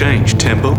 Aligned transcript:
change 0.00 0.34
tempo, 0.38 0.74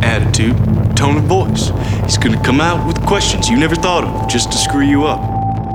attitude, 0.00 0.56
tone 0.94 1.18
of 1.18 1.24
voice. 1.24 1.70
He's 2.04 2.16
gonna 2.16 2.40
come 2.42 2.58
out 2.58 2.86
with 2.86 2.98
questions 3.04 3.50
you 3.50 3.56
never 3.58 3.76
thought 3.76 4.02
of 4.02 4.26
just 4.28 4.50
to 4.50 4.56
screw 4.56 4.80
you 4.80 5.04
up. 5.04 5.20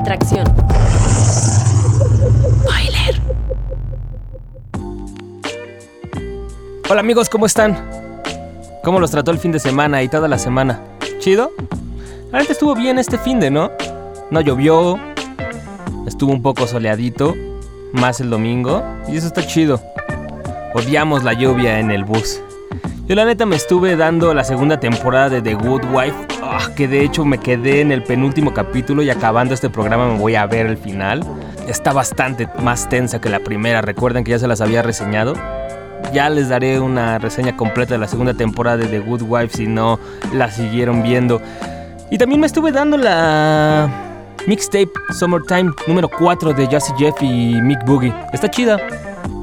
Tracción. 0.04 0.48
Hola 6.90 7.02
amigos, 7.02 7.30
¿cómo 7.30 7.46
están? 7.46 7.78
¿Cómo 8.84 9.00
los 9.00 9.12
trató 9.12 9.30
el 9.30 9.38
fin 9.38 9.52
de 9.52 9.60
semana 9.60 10.02
y 10.02 10.10
toda 10.10 10.28
la 10.28 10.40
semana? 10.40 10.82
¿Chido? 11.20 11.52
La 12.32 12.40
gente 12.40 12.54
estuvo 12.54 12.74
bien 12.74 12.98
este 12.98 13.20
fin 13.20 13.40
de, 13.40 13.52
¿no? 13.52 13.70
No 14.32 14.42
llovió, 14.42 14.98
estuvo 16.08 16.32
un 16.32 16.42
poco 16.42 16.66
soleadito, 16.66 17.36
más 17.94 18.22
el 18.22 18.32
domingo, 18.32 18.84
y 19.08 19.18
eso 19.18 19.28
está 19.28 19.46
chido. 19.46 19.80
Odiamos 20.74 21.24
la 21.24 21.34
lluvia 21.34 21.78
en 21.78 21.92
el 21.92 22.06
bus. 22.06 22.42
Yo 23.12 23.16
la 23.16 23.26
neta 23.26 23.46
me 23.46 23.58
estuve 23.58 23.98
dando 23.98 24.34
la 24.34 24.46
segunda 24.46 24.80
temporada 24.80 25.28
de 25.28 25.42
The 25.42 25.56
Good 25.56 25.84
Wife, 25.92 26.16
ah, 26.42 26.70
que 26.78 26.88
de 26.88 27.04
hecho 27.04 27.26
me 27.26 27.40
quedé 27.40 27.82
en 27.82 27.92
el 27.92 28.04
penúltimo 28.04 28.54
capítulo 28.54 29.04
y 29.04 29.10
acabando 29.10 29.54
este 29.54 29.70
programa 29.70 30.08
me 30.08 30.18
voy 30.18 30.36
a 30.36 30.46
ver 30.46 30.66
el 30.66 30.78
final. 30.78 31.22
Está 31.68 31.92
bastante 31.92 32.48
más 32.64 32.88
tensa 32.88 33.20
que 33.20 33.28
la 33.28 33.42
primera, 33.42 33.82
recuerden 33.82 34.24
que 34.24 34.32
ya 34.32 34.40
se 34.40 34.48
las 34.48 34.62
había 34.62 34.82
reseñado. 34.82 35.34
Ya 36.14 36.30
les 36.30 36.48
daré 36.48 36.80
una 36.80 37.20
reseña 37.20 37.58
completa 37.58 37.96
de 37.96 37.98
la 37.98 38.08
segunda 38.08 38.34
temporada 38.34 38.78
de 38.78 38.86
The 38.86 39.00
Good 39.00 39.24
Wife 39.24 39.58
si 39.58 39.68
no 39.68 40.00
la 40.34 40.50
siguieron 40.50 41.04
viendo. 41.04 41.42
Y 42.12 42.18
también 42.18 42.40
me 42.40 42.48
estuve 42.48 42.72
dando 42.72 42.96
la 42.96 43.90
mixtape 44.48 44.90
Summertime 45.20 45.74
número 45.86 46.10
4 46.10 46.54
de 46.54 46.66
Jazzy 46.66 46.94
Jeff 46.98 47.22
y 47.22 47.60
Mick 47.62 47.84
Boogie. 47.86 48.14
Está 48.32 48.50
chida. 48.50 48.78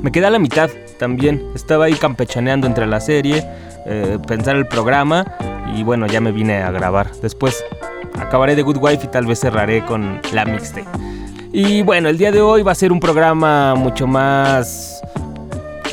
Me 0.00 0.10
quedé 0.10 0.24
a 0.24 0.30
la 0.30 0.38
mitad 0.38 0.70
también. 0.98 1.42
Estaba 1.54 1.86
ahí 1.86 1.94
campechaneando 1.94 2.66
entre 2.66 2.86
la 2.86 3.00
serie, 3.00 3.46
eh, 3.88 4.18
pensar 4.26 4.56
el 4.56 4.66
programa 4.66 5.24
y 5.74 5.82
bueno, 5.82 6.06
ya 6.06 6.20
me 6.20 6.30
vine 6.30 6.62
a 6.62 6.70
grabar. 6.70 7.10
Después 7.22 7.64
acabaré 8.20 8.54
de 8.54 8.62
Good 8.62 8.78
Wife 8.78 9.06
y 9.06 9.08
tal 9.08 9.26
vez 9.26 9.40
cerraré 9.40 9.84
con 9.84 10.20
la 10.32 10.44
mixtape. 10.44 10.86
Y 11.52 11.82
bueno, 11.82 12.08
el 12.08 12.18
día 12.18 12.30
de 12.30 12.42
hoy 12.42 12.62
va 12.62 12.72
a 12.72 12.74
ser 12.74 12.92
un 12.92 13.00
programa 13.00 13.74
mucho 13.74 14.06
más 14.06 15.00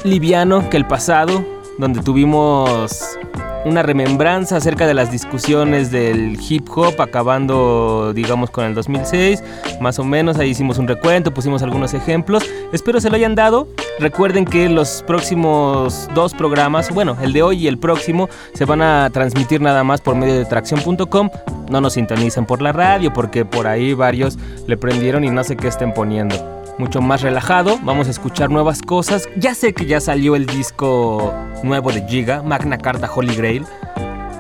liviano 0.03 0.69
que 0.69 0.77
el 0.77 0.85
pasado, 0.85 1.43
donde 1.79 2.01
tuvimos 2.01 3.17
una 3.65 3.81
remembranza 3.81 4.57
acerca 4.57 4.87
de 4.87 4.93
las 4.93 5.11
discusiones 5.11 5.91
del 5.91 6.37
hip 6.47 6.69
hop, 6.75 7.01
acabando, 7.01 8.13
digamos, 8.13 8.51
con 8.51 8.63
el 8.63 8.75
2006, 8.75 9.43
más 9.81 9.99
o 9.99 10.03
menos. 10.03 10.37
Ahí 10.37 10.51
hicimos 10.51 10.77
un 10.77 10.87
recuento, 10.87 11.33
pusimos 11.33 11.63
algunos 11.63 11.93
ejemplos. 11.93 12.43
Espero 12.71 13.01
se 13.01 13.09
lo 13.09 13.15
hayan 13.15 13.35
dado. 13.35 13.67
Recuerden 13.99 14.45
que 14.45 14.69
los 14.69 15.03
próximos 15.07 16.07
dos 16.13 16.33
programas, 16.33 16.93
bueno, 16.93 17.17
el 17.21 17.33
de 17.33 17.41
hoy 17.41 17.63
y 17.63 17.67
el 17.67 17.77
próximo, 17.77 18.29
se 18.53 18.65
van 18.65 18.81
a 18.81 19.09
transmitir 19.11 19.61
nada 19.61 19.83
más 19.83 19.99
por 19.99 20.15
medio 20.15 20.35
de 20.35 20.45
tracción.com. 20.45 21.29
No 21.69 21.81
nos 21.81 21.93
sintonicen 21.93 22.45
por 22.45 22.61
la 22.61 22.71
radio, 22.71 23.11
porque 23.11 23.45
por 23.45 23.65
ahí 23.65 23.93
varios 23.93 24.37
le 24.67 24.77
prendieron 24.77 25.23
y 25.23 25.31
no 25.31 25.43
sé 25.43 25.57
qué 25.57 25.67
estén 25.67 25.93
poniendo 25.93 26.54
mucho 26.77 27.01
más 27.01 27.21
relajado, 27.21 27.79
vamos 27.83 28.07
a 28.07 28.11
escuchar 28.11 28.49
nuevas 28.49 28.81
cosas. 28.81 29.29
Ya 29.37 29.55
sé 29.55 29.73
que 29.73 29.85
ya 29.85 29.99
salió 29.99 30.35
el 30.35 30.45
disco 30.45 31.33
nuevo 31.63 31.91
de 31.91 32.05
Giga, 32.07 32.41
Magna 32.43 32.77
Carta 32.77 33.09
Holy 33.13 33.35
Grail, 33.35 33.65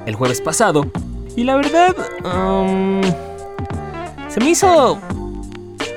el 0.05 0.15
jueves 0.15 0.41
pasado. 0.41 0.85
Y 1.35 1.43
la 1.43 1.55
verdad, 1.55 1.95
um, 2.23 3.01
se 4.29 4.39
me 4.39 4.49
hizo... 4.51 4.99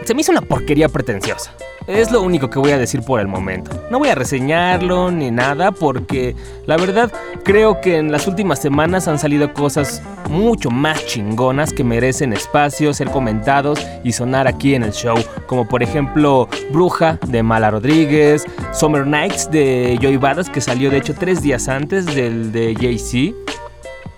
Se 0.04 0.14
me 0.14 0.22
hizo 0.22 0.32
una 0.32 0.40
porquería 0.40 0.88
pretenciosa. 0.88 1.52
Es 1.88 2.12
lo 2.12 2.20
único 2.20 2.50
que 2.50 2.58
voy 2.58 2.72
a 2.72 2.78
decir 2.78 3.00
por 3.02 3.18
el 3.18 3.28
momento. 3.28 3.70
No 3.90 3.98
voy 3.98 4.10
a 4.10 4.14
reseñarlo 4.14 5.10
ni 5.10 5.30
nada 5.30 5.72
porque 5.72 6.36
la 6.66 6.76
verdad 6.76 7.10
creo 7.44 7.80
que 7.80 7.96
en 7.96 8.12
las 8.12 8.26
últimas 8.26 8.60
semanas 8.60 9.08
han 9.08 9.18
salido 9.18 9.54
cosas 9.54 10.02
mucho 10.28 10.70
más 10.70 11.06
chingonas 11.06 11.72
que 11.72 11.84
merecen 11.84 12.34
espacio, 12.34 12.92
ser 12.92 13.10
comentados 13.10 13.80
y 14.04 14.12
sonar 14.12 14.46
aquí 14.46 14.74
en 14.74 14.82
el 14.82 14.92
show. 14.92 15.16
Como 15.46 15.66
por 15.66 15.82
ejemplo 15.82 16.46
Bruja 16.70 17.18
de 17.26 17.42
Mala 17.42 17.70
Rodríguez, 17.70 18.44
Summer 18.74 19.06
Nights 19.06 19.50
de 19.50 19.98
Joy 19.98 20.18
Badass 20.18 20.50
que 20.50 20.60
salió 20.60 20.90
de 20.90 20.98
hecho 20.98 21.14
tres 21.14 21.40
días 21.40 21.68
antes 21.68 22.04
del 22.04 22.52
de 22.52 22.76
Jay-Z. 22.78 23.34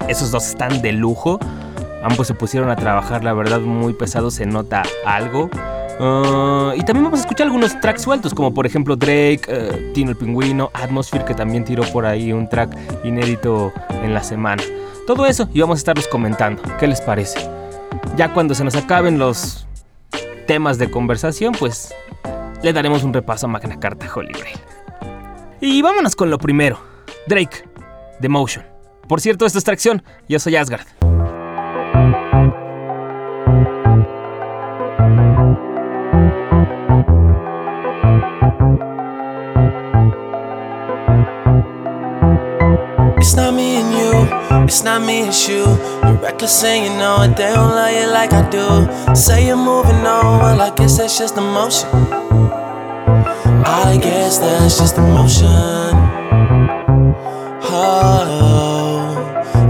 Esos 0.09 0.32
dos 0.32 0.48
están 0.48 0.82
de 0.82 0.91
lujo. 0.91 1.38
Ambos 2.03 2.26
se 2.26 2.34
pusieron 2.34 2.69
a 2.69 2.75
trabajar, 2.75 3.22
la 3.22 3.32
verdad, 3.32 3.60
muy 3.60 3.92
pesado, 3.92 4.32
se 4.32 4.44
nota 4.44 4.82
algo. 5.06 5.48
Uh, 6.00 6.72
y 6.77 6.83
también 6.83 7.05
vamos 7.05 7.19
a 7.19 7.22
escuchar 7.25 7.47
algunos 7.47 7.78
tracks 7.78 8.00
sueltos, 8.00 8.33
como 8.33 8.55
por 8.55 8.65
ejemplo 8.65 8.97
Drake, 8.97 9.43
uh, 9.49 9.93
Tino 9.93 10.12
el 10.12 10.16
Pingüino, 10.16 10.71
Atmosphere, 10.72 11.27
que 11.27 11.34
también 11.34 11.62
tiró 11.62 11.83
por 11.93 12.06
ahí 12.06 12.33
un 12.33 12.49
track 12.49 12.75
inédito 13.05 13.71
en 14.03 14.15
la 14.15 14.22
semana. 14.22 14.62
Todo 15.06 15.27
eso 15.27 15.50
y 15.53 15.60
vamos 15.60 15.77
a 15.77 15.81
estarlos 15.81 16.09
comentando. 16.09 16.62
¿Qué 16.78 16.87
les 16.87 17.03
parece? 17.03 17.39
Ya 18.16 18.33
cuando 18.33 18.55
se 18.55 18.65
nos 18.65 18.77
acaben 18.77 19.19
los 19.19 19.66
temas 20.47 20.78
de 20.78 20.91
conversación, 20.91 21.53
pues 21.59 21.94
le 22.62 22.72
daremos 22.72 23.05
un 23.05 23.12
repaso 23.12 23.44
a 23.44 23.50
Magna 23.50 23.78
Carta 23.78 24.09
Holy 24.15 24.33
Grail. 24.33 24.59
Y 25.60 25.83
vámonos 25.83 26.16
con 26.16 26.31
lo 26.31 26.39
primero: 26.39 26.81
Drake, 27.27 27.69
The 28.22 28.28
Motion. 28.31 28.65
Por 29.06 29.21
cierto, 29.21 29.44
esto 29.44 29.59
es 29.59 29.65
tracción. 29.65 30.03
Yo 30.28 30.39
soy 30.39 30.56
Asgard. 30.56 31.00
It's 44.70 44.84
not 44.84 45.03
me, 45.03 45.26
it's 45.26 45.48
you. 45.48 45.64
You're 46.04 46.20
reckless 46.22 46.62
and 46.62 46.84
you 46.84 46.91
know 46.97 47.22
it, 47.22 47.36
they 47.36 47.53
don't 47.53 47.75
love 47.75 47.92
you 47.92 48.06
like 48.12 48.32
I 48.32 48.48
do. 48.50 49.16
Say 49.16 49.48
you're 49.48 49.56
moving 49.56 50.06
on, 50.06 50.38
well, 50.38 50.60
I 50.60 50.70
guess 50.76 50.97
that's 50.97 51.19
just 51.19 51.36
emotion. 51.36 51.88
I 53.66 53.98
guess 54.00 54.38
that's 54.38 54.78
just 54.78 54.97
emotion. 54.97 55.97
Oh, 57.64 58.47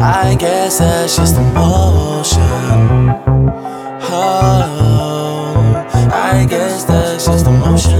I 0.03 0.37
guess 0.39 0.81
that's 0.81 1.17
just 1.17 1.37
emotion. 1.37 2.43
Oh, 4.13 4.29
I 6.13 6.47
guess 6.47 6.85
that's 6.85 7.25
just 7.25 7.47
emotion. 7.47 7.97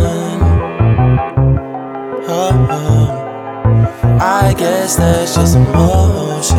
Oh, 2.29 2.69
oh. 2.71 2.90
I 4.23 4.53
guess 4.53 4.97
that's 4.97 5.35
just 5.35 5.57
emotion. 5.57 6.59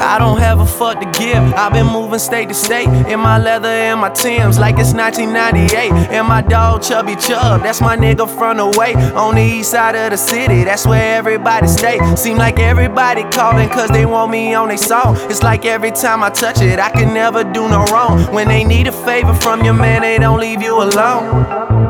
I 0.00 0.18
don't 0.18 0.38
have 0.38 0.60
a 0.60 0.66
fuck 0.66 0.98
to 1.00 1.20
give. 1.20 1.36
I've 1.36 1.74
been 1.74 1.84
moving 1.84 2.18
state 2.18 2.48
to 2.48 2.54
state 2.54 2.88
in 2.88 3.20
my 3.20 3.36
leather 3.36 3.68
and 3.68 4.00
my 4.00 4.08
Timbs 4.08 4.58
like 4.58 4.78
it's 4.78 4.94
1998. 4.94 5.92
And 6.10 6.26
my 6.26 6.40
dog 6.40 6.82
Chubby 6.82 7.16
Chub, 7.16 7.62
that's 7.62 7.82
my 7.82 7.94
nigga 7.94 8.26
from 8.26 8.56
the 8.56 8.78
way 8.78 8.94
on 9.12 9.34
the 9.34 9.42
east 9.42 9.72
side 9.72 9.94
of 9.94 10.12
the 10.12 10.16
city. 10.16 10.64
That's 10.64 10.86
where 10.86 11.18
everybody 11.18 11.66
stay. 11.66 11.98
Seem 12.16 12.38
like 12.38 12.58
everybody 12.58 13.24
calling 13.24 13.68
cause 13.68 13.90
they 13.90 14.06
want 14.06 14.30
me 14.30 14.54
on 14.54 14.68
their 14.68 14.78
song. 14.78 15.18
It's 15.28 15.42
like 15.42 15.66
every 15.66 15.90
time 15.90 16.22
I 16.22 16.30
touch 16.30 16.62
it, 16.62 16.78
I 16.78 16.88
can 16.88 17.12
never 17.12 17.44
do 17.44 17.68
no 17.68 17.84
wrong. 17.92 18.32
When 18.32 18.48
they 18.48 18.64
need 18.64 18.86
a 18.86 18.92
favor 18.92 19.34
from 19.34 19.62
your 19.62 19.74
man, 19.74 20.00
they 20.00 20.16
don't 20.16 20.40
leave 20.40 20.62
you 20.62 20.82
alone. 20.82 21.85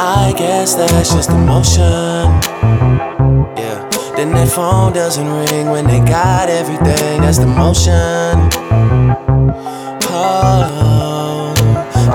I 0.00 0.32
guess 0.36 0.76
that's 0.76 1.12
just 1.12 1.30
emotion. 1.30 2.30
Yeah. 3.58 3.88
Then 4.14 4.32
their 4.32 4.46
phone 4.46 4.92
doesn't 4.92 5.28
ring 5.28 5.70
when 5.70 5.88
they 5.88 5.98
got 5.98 6.48
everything. 6.48 7.20
That's 7.20 7.38
the 7.38 7.46
motion. 7.46 7.92
Oh, 10.10 11.52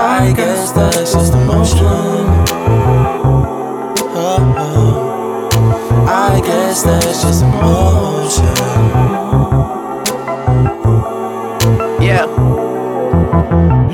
I 0.00 0.32
guess 0.34 0.72
that's 0.72 1.12
just 1.12 1.34
emotion. 1.34 1.76
Oh, 4.16 4.54
oh, 4.58 6.06
I 6.08 6.40
guess 6.40 6.82
that's 6.84 7.22
just 7.22 7.42
emotion. 7.42 9.13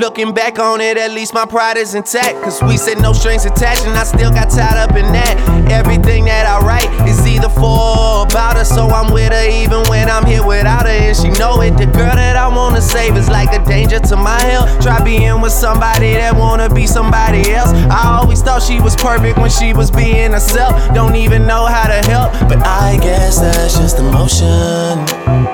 Looking 0.01 0.33
back 0.33 0.59
on 0.59 0.81
it, 0.81 0.97
at 0.97 1.11
least 1.11 1.35
my 1.35 1.45
pride 1.45 1.77
is 1.77 1.95
intact. 1.95 2.41
Cause 2.43 2.63
we 2.63 2.79
said 2.79 2.99
no 3.03 3.13
strings 3.13 3.45
attached, 3.45 3.85
and 3.85 3.95
I 3.97 4.05
still 4.05 4.31
got 4.31 4.49
tied 4.49 4.79
up 4.79 4.97
in 4.97 5.05
that. 5.13 5.37
Everything 5.71 6.25
that 6.25 6.47
I 6.47 6.65
write 6.65 6.91
is 7.07 7.27
either 7.27 7.51
for 7.51 7.67
or 7.99 8.25
about 8.25 8.57
her, 8.57 8.65
so 8.65 8.89
I'm 8.89 9.13
with 9.13 9.33
her 9.33 9.49
even 9.51 9.83
when 9.91 10.09
I'm 10.09 10.25
here 10.25 10.45
without 10.45 10.87
her. 10.87 10.93
And 10.93 11.15
she 11.15 11.29
know 11.39 11.61
it. 11.61 11.77
The 11.77 11.85
girl 11.85 12.15
that 12.17 12.37
I 12.37 12.49
wanna 12.49 12.81
save 12.81 13.17
is 13.17 13.29
like 13.29 13.53
a 13.53 13.63
danger 13.67 13.99
to 13.99 14.17
my 14.17 14.41
health. 14.41 14.81
Try 14.83 15.05
being 15.05 15.43
with 15.43 15.53
somebody 15.53 16.15
that 16.15 16.35
wanna 16.35 16.71
be 16.71 16.87
somebody 16.87 17.53
else. 17.53 17.71
I 17.91 18.19
always 18.23 18.41
thought 18.41 18.63
she 18.63 18.81
was 18.81 18.97
perfect 18.97 19.37
when 19.37 19.51
she 19.51 19.75
was 19.75 19.91
being 19.91 20.33
herself. 20.33 20.73
Don't 20.95 21.17
even 21.17 21.47
know 21.47 21.67
how 21.67 21.87
to 21.89 22.01
help, 22.09 22.33
but 22.49 22.65
I 22.67 22.97
guess 23.03 23.41
that's 23.41 23.77
just 23.77 23.99
emotion. 23.99 25.50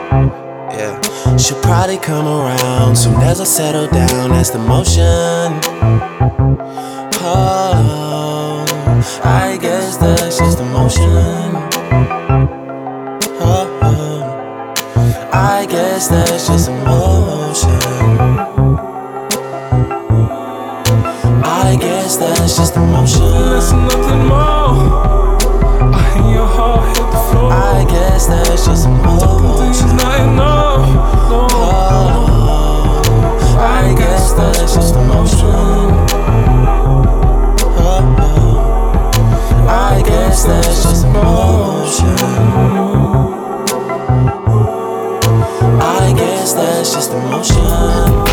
She'll 1.38 1.60
probably 1.60 1.98
come 1.98 2.26
around 2.26 2.96
soon 2.96 3.14
as 3.16 3.42
I 3.42 3.44
settle 3.44 3.88
down. 3.88 4.30
That's 4.30 4.48
the 4.48 4.58
motion. 4.58 5.60
Oh, 7.20 8.64
I 9.22 9.58
guess 9.60 9.98
that's 9.98 10.38
just 10.38 10.60
emotion. 10.60 11.10
Oh, 13.38 13.78
oh. 13.82 15.30
I 15.32 15.66
guess 15.66 16.08
that's 16.08 16.46
just 16.46 16.68
emotion. 16.70 17.70
I 21.44 21.76
guess 21.78 22.16
that's 22.16 22.56
just 22.56 22.76
emotion. 22.76 23.20
Listen, 23.20 23.84
nothing 23.84 24.26
more. 24.26 25.36
I 25.94 26.12
hear 26.14 26.34
your 26.36 26.46
heart 26.46 26.96
hit 26.96 27.06
the 27.12 27.18
floor. 27.30 27.52
I 27.52 27.84
guess 27.90 28.26
that's 28.26 28.64
just 28.64 28.86
emotion. 28.86 29.96
not 29.96 30.20
enough. 30.20 30.65
Guess 40.36 40.44
that's 40.44 40.82
just 40.82 41.04
emotion. 41.06 42.08
I 45.80 46.14
guess 46.14 46.52
that's 46.52 46.92
just 46.92 47.12
emotion. 47.12 48.25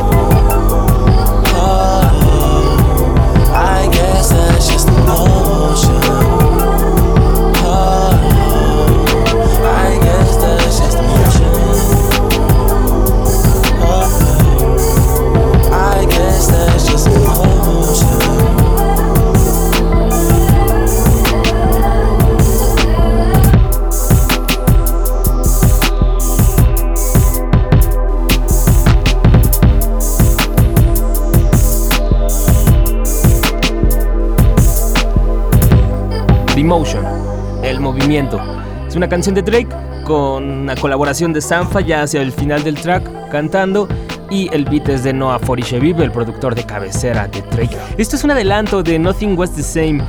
Es 38.13 38.95
una 38.95 39.09
canción 39.09 39.33
de 39.33 39.41
Drake 39.41 39.69
con 40.05 40.43
una 40.43 40.75
colaboración 40.75 41.33
de 41.33 41.41
Sanfa 41.41 41.81
ya 41.81 42.03
hacia 42.03 42.21
el 42.21 42.31
final 42.31 42.63
del 42.63 42.75
track 42.75 43.29
cantando 43.31 43.87
y 44.29 44.53
el 44.53 44.65
beat 44.65 44.87
es 44.89 45.03
de 45.03 45.13
Noah 45.13 45.39
Forisheviv, 45.39 45.99
el 45.99 46.11
productor 46.11 46.53
de 46.53 46.63
cabecera 46.63 47.27
de 47.27 47.41
Drake. 47.41 47.75
Esto 47.97 48.15
es 48.15 48.23
un 48.23 48.29
adelanto 48.29 48.83
de 48.83 48.99
Nothing 48.99 49.35
Was 49.35 49.55
the 49.55 49.63
Same, 49.63 50.03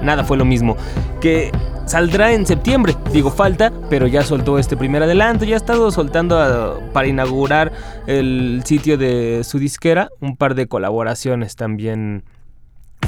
nada 0.00 0.22
fue 0.22 0.36
lo 0.36 0.44
mismo, 0.44 0.76
que 1.20 1.50
saldrá 1.84 2.32
en 2.32 2.46
septiembre. 2.46 2.94
Digo 3.12 3.28
falta, 3.28 3.72
pero 3.90 4.06
ya 4.06 4.22
soltó 4.22 4.60
este 4.60 4.76
primer 4.76 5.02
adelanto, 5.02 5.44
ya 5.44 5.54
ha 5.54 5.56
estado 5.56 5.90
soltando 5.90 6.38
ah, 6.38 6.78
para 6.92 7.08
inaugurar 7.08 7.72
el 8.06 8.62
sitio 8.66 8.96
de 8.96 9.42
su 9.42 9.58
disquera 9.58 10.10
un 10.20 10.36
par 10.36 10.54
de 10.54 10.68
colaboraciones 10.68 11.56
también 11.56 12.22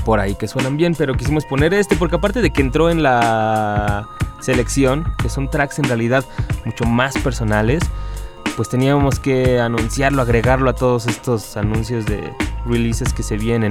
por 0.04 0.20
ahí 0.20 0.34
que 0.34 0.48
suenan 0.48 0.76
bien, 0.76 0.94
pero 0.96 1.14
quisimos 1.14 1.44
poner 1.44 1.74
este 1.74 1.96
porque 1.96 2.16
aparte 2.16 2.42
de 2.42 2.50
que 2.50 2.62
entró 2.62 2.90
en 2.90 3.02
la 3.02 4.08
selección, 4.40 5.04
que 5.22 5.28
son 5.28 5.50
tracks 5.50 5.78
en 5.78 5.84
realidad 5.84 6.24
mucho 6.64 6.84
más 6.84 7.16
personales, 7.18 7.82
pues 8.56 8.68
teníamos 8.68 9.20
que 9.20 9.60
anunciarlo, 9.60 10.22
agregarlo 10.22 10.70
a 10.70 10.74
todos 10.74 11.06
estos 11.06 11.56
anuncios 11.56 12.06
de 12.06 12.32
releases 12.66 13.12
que 13.12 13.22
se 13.22 13.36
vienen. 13.36 13.70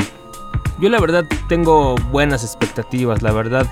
Yo 0.79 0.89
la 0.89 0.99
verdad 0.99 1.25
tengo 1.47 1.95
buenas 2.11 2.43
expectativas, 2.43 3.21
la 3.21 3.31
verdad 3.31 3.67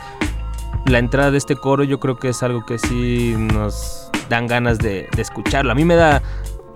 la 0.87 0.99
entrada 0.99 1.31
de 1.31 1.37
este 1.37 1.55
coro 1.55 1.83
yo 1.83 1.99
creo 1.99 2.17
que 2.17 2.29
es 2.29 2.43
algo 2.43 2.65
que 2.65 2.77
sí 2.77 3.35
nos 3.37 4.09
dan 4.29 4.47
ganas 4.47 4.77
de, 4.77 5.09
de 5.15 5.21
escucharlo. 5.21 5.71
A 5.71 5.75
mí 5.75 5.85
me 5.85 5.95
da 5.95 6.21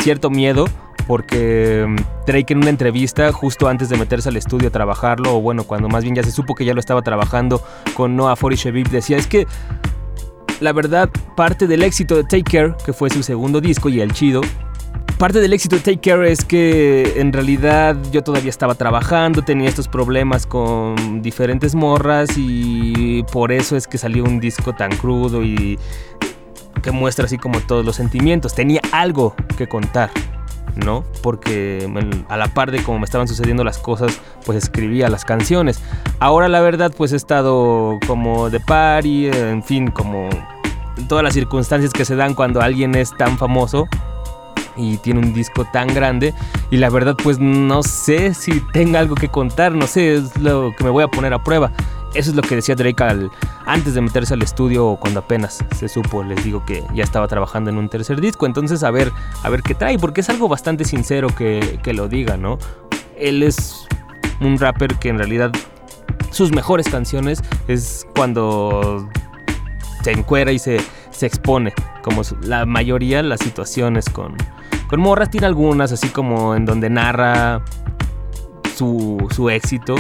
cierto 0.01 0.29
miedo 0.29 0.65
porque 1.07 1.85
mm, 1.87 2.25
Drake 2.25 2.53
en 2.53 2.59
una 2.59 2.69
entrevista 2.69 3.31
justo 3.31 3.67
antes 3.67 3.89
de 3.89 3.97
meterse 3.97 4.29
al 4.29 4.37
estudio 4.37 4.69
a 4.69 4.71
trabajarlo, 4.71 5.35
o 5.35 5.41
bueno, 5.41 5.63
cuando 5.63 5.89
más 5.89 6.03
bien 6.03 6.15
ya 6.15 6.23
se 6.23 6.31
supo 6.31 6.55
que 6.55 6.65
ya 6.65 6.73
lo 6.73 6.79
estaba 6.79 7.01
trabajando 7.01 7.61
con 7.95 8.15
Noah 8.15 8.35
Forisheviv, 8.35 8.89
decía, 8.89 9.17
es 9.17 9.27
que 9.27 9.47
la 10.59 10.73
verdad 10.73 11.09
parte 11.35 11.67
del 11.67 11.83
éxito 11.83 12.15
de 12.15 12.23
Take 12.23 12.43
Care, 12.43 12.75
que 12.85 12.93
fue 12.93 13.09
su 13.09 13.23
segundo 13.23 13.61
disco 13.61 13.89
y 13.89 13.99
el 13.99 14.13
chido, 14.13 14.41
parte 15.17 15.39
del 15.39 15.53
éxito 15.53 15.75
de 15.75 15.81
Take 15.81 16.09
Care 16.09 16.31
es 16.31 16.45
que 16.45 17.19
en 17.19 17.33
realidad 17.33 17.97
yo 18.11 18.23
todavía 18.23 18.49
estaba 18.49 18.75
trabajando, 18.75 19.41
tenía 19.41 19.69
estos 19.69 19.87
problemas 19.87 20.45
con 20.45 21.21
diferentes 21.21 21.75
morras 21.75 22.29
y 22.37 23.23
por 23.31 23.51
eso 23.51 23.75
es 23.75 23.87
que 23.87 23.97
salió 23.97 24.23
un 24.23 24.39
disco 24.39 24.73
tan 24.73 24.95
crudo 24.95 25.43
y 25.43 25.77
que 26.81 26.91
muestra 26.91 27.25
así 27.25 27.37
como 27.37 27.59
todos 27.61 27.85
los 27.85 27.95
sentimientos. 27.95 28.53
Tenía 28.53 28.81
algo 28.91 29.35
que 29.57 29.67
contar. 29.67 30.09
¿no? 30.75 31.03
Porque 31.21 31.89
a 32.29 32.37
la 32.37 32.47
par 32.47 32.71
de 32.71 32.81
cómo 32.81 32.99
me 32.99 33.05
estaban 33.05 33.27
sucediendo 33.27 33.65
las 33.65 33.77
cosas, 33.77 34.19
pues 34.45 34.57
escribía 34.57 35.09
las 35.09 35.25
canciones. 35.25 35.81
Ahora 36.19 36.47
la 36.47 36.61
verdad, 36.61 36.93
pues 36.95 37.11
he 37.11 37.17
estado 37.17 37.99
como 38.07 38.49
de 38.49 38.61
party, 38.61 39.27
en 39.27 39.63
fin, 39.63 39.91
como 39.91 40.29
todas 41.07 41.23
las 41.23 41.33
circunstancias 41.33 41.91
que 41.91 42.05
se 42.05 42.15
dan 42.15 42.33
cuando 42.33 42.61
alguien 42.61 42.95
es 42.95 43.15
tan 43.17 43.37
famoso 43.37 43.87
y 44.75 44.97
tiene 44.97 45.19
un 45.19 45.33
disco 45.33 45.65
tan 45.65 45.87
grande 45.87 46.33
y 46.69 46.77
la 46.77 46.89
verdad 46.89 47.15
pues 47.21 47.39
no 47.39 47.83
sé 47.83 48.33
si 48.33 48.61
tenga 48.71 48.99
algo 48.99 49.15
que 49.15 49.27
contar, 49.27 49.73
no 49.73 49.87
sé, 49.87 50.15
es 50.15 50.37
lo 50.37 50.73
que 50.77 50.83
me 50.83 50.89
voy 50.89 51.03
a 51.03 51.07
poner 51.07 51.33
a 51.33 51.43
prueba. 51.43 51.71
Eso 52.13 52.29
es 52.31 52.35
lo 52.35 52.41
que 52.41 52.55
decía 52.55 52.75
Drake 52.75 53.03
al- 53.03 53.31
antes 53.65 53.93
de 53.93 54.01
meterse 54.01 54.33
al 54.33 54.41
estudio 54.41 54.85
o 54.87 54.97
cuando 54.99 55.21
apenas 55.21 55.63
se 55.77 55.87
supo, 55.87 56.23
les 56.23 56.43
digo 56.43 56.65
que 56.65 56.83
ya 56.93 57.03
estaba 57.03 57.27
trabajando 57.27 57.69
en 57.69 57.77
un 57.77 57.87
tercer 57.87 58.19
disco, 58.19 58.45
entonces 58.45 58.83
a 58.83 58.91
ver, 58.91 59.11
a 59.43 59.49
ver 59.49 59.61
qué 59.63 59.75
trae, 59.75 59.97
porque 59.97 60.21
es 60.21 60.29
algo 60.29 60.49
bastante 60.49 60.83
sincero 60.83 61.29
que, 61.29 61.79
que 61.83 61.93
lo 61.93 62.09
diga, 62.09 62.35
¿no? 62.35 62.57
Él 63.17 63.43
es 63.43 63.85
un 64.41 64.59
rapper 64.59 64.95
que 64.95 65.09
en 65.09 65.19
realidad 65.19 65.51
sus 66.31 66.51
mejores 66.51 66.89
canciones 66.89 67.41
es 67.67 68.05
cuando 68.15 69.07
se 70.03 70.11
encuera 70.11 70.51
y 70.51 70.59
se, 70.59 70.81
se 71.11 71.27
expone, 71.27 71.73
como 72.03 72.23
la 72.41 72.65
mayoría 72.65 73.21
las 73.23 73.39
situaciones 73.39 74.09
con, 74.09 74.35
con 74.89 74.99
morras, 74.99 75.29
tiene 75.29 75.47
algunas 75.47 75.91
así 75.91 76.09
como 76.09 76.55
en 76.55 76.65
donde 76.65 76.89
narra 76.89 77.63
su, 78.75 79.27
su 79.33 79.49
éxito, 79.49 79.95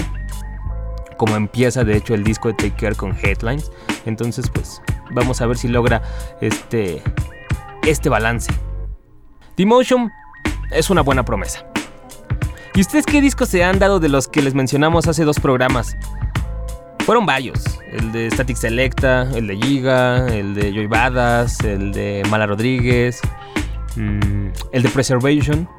como 1.21 1.35
empieza 1.35 1.83
de 1.83 1.95
hecho 1.95 2.15
el 2.15 2.23
disco 2.23 2.47
de 2.47 2.55
Take 2.55 2.73
Care 2.77 2.95
con 2.95 3.15
Headlines, 3.15 3.71
entonces 4.07 4.49
pues 4.49 4.81
vamos 5.11 5.39
a 5.39 5.45
ver 5.45 5.55
si 5.55 5.67
logra 5.67 6.01
este, 6.41 7.03
este 7.85 8.09
balance. 8.09 8.51
Demotion 9.55 10.11
es 10.71 10.89
una 10.89 11.01
buena 11.01 11.23
promesa. 11.23 11.63
¿Y 12.73 12.81
ustedes 12.81 13.05
qué 13.05 13.21
discos 13.21 13.49
se 13.49 13.63
han 13.63 13.77
dado 13.77 13.99
de 13.99 14.09
los 14.09 14.27
que 14.27 14.41
les 14.41 14.55
mencionamos 14.55 15.07
hace 15.07 15.23
dos 15.23 15.39
programas? 15.39 15.95
Fueron 17.05 17.27
varios. 17.27 17.65
El 17.91 18.11
de 18.11 18.31
Static 18.31 18.57
Selecta, 18.57 19.29
el 19.35 19.45
de 19.45 19.57
Giga, 19.57 20.25
el 20.25 20.55
de 20.55 20.73
Joy 20.73 20.87
Badass, 20.87 21.59
el 21.63 21.91
de 21.91 22.23
Mala 22.31 22.47
Rodríguez, 22.47 23.21
mm, 23.95 24.47
el 24.71 24.81
de 24.81 24.89
Preservation. 24.89 25.69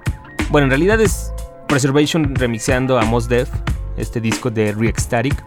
Bueno, 0.50 0.66
en 0.66 0.70
realidad 0.70 1.00
es 1.00 1.32
Preservation 1.66 2.32
remixeando 2.37 2.96
a 2.96 3.04
Mos 3.04 3.28
Def, 3.28 3.49
este 3.96 4.20
disco 4.20 4.50
de 4.50 4.72
Re-Ecstatic. 4.72 5.44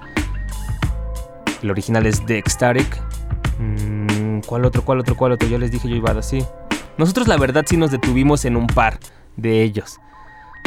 El 1.62 1.72
original 1.72 2.06
es 2.06 2.26
The 2.26 2.38
Ecstatic. 2.38 3.02
Mm, 3.60 4.40
¿Cuál 4.46 4.66
otro, 4.66 4.84
cuál 4.84 5.00
otro, 5.00 5.16
cuál 5.16 5.32
otro? 5.34 5.48
Ya 5.48 5.58
les 5.58 5.72
dije 5.72 5.88
Joy 5.88 6.00
Badass, 6.00 6.30
sí. 6.30 6.46
Nosotros 6.98 7.28
la 7.28 7.38
verdad 7.38 7.66
sí 7.68 7.78
nos 7.78 7.92
detuvimos 7.92 8.46
en 8.46 8.56
un 8.56 8.68
par 8.68 9.00
de 9.38 9.64
ellos. 9.64 10.00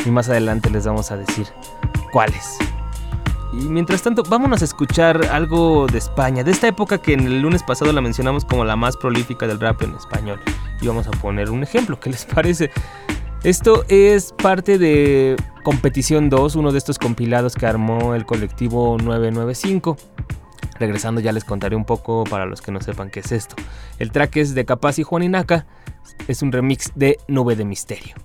Y 0.05 0.11
más 0.11 0.29
adelante 0.29 0.71
les 0.71 0.87
vamos 0.87 1.11
a 1.11 1.17
decir 1.17 1.47
cuáles. 2.13 2.59
Y 3.53 3.57
mientras 3.57 4.03
tanto, 4.03 4.23
vámonos 4.29 4.61
a 4.61 4.65
escuchar 4.67 5.25
algo 5.27 5.87
de 5.87 5.99
España, 5.99 6.45
de 6.45 6.51
esta 6.51 6.69
época 6.69 6.99
que 6.99 7.15
en 7.15 7.21
el 7.21 7.41
lunes 7.41 7.63
pasado 7.63 7.93
la 7.93 8.03
mencionamos 8.03 8.45
como 8.45 8.65
la 8.65 8.77
más 8.77 8.97
prolífica 8.97 9.47
del 9.47 9.59
rap 9.59 9.83
en 9.83 9.95
español. 9.95 10.41
Y 10.83 10.87
vamos 10.87 11.07
a 11.09 11.13
poner 11.13 11.51
un 11.51 11.63
ejemplo, 11.63 11.99
¿qué 11.99 12.11
les 12.11 12.25
parece? 12.35 12.71
Esto 13.45 13.85
es 13.89 14.33
parte 14.33 14.79
de 14.79 15.37
Competición 15.63 16.29
2, 16.29 16.57
uno 16.57 16.73
de 16.73 16.79
estos 16.79 16.99
compilados 16.99 17.55
que 17.55 17.67
armó 17.67 18.17
el 18.17 18.27
colectivo 18.27 18.99
995. 18.99 19.97
Regresando 20.81 21.21
ya 21.21 21.31
les 21.31 21.45
contaré 21.45 21.77
un 21.77 21.85
poco 21.85 22.25
para 22.25 22.47
los 22.47 22.61
que 22.61 22.73
no 22.73 22.81
sepan 22.81 23.11
qué 23.11 23.21
es 23.21 23.31
esto. 23.31 23.55
El 24.01 24.11
track 24.11 24.39
es 24.39 24.57
de 24.57 24.65
Capaz 24.65 24.99
y 24.99 25.05
Juan 25.05 25.23
Inaca, 25.23 25.67
es 26.27 26.43
un 26.43 26.51
remix 26.51 26.91
de 26.97 27.19
Nube 27.29 27.55
de 27.55 27.65
Misterio. 27.65 28.17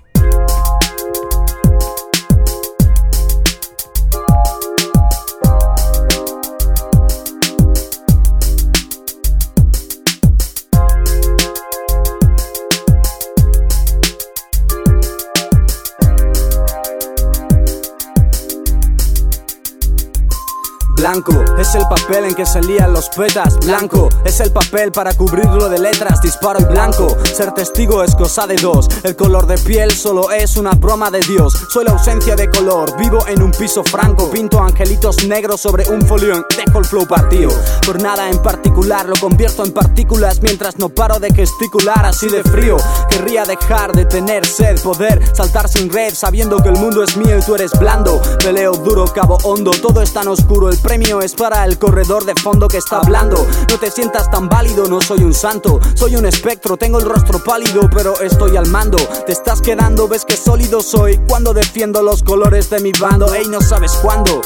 Blanco. 21.14 21.46
Es 21.60 21.76
el 21.76 21.88
papel 21.88 22.26
en 22.26 22.34
que 22.34 22.46
se 22.46 22.62
lían 22.62 22.92
los 22.94 23.10
petas. 23.10 23.58
Blanco 23.66 24.10
es 24.26 24.40
el 24.40 24.52
papel 24.52 24.92
para 24.92 25.14
cubrirlo 25.14 25.70
de 25.70 25.80
letras. 25.80 26.22
Disparo 26.22 26.60
y 26.60 26.66
blanco. 26.66 27.16
Ser 27.24 27.52
testigo 27.52 28.04
es 28.04 28.16
cosa 28.16 28.48
de 28.48 28.56
dos. 28.56 28.88
El 29.04 29.16
color 29.16 29.46
de 29.46 29.58
piel 29.60 29.92
solo 29.92 30.32
es 30.32 30.58
una 30.58 30.72
broma 30.72 31.12
de 31.12 31.20
Dios. 31.20 31.54
Soy 31.70 31.86
la 31.86 31.92
ausencia 31.92 32.36
de 32.36 32.50
color. 32.50 32.98
Vivo 32.98 33.28
en 33.28 33.44
un 33.44 33.52
piso 33.52 33.84
franco. 33.84 34.32
Pinto 34.32 34.60
angelitos 34.60 35.26
negros 35.28 35.62
sobre 35.62 35.88
un 35.90 36.02
folio. 36.08 36.46
Dejo 36.58 36.80
el 36.80 36.86
flow 36.86 37.08
partido. 37.08 37.52
Por 37.86 38.02
nada 38.02 38.30
en 38.30 38.42
particular 38.42 39.08
lo 39.08 39.16
convierto 39.16 39.64
en 39.64 39.72
partículas 39.72 40.42
mientras 40.42 40.78
no 40.78 40.90
paro 40.90 41.20
de 41.20 41.32
gesticular 41.34 42.06
así 42.06 42.28
de 42.28 42.44
frío. 42.44 42.78
Querría 43.10 43.46
dejar 43.46 43.94
de 43.94 44.06
tener 44.06 44.46
sed, 44.46 44.82
poder 44.82 45.22
saltar 45.36 45.70
sin 45.70 45.92
red 45.92 46.14
sabiendo 46.14 46.58
que 46.58 46.70
el 46.70 46.78
mundo 46.78 47.04
es 47.04 47.16
mío 47.18 47.38
y 47.38 47.42
tú 47.42 47.56
eres 47.56 47.78
blando. 47.78 48.20
Peleo 48.44 48.74
duro, 48.74 49.06
cabo 49.06 49.38
hondo, 49.44 49.72
todo 49.72 50.02
es 50.02 50.12
tan 50.12 50.28
oscuro. 50.28 50.70
El 50.70 50.78
premio 50.78 51.03
es 51.04 51.34
para 51.36 51.66
el 51.66 51.78
corredor 51.78 52.24
de 52.24 52.34
fondo 52.34 52.68
que 52.68 52.78
está 52.78 52.98
hablando. 52.98 53.46
No 53.70 53.78
te 53.78 53.92
sientas 53.92 54.32
tan 54.32 54.48
válido, 54.48 54.88
no 54.88 55.02
soy 55.02 55.24
un 55.24 55.34
santo. 55.34 55.80
Soy 55.96 56.16
un 56.16 56.26
espectro, 56.26 56.78
tengo 56.78 56.98
el 57.00 57.06
rostro 57.06 57.44
pálido, 57.44 57.90
pero 57.94 58.20
estoy 58.22 58.56
al 58.56 58.68
mando. 58.68 58.98
Te 59.26 59.34
estás 59.34 59.62
quedando, 59.62 60.08
ves 60.08 60.24
que 60.24 60.38
sólido 60.38 60.82
soy 60.82 61.20
cuando 61.28 61.54
defiendo 61.54 62.02
los 62.02 62.24
colores 62.24 62.70
de 62.70 62.80
mi 62.80 62.94
bando. 62.94 63.34
Ey, 63.34 63.48
no 63.48 63.62
sabes 63.62 63.92
cuándo. 64.02 64.42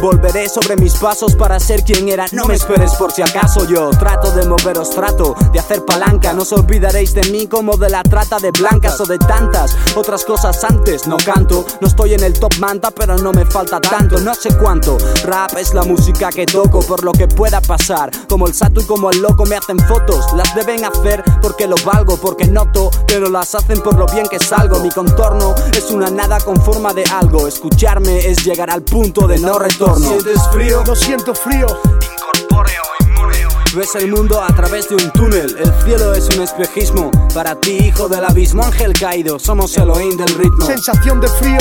Volveré 0.00 0.48
sobre 0.48 0.76
mis 0.76 0.94
pasos 0.94 1.34
para 1.34 1.58
ser 1.58 1.82
quien 1.82 2.08
era. 2.08 2.26
No 2.32 2.44
me 2.44 2.54
esperes 2.54 2.94
por 2.94 3.10
si 3.10 3.22
acaso 3.22 3.66
yo 3.66 3.90
trato 3.90 4.30
de 4.30 4.46
moveros, 4.46 4.90
trato 4.90 5.34
de 5.52 5.58
hacer 5.58 5.84
palanca. 5.84 6.32
No 6.32 6.42
os 6.42 6.52
olvidaréis 6.52 7.14
de 7.14 7.22
mí 7.30 7.46
como 7.46 7.76
de 7.76 7.90
la 7.90 8.02
trata 8.02 8.38
de 8.38 8.52
blancas 8.52 9.00
o 9.00 9.06
de 9.06 9.18
tantas 9.18 9.76
otras 9.96 10.24
cosas 10.24 10.62
antes. 10.64 11.08
No 11.08 11.16
canto, 11.16 11.64
no 11.80 11.88
estoy 11.88 12.14
en 12.14 12.22
el 12.22 12.38
top 12.38 12.52
manta, 12.58 12.90
pero 12.90 13.18
no 13.18 13.32
me 13.32 13.44
falta 13.44 13.80
tanto. 13.80 14.20
No 14.20 14.34
sé 14.34 14.56
cuánto. 14.56 14.98
Rap 15.24 15.56
es 15.56 15.74
la 15.74 15.82
música 15.82 15.95
que 16.34 16.46
toco 16.46 16.80
por 16.80 17.04
lo 17.04 17.12
que 17.12 17.28
pueda 17.28 17.60
pasar. 17.60 18.10
Como 18.28 18.46
el 18.46 18.54
sato 18.54 18.80
y 18.80 18.84
como 18.84 19.10
el 19.10 19.20
loco 19.20 19.44
me 19.44 19.56
hacen 19.56 19.78
fotos. 19.78 20.24
Las 20.34 20.54
deben 20.54 20.84
hacer 20.84 21.22
porque 21.40 21.66
lo 21.66 21.76
valgo, 21.84 22.16
porque 22.16 22.46
noto 22.46 22.90
que 23.06 23.18
no 23.20 23.28
las 23.28 23.54
hacen 23.54 23.80
por 23.80 23.96
lo 23.96 24.06
bien 24.06 24.26
que 24.28 24.38
salgo. 24.38 24.78
Mi 24.80 24.90
contorno 24.90 25.54
es 25.72 25.90
una 25.90 26.10
nada 26.10 26.38
con 26.40 26.60
forma 26.60 26.92
de 26.92 27.04
algo. 27.04 27.46
Escucharme 27.46 28.26
es 28.26 28.44
llegar 28.44 28.70
al 28.70 28.82
punto 28.82 29.26
de 29.26 29.38
no 29.38 29.58
retorno. 29.58 30.08
¿Sientes 30.08 30.40
frío? 30.52 30.82
No 30.84 30.94
siento 30.94 31.34
frío. 31.34 31.66
Incorpóreo, 32.12 32.82
inmune. 33.00 33.36
Ves 33.74 33.94
el 33.94 34.10
mundo 34.10 34.40
a 34.40 34.54
través 34.54 34.88
de 34.88 34.96
un 34.96 35.10
túnel. 35.12 35.56
El 35.58 35.72
cielo 35.84 36.14
es 36.14 36.28
un 36.36 36.42
espejismo. 36.42 37.10
Para 37.34 37.54
ti, 37.54 37.72
hijo 37.72 38.08
del 38.08 38.24
abismo, 38.24 38.64
ángel 38.64 38.92
caído. 38.94 39.38
Somos 39.38 39.76
Elohim 39.76 40.16
del 40.16 40.34
ritmo. 40.34 40.66
Sensación 40.66 41.20
de 41.20 41.28
frío. 41.28 41.58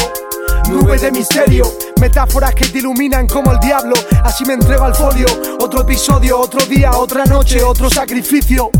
Nube 0.69 0.97
de 0.97 1.11
misterio, 1.11 1.65
metáforas 1.99 2.53
que 2.55 2.65
te 2.65 2.79
iluminan 2.79 3.27
como 3.27 3.51
el 3.51 3.59
diablo. 3.59 3.95
Así 4.23 4.45
me 4.45 4.53
entrego 4.53 4.83
al 4.85 4.95
folio. 4.95 5.25
Otro 5.59 5.81
episodio, 5.81 6.39
otro 6.39 6.65
día, 6.65 6.91
otra 6.91 7.25
noche, 7.25 7.63
otro 7.63 7.89
sacrificio. 7.89 8.71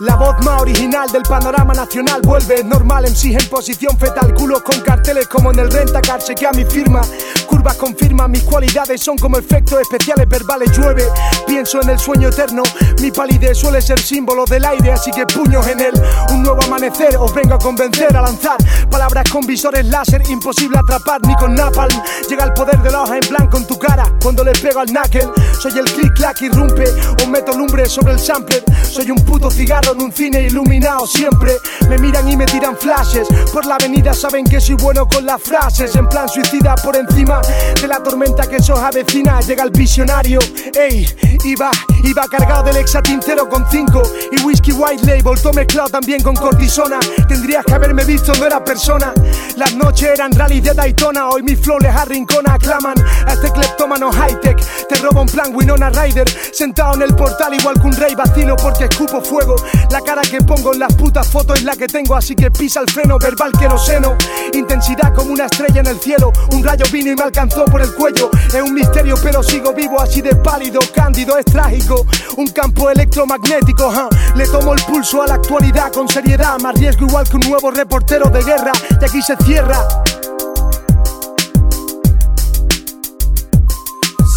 La 0.00 0.16
voz 0.16 0.34
más 0.44 0.60
original 0.62 1.10
del 1.12 1.22
panorama 1.22 1.72
nacional 1.72 2.20
vuelve 2.22 2.64
normal. 2.64 3.04
En 3.06 3.14
sí 3.14 3.34
en 3.34 3.48
posición 3.48 3.96
fetal, 3.98 4.34
culos 4.34 4.62
con 4.62 4.80
carteles 4.80 5.28
como 5.28 5.52
en 5.52 5.58
el 5.60 5.70
rentacar, 5.70 6.22
chequea 6.22 6.50
mi 6.52 6.64
firma, 6.64 7.00
curvas 7.46 7.76
confirman 7.76 8.30
mis 8.30 8.42
cualidades 8.42 9.00
son 9.00 9.16
como 9.18 9.38
efectos 9.38 9.80
especiales 9.80 10.28
verbales. 10.28 10.76
Llueve, 10.76 11.04
pienso 11.46 11.80
en 11.82 11.90
el 11.90 11.98
sueño 11.98 12.28
eterno, 12.28 12.62
mi 13.00 13.10
palidez 13.10 13.58
suele 13.58 13.80
ser 13.80 14.00
símbolo 14.00 14.44
del 14.44 14.64
aire, 14.64 14.92
así 14.92 15.10
que 15.10 15.26
puños 15.26 15.66
en 15.68 15.80
él, 15.80 15.94
un 16.30 16.42
nuevo 16.42 16.62
amanecer, 16.62 17.16
os 17.16 17.32
vengo 17.34 17.54
a 17.54 17.58
convencer 17.58 18.16
a 18.16 18.22
lanzar 18.22 18.56
palabras 18.90 19.30
con 19.30 19.46
visores 19.46 19.86
láser, 19.86 20.22
imposible 20.28 20.78
atrapar 20.78 21.20
ni 21.26 21.34
con 21.36 21.54
napalm, 21.54 21.94
llega 22.28 22.44
el 22.44 22.52
poder 22.54 22.80
de 22.82 22.90
la 22.90 23.02
hoja 23.02 23.18
en 23.18 23.28
blanco 23.28 23.58
en 23.58 23.66
tu 23.66 23.78
cara, 23.78 24.12
cuando 24.22 24.44
le 24.44 24.52
pego 24.52 24.80
al 24.80 24.88
knuckle, 24.88 25.30
soy 25.60 25.78
el 25.78 25.84
click 25.84 26.14
clack 26.14 26.42
irrumpe, 26.42 26.84
o 27.22 27.26
meto 27.28 27.56
lumbre 27.56 27.86
sobre 27.86 28.14
el 28.14 28.18
sampler, 28.18 28.64
soy 28.90 29.10
un 29.10 29.24
puto 29.24 29.50
cigarro 29.64 29.92
en 29.92 30.02
un 30.02 30.12
cine 30.12 30.42
iluminado 30.42 31.06
siempre. 31.06 31.56
Me 31.88 31.96
miran 31.98 32.28
y 32.28 32.36
me 32.36 32.44
tiran 32.44 32.76
flashes. 32.76 33.26
Por 33.50 33.64
la 33.64 33.76
avenida 33.76 34.12
saben 34.12 34.44
que 34.44 34.60
soy 34.60 34.74
bueno 34.74 35.08
con 35.08 35.24
las 35.24 35.40
frases. 35.40 35.96
En 35.96 36.06
plan 36.06 36.28
suicida 36.28 36.74
por 36.76 36.94
encima 36.96 37.40
de 37.80 37.88
la 37.88 38.02
tormenta 38.02 38.46
que 38.46 38.62
se 38.62 38.72
os 38.72 38.78
avecina. 38.78 39.40
Llega 39.40 39.64
el 39.64 39.70
visionario. 39.70 40.38
Ey, 40.78 41.08
iba, 41.44 41.70
iba 42.02 42.28
cargado 42.28 42.64
del 42.64 42.76
Exatin 42.76 43.22
0,5 43.22 44.02
y 44.32 44.44
whisky 44.44 44.72
white 44.72 45.02
label. 45.06 45.40
Todo 45.40 45.54
mezclado 45.54 45.88
también 45.88 46.22
con 46.22 46.36
cortisona. 46.36 46.98
Tendrías 47.26 47.64
que 47.64 47.72
haberme 47.72 48.04
visto, 48.04 48.34
no 48.34 48.44
era 48.44 48.62
persona. 48.62 49.14
Las 49.56 49.74
noches 49.74 50.10
eran 50.10 50.32
rally 50.32 50.60
de 50.60 50.74
Daytona. 50.74 51.30
Hoy 51.30 51.42
mis 51.42 51.58
flow 51.58 51.78
les 51.78 51.94
arrincona. 51.94 52.54
Aclaman 52.54 52.96
a 53.26 53.32
este 53.32 53.50
cleptómano 53.50 54.12
high 54.12 54.38
tech. 54.40 54.58
Te 54.88 54.96
robo 54.96 55.22
un 55.22 55.28
plan 55.28 55.54
Winona 55.54 55.88
Rider. 55.88 56.28
Sentado 56.52 56.96
en 56.96 57.02
el 57.02 57.16
portal 57.16 57.54
igual 57.54 57.80
que 57.80 57.86
un 57.86 57.96
rey 57.96 58.14
vacilo 58.14 58.56
porque 58.56 58.84
escupo 58.84 59.22
fuego. 59.22 59.53
La 59.90 60.00
cara 60.00 60.22
que 60.22 60.40
pongo 60.40 60.72
en 60.72 60.80
las 60.80 60.94
putas 60.94 61.28
fotos 61.28 61.58
es 61.58 61.64
la 61.64 61.76
que 61.76 61.86
tengo, 61.86 62.14
así 62.14 62.34
que 62.34 62.50
pisa 62.50 62.80
el 62.80 62.90
freno 62.90 63.18
verbal 63.18 63.52
que 63.58 63.68
no 63.68 63.78
seno. 63.78 64.16
Intensidad 64.52 65.14
como 65.14 65.32
una 65.32 65.46
estrella 65.46 65.80
en 65.80 65.86
el 65.86 65.98
cielo. 66.00 66.32
Un 66.52 66.64
rayo 66.64 66.84
vino 66.92 67.12
y 67.12 67.16
me 67.16 67.22
alcanzó 67.22 67.64
por 67.66 67.82
el 67.82 67.92
cuello. 67.94 68.30
Es 68.48 68.62
un 68.62 68.74
misterio, 68.74 69.16
pero 69.22 69.42
sigo 69.42 69.72
vivo 69.72 70.00
así 70.00 70.20
de 70.20 70.34
pálido, 70.36 70.80
cándido, 70.94 71.38
es 71.38 71.44
trágico. 71.44 72.06
Un 72.36 72.48
campo 72.48 72.90
electromagnético, 72.90 73.92
le 74.34 74.46
tomo 74.48 74.74
el 74.74 74.82
pulso 74.82 75.22
a 75.22 75.26
la 75.26 75.34
actualidad 75.34 75.92
con 75.92 76.08
seriedad. 76.08 76.58
Más 76.60 76.78
riesgo 76.78 77.06
igual 77.06 77.28
que 77.28 77.36
un 77.36 77.48
nuevo 77.48 77.70
reportero 77.70 78.28
de 78.30 78.42
guerra. 78.42 78.72
Y 79.00 79.04
aquí 79.04 79.22
se 79.22 79.36
cierra. 79.36 79.78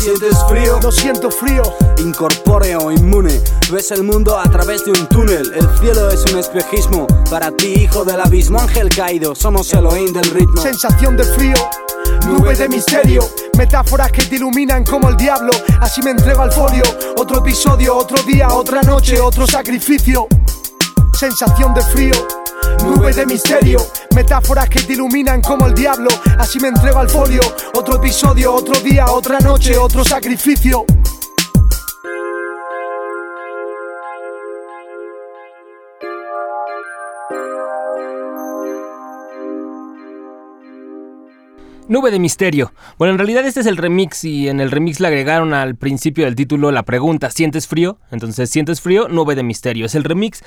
¿Sientes 0.08 0.38
frío? 0.48 0.80
No 0.82 0.90
siento 0.90 1.30
frío. 1.30 1.62
Incorpóreo, 1.98 2.94
inmune. 2.94 3.42
Ves 3.70 3.92
el 3.92 4.04
mundo 4.04 4.40
a 4.40 4.50
través 4.50 4.86
de 4.86 4.92
un 4.92 5.06
túnel. 5.08 5.52
El 5.54 5.68
cielo 5.80 6.10
es 6.10 6.24
un 6.32 6.40
espejismo. 6.40 7.08
Para 7.30 7.52
ti, 7.52 7.74
hijo 7.74 8.06
del 8.06 8.22
abismo, 8.22 8.58
ángel 8.58 8.88
caído. 8.88 9.36
Somos 9.36 9.74
Elohim 9.74 10.14
del 10.14 10.32
ritmo. 10.32 10.62
Sensación 10.62 11.18
de 11.18 11.26
frío. 11.26 11.56
Nube 12.26 12.56
de 12.56 12.70
misterio, 12.70 13.22
metáforas 13.58 14.10
que 14.14 14.24
te 14.24 14.38
iluminan 14.38 14.86
como 14.86 15.10
el 15.10 15.18
diablo. 15.18 15.52
Así 15.82 16.02
me 16.02 16.12
entrego 16.12 16.42
al 16.42 16.54
folio. 16.54 16.84
Otro 17.18 17.40
episodio, 17.40 17.98
otro 17.98 18.24
día, 18.24 18.48
otra 18.48 18.84
noche, 18.84 19.20
otro 19.20 19.46
sacrificio. 19.46 20.30
Sensación 21.20 21.74
de 21.74 21.82
frío. 21.82 22.47
Nube 22.84 23.14
de 23.14 23.26
misterio, 23.26 23.80
metáforas 24.16 24.70
que 24.70 24.80
te 24.82 24.94
iluminan 24.94 25.42
como 25.42 25.68
el 25.68 25.74
diablo. 25.74 26.10
Así 26.38 26.60
me 26.60 26.70
entrego 26.70 27.00
al 27.00 27.10
folio. 27.10 27.42
Otro 27.74 27.96
episodio, 27.96 28.54
otro 28.54 28.80
día, 28.80 29.08
otra 29.08 29.40
noche, 29.40 29.78
otro 29.78 30.04
sacrificio. 30.04 30.86
Nube 41.90 42.12
de 42.12 42.20
misterio. 42.20 42.74
Bueno, 42.98 43.14
en 43.14 43.18
realidad 43.18 43.46
este 43.46 43.62
es 43.62 43.66
el 43.66 43.78
remix 43.78 44.26
y 44.26 44.50
en 44.50 44.60
el 44.60 44.72
remix 44.72 45.00
le 45.00 45.08
agregaron 45.08 45.54
al 45.54 45.76
principio 45.76 46.26
del 46.26 46.36
título 46.36 46.72
la 46.72 46.84
pregunta, 46.84 47.30
¿sientes 47.30 47.66
frío? 47.66 47.98
Entonces, 48.12 48.50
¿sientes 48.50 48.82
frío? 48.82 49.08
Nube 49.08 49.36
de 49.36 49.44
misterio. 49.44 49.86
Es 49.86 49.96
el 49.96 50.04
remix. 50.04 50.44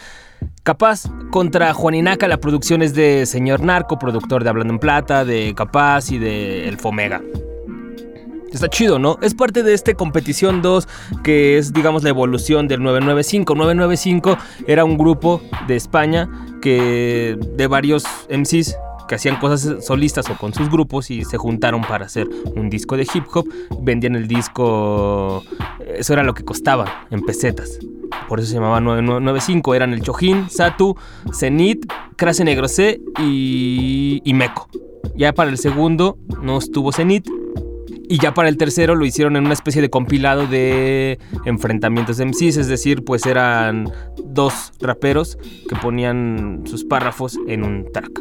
Capaz 0.65 1.05
contra 1.31 1.73
Juaninaca, 1.73 2.29
la 2.29 2.39
producción 2.39 2.83
es 2.83 2.95
de 2.95 3.25
Señor 3.25 3.63
Narco, 3.63 3.99
productor 3.99 4.45
de 4.45 4.51
Hablando 4.51 4.75
en 4.75 4.81
Plata, 4.81 5.25
de 5.25 5.55
Capaz 5.57 6.11
y 6.11 6.19
de 6.19 6.69
El 6.69 6.77
Fomega. 6.77 7.23
Está 8.53 8.69
chido, 8.69 8.99
¿no? 8.99 9.17
Es 9.23 9.35
parte 9.35 9.63
de 9.63 9.73
este 9.73 9.95
Competición 9.95 10.61
2 10.61 10.89
que 11.23 11.57
es, 11.57 11.73
digamos, 11.73 12.03
la 12.03 12.11
evolución 12.11 12.69
del 12.69 12.83
995. 12.83 13.55
995 13.55 14.37
era 14.67 14.85
un 14.85 14.99
grupo 14.99 15.41
de 15.69 15.77
España 15.77 16.29
que 16.61 17.39
de 17.57 17.67
varios 17.67 18.05
MCs 18.29 18.77
que 19.11 19.17
hacían 19.17 19.41
cosas 19.41 19.85
solistas 19.85 20.31
o 20.31 20.37
con 20.37 20.55
sus 20.55 20.71
grupos 20.71 21.11
y 21.11 21.25
se 21.25 21.37
juntaron 21.37 21.81
para 21.81 22.07
hacer 22.07 22.29
un 22.55 22.71
disco 22.71 22.97
de 22.97 23.03
hip 23.13 23.25
hop. 23.35 23.45
Vendían 23.81 24.15
el 24.15 24.29
disco, 24.29 25.43
eso 25.85 26.13
era 26.13 26.23
lo 26.23 26.33
que 26.33 26.45
costaba 26.45 27.09
en 27.11 27.23
pesetas. 27.23 27.81
Por 28.29 28.39
eso 28.39 28.51
se 28.51 28.55
llamaba 28.55 28.81
995. 28.81 29.75
Eran 29.75 29.95
el 29.95 30.03
Chojín, 30.03 30.49
Satu, 30.49 30.97
Zenit, 31.35 31.93
Crase 32.15 32.45
Negro 32.45 32.69
C 32.69 33.01
y, 33.19 34.23
y 34.25 34.33
Meco. 34.33 34.69
Ya 35.17 35.33
para 35.33 35.51
el 35.51 35.59
segundo 35.59 36.17
no 36.41 36.59
estuvo 36.59 36.93
Zenit, 36.93 37.27
y 38.09 38.19
ya 38.19 38.33
para 38.33 38.49
el 38.49 38.57
tercero 38.57 38.95
lo 38.95 39.05
hicieron 39.05 39.37
en 39.37 39.45
una 39.45 39.55
especie 39.55 39.83
de 39.83 39.89
compilado 39.89 40.47
de 40.47 41.19
enfrentamientos 41.45 42.17
de 42.17 42.27
MCs, 42.27 42.57
es 42.57 42.69
decir, 42.69 43.05
pues 43.05 43.25
eran 43.27 43.91
dos 44.25 44.73
raperos 44.81 45.37
que 45.69 45.77
ponían 45.77 46.63
sus 46.65 46.85
párrafos 46.85 47.39
en 47.47 47.63
un 47.63 47.91
track. 47.93 48.21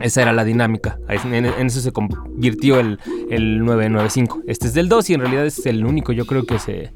Esa 0.00 0.22
era 0.22 0.32
la 0.32 0.44
dinámica. 0.44 0.98
En, 1.08 1.44
eso 1.44 1.80
se 1.80 1.92
convirtió 1.92 2.80
el, 2.80 2.98
el 3.30 3.64
995. 3.64 4.42
Este 4.46 4.66
es 4.66 4.74
del 4.74 4.88
2 4.88 5.10
y 5.10 5.14
en 5.14 5.20
realidad 5.20 5.46
es 5.46 5.64
el 5.66 5.84
único, 5.84 6.12
yo 6.12 6.26
creo 6.26 6.44
que 6.44 6.58
se 6.58 6.92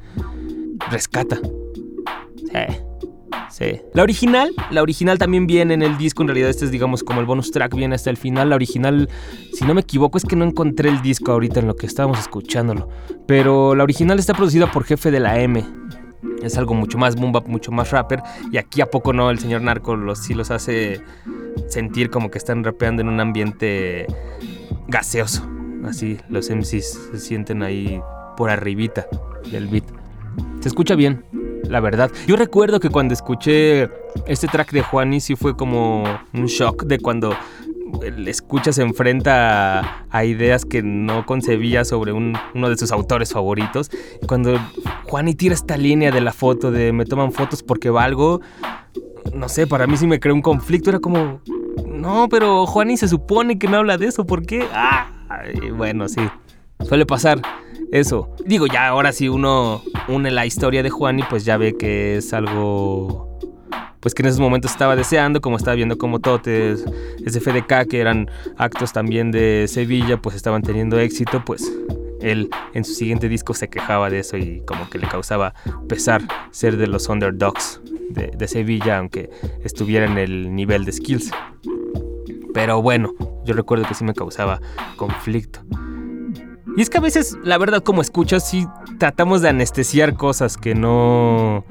rescata. 0.91 1.39
Sí. 2.53 2.77
Sí. 3.51 3.81
La 3.93 4.03
original, 4.03 4.53
la 4.71 4.83
original 4.83 5.19
también 5.19 5.47
viene 5.47 5.75
en 5.75 5.83
el 5.83 5.97
disco, 5.97 6.23
en 6.23 6.29
realidad 6.29 6.51
este 6.51 6.65
es 6.65 6.71
digamos 6.71 7.05
como 7.05 7.21
el 7.21 7.27
bonus 7.27 7.51
track, 7.51 7.75
viene 7.75 7.95
hasta 7.95 8.11
el 8.11 8.17
final. 8.17 8.51
La 8.51 8.57
original, 8.57 9.09
si 9.53 9.65
no 9.65 9.75
me 9.75 9.83
equivoco, 9.83 10.19
es 10.19 10.25
que 10.25 10.35
no 10.37 10.45
encontré 10.45 10.89
el 10.89 11.03
disco 11.03 11.33
ahorita 11.33 11.61
en 11.61 11.69
lo 11.69 11.77
que 11.77 11.87
estábamos 11.87 12.19
escuchándolo. 12.19 12.89
Pero 13.27 13.75
la 13.75 13.85
original 13.85 14.19
está 14.19 14.35
producida 14.35 14.71
por 14.71 14.85
Jefe 14.85 15.11
de 15.11 15.21
la 15.21 15.39
M. 15.39 15.65
Es 16.43 16.59
algo 16.59 16.75
mucho 16.75 16.99
más 16.99 17.17
boom 17.17 17.33
mucho 17.47 17.73
más 17.73 17.91
rapper. 17.91 18.21
Y 18.53 18.59
aquí 18.59 18.81
a 18.81 18.87
poco 18.87 19.13
no, 19.13 19.31
el 19.31 19.39
señor 19.39 19.63
Narco 19.63 19.97
los, 19.97 20.19
sí 20.19 20.35
los 20.35 20.51
hace 20.51 21.01
sentir 21.69 22.11
como 22.11 22.31
que 22.31 22.39
están 22.39 22.65
rapeando 22.65 23.03
en 23.03 23.09
un 23.09 23.21
ambiente 23.21 24.07
gaseoso. 24.89 25.47
Así 25.85 26.19
los 26.29 26.51
MCs 26.51 27.11
se 27.13 27.19
sienten 27.19 27.63
ahí 27.63 28.01
por 28.37 28.51
arribita 28.51 29.07
del 29.51 29.69
beat. 29.69 29.85
Se 30.61 30.69
escucha 30.69 30.95
bien, 30.95 31.25
la 31.69 31.81
verdad. 31.81 32.11
Yo 32.27 32.37
recuerdo 32.37 32.81
que 32.81 32.89
cuando 32.89 33.15
escuché 33.15 33.91
este 34.27 34.49
track 34.49 34.73
de 34.73 34.83
Juani 34.83 35.21
sí 35.21 35.37
fue 35.37 35.57
como 35.57 36.05
un 36.33 36.47
shock 36.47 36.85
de 36.85 36.99
cuando 36.99 37.35
el 38.03 38.27
escucha 38.29 38.73
se 38.73 38.83
enfrenta 38.83 40.05
a, 40.11 40.25
ideas 40.25 40.65
que 40.65 40.83
no 40.83 41.25
concebía 41.27 41.85
sobre 41.85 42.13
un- 42.13 42.37
uno 42.55 42.69
de 42.71 42.77
sus 42.77 42.93
autores 42.93 43.33
favoritos. 43.33 43.91
Cuando 44.27 44.59
Juani 45.05 45.35
tira 45.35 45.55
esta 45.55 45.77
línea 45.77 46.11
de 46.11 46.21
la 46.21 46.33
foto 46.33 46.71
de 46.71 46.93
me 46.93 47.05
toman 47.05 47.33
fotos 47.33 47.63
porque 47.63 47.91
valgo, 47.91 48.41
no 49.35 49.49
sé, 49.49 49.67
para 49.67 49.87
mí 49.87 49.97
sí 49.97 50.07
me 50.07 50.21
creó 50.21 50.35
un 50.35 50.43
conflicto. 50.43 50.91
Era 50.91 50.99
como, 50.99 51.41
no, 51.87 52.29
pero 52.29 52.67
Juani 52.67 52.97
se 52.97 53.09
supone 53.09 53.59
que 53.59 53.69
no 53.69 53.79
habla 53.79 53.97
de 53.99 54.07
eso, 54.07 54.27
¿por 54.27 54.45
qué? 54.45 54.67
Bueno, 55.77 56.09
sí, 56.09 56.21
suele 56.87 57.07
pasar 57.07 57.41
eso. 57.91 58.31
Digo, 58.47 58.67
ya 58.67 58.89
ahora 58.89 59.13
si 59.13 59.29
uno 59.29 59.83
une 60.09 60.31
la 60.31 60.47
historia 60.47 60.83
de 60.83 60.91
Juani, 60.91 61.23
pues 61.29 61.45
ya 61.45 61.57
ve 61.57 61.77
que 61.77 62.17
es 62.17 62.33
algo 62.33 63.34
pues 64.05 64.13
que 64.13 64.21
en 64.21 64.27
esos 64.27 64.41
momentos 64.41 64.71
estaba 64.71 64.97
deseando, 64.97 65.41
como 65.41 65.57
estaba 65.57 65.75
viendo 65.77 65.97
como 65.97 66.21
Totes, 66.21 66.85
SFDK, 67.27 67.89
que 67.89 68.01
eran 68.01 68.31
actos 68.59 68.93
también 68.93 69.31
de 69.31 69.65
Sevilla, 69.67 70.19
pues 70.19 70.37
estaban 70.37 70.61
teniendo 70.61 70.99
éxito, 70.99 71.43
pues 71.43 71.73
él 72.21 72.51
en 72.75 72.85
su 72.85 72.93
siguiente 72.93 73.31
disco 73.31 73.55
se 73.55 73.71
quejaba 73.71 74.11
de 74.11 74.19
eso 74.19 74.37
y 74.37 74.61
como 74.67 74.91
que 74.91 74.99
le 74.99 75.09
causaba 75.09 75.55
pesar 75.89 76.21
ser 76.51 76.77
de 76.77 76.87
los 76.87 77.09
underdogs 77.09 77.81
de, 78.11 78.47
Sevilla, 78.47 78.99
aunque 78.99 79.31
estuviera 79.65 80.05
en 80.05 80.19
el 80.19 80.55
nivel 80.55 80.85
de 80.85 80.93
skills. 80.93 81.31
Pero 82.53 82.83
bueno, 82.83 83.15
yo 83.47 83.55
recuerdo 83.55 83.89
que 83.89 83.95
sí 83.95 84.05
me 84.05 84.13
causaba 84.13 84.61
conflicto. 84.97 85.61
Y 86.77 86.83
es 86.83 86.91
que 86.91 86.99
a 86.99 87.01
veces, 87.01 87.39
la 87.43 87.57
verdad, 87.57 87.83
como 87.83 88.03
escuchas, 88.03 88.47
sí 88.47 88.67
tratamos 88.99 89.41
de 89.41 89.49
anestesiar 89.49 90.15
cosas 90.15 90.59
que 90.59 90.75
no... 90.75 91.65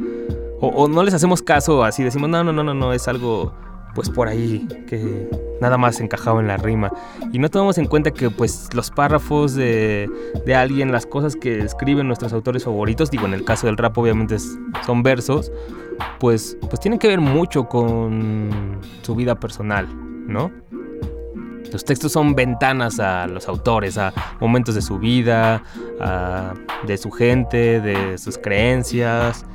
O, 0.65 0.87
no 0.87 1.03
les 1.03 1.13
hacemos 1.13 1.41
caso, 1.41 1.83
así 1.83 2.03
decimos, 2.03 2.29
no, 2.29 2.41
no, 2.41 2.53
no, 2.53 2.63
no, 2.63 2.73
no, 2.73 2.93
es 2.93 3.09
algo 3.09 3.53
pues 3.93 4.09
por 4.09 4.29
ahí 4.29 4.65
que 4.87 5.29
nada 5.59 5.77
más 5.77 5.99
encajaba 5.99 6.39
en 6.39 6.47
la 6.47 6.55
rima. 6.55 6.89
Y 7.33 7.37
no 7.37 7.49
tomamos 7.49 7.77
en 7.77 7.85
cuenta 7.85 8.11
que 8.11 8.29
pues 8.29 8.69
los 8.73 8.89
párrafos 8.89 9.55
de, 9.55 10.09
de 10.45 10.55
alguien, 10.55 10.93
las 10.93 11.05
cosas 11.05 11.35
que 11.35 11.59
escriben 11.59 12.07
nuestros 12.07 12.31
autores 12.31 12.63
favoritos, 12.63 13.11
digo 13.11 13.25
en 13.25 13.33
el 13.33 13.43
caso 13.43 13.67
del 13.67 13.75
rap 13.75 13.97
obviamente 13.97 14.37
son 14.85 15.03
versos, 15.03 15.51
pues, 16.19 16.57
pues 16.61 16.79
tienen 16.79 16.97
que 16.97 17.09
ver 17.09 17.19
mucho 17.19 17.67
con 17.67 18.79
su 19.01 19.15
vida 19.15 19.35
personal, 19.35 19.87
¿no? 20.27 20.49
Los 21.73 21.83
textos 21.83 22.13
son 22.13 22.35
ventanas 22.35 23.01
a 23.01 23.27
los 23.27 23.49
autores, 23.49 23.97
a 23.97 24.13
momentos 24.39 24.75
de 24.75 24.81
su 24.81 24.97
vida, 24.97 25.61
de 26.87 26.97
su 26.97 27.11
gente, 27.11 27.81
de 27.81 28.17
sus 28.17 28.37
creencias, 28.37 29.45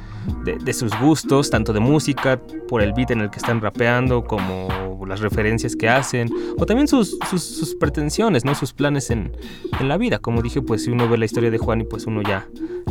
de, 0.45 0.73
sus 0.73 0.93
gustos, 1.01 1.51
tanto 1.51 1.73
de 1.73 1.81
música, 1.81 2.41
por 2.69 2.83
el 2.83 2.93
beat 2.93 3.11
en 3.11 3.21
el 3.21 3.31
que 3.31 3.39
están 3.39 3.61
rapeando, 3.61 4.25
como 4.25 4.69
las 5.07 5.21
referencias 5.21 5.75
que 5.75 5.89
hacen, 5.89 6.31
o 6.59 6.67
también 6.67 6.89
sus, 6.89 7.19
sus, 7.31 7.43
sus 7.43 7.75
pretensiones, 7.75 8.45
¿no? 8.45 8.55
sus 8.55 8.73
planes 8.73 9.11
en, 9.11 9.33
en 9.81 9.89
la 9.89 9.97
vida. 9.97 10.19
Como 10.19 10.43
dije, 10.43 10.63
pues 10.63 10.85
si 10.85 10.91
uno 10.91 11.09
ve 11.09 11.19
la 11.19 11.25
historia 11.25 11.51
de 11.51 11.59
Juan 11.59 11.81
y 11.81 11.85
pues 11.85 12.07
uno 12.07 12.23
ya 12.23 12.47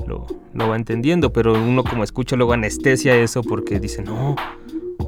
lo, 0.08 0.26
lo 0.54 0.70
va 0.70 0.76
entendiendo, 0.76 1.32
pero 1.32 1.54
uno 1.54 1.84
como 1.84 2.04
escucha 2.04 2.36
luego 2.36 2.54
anestesia 2.54 3.16
eso 3.16 3.44
porque 3.44 3.80
dice, 3.80 4.02
no, 4.02 4.36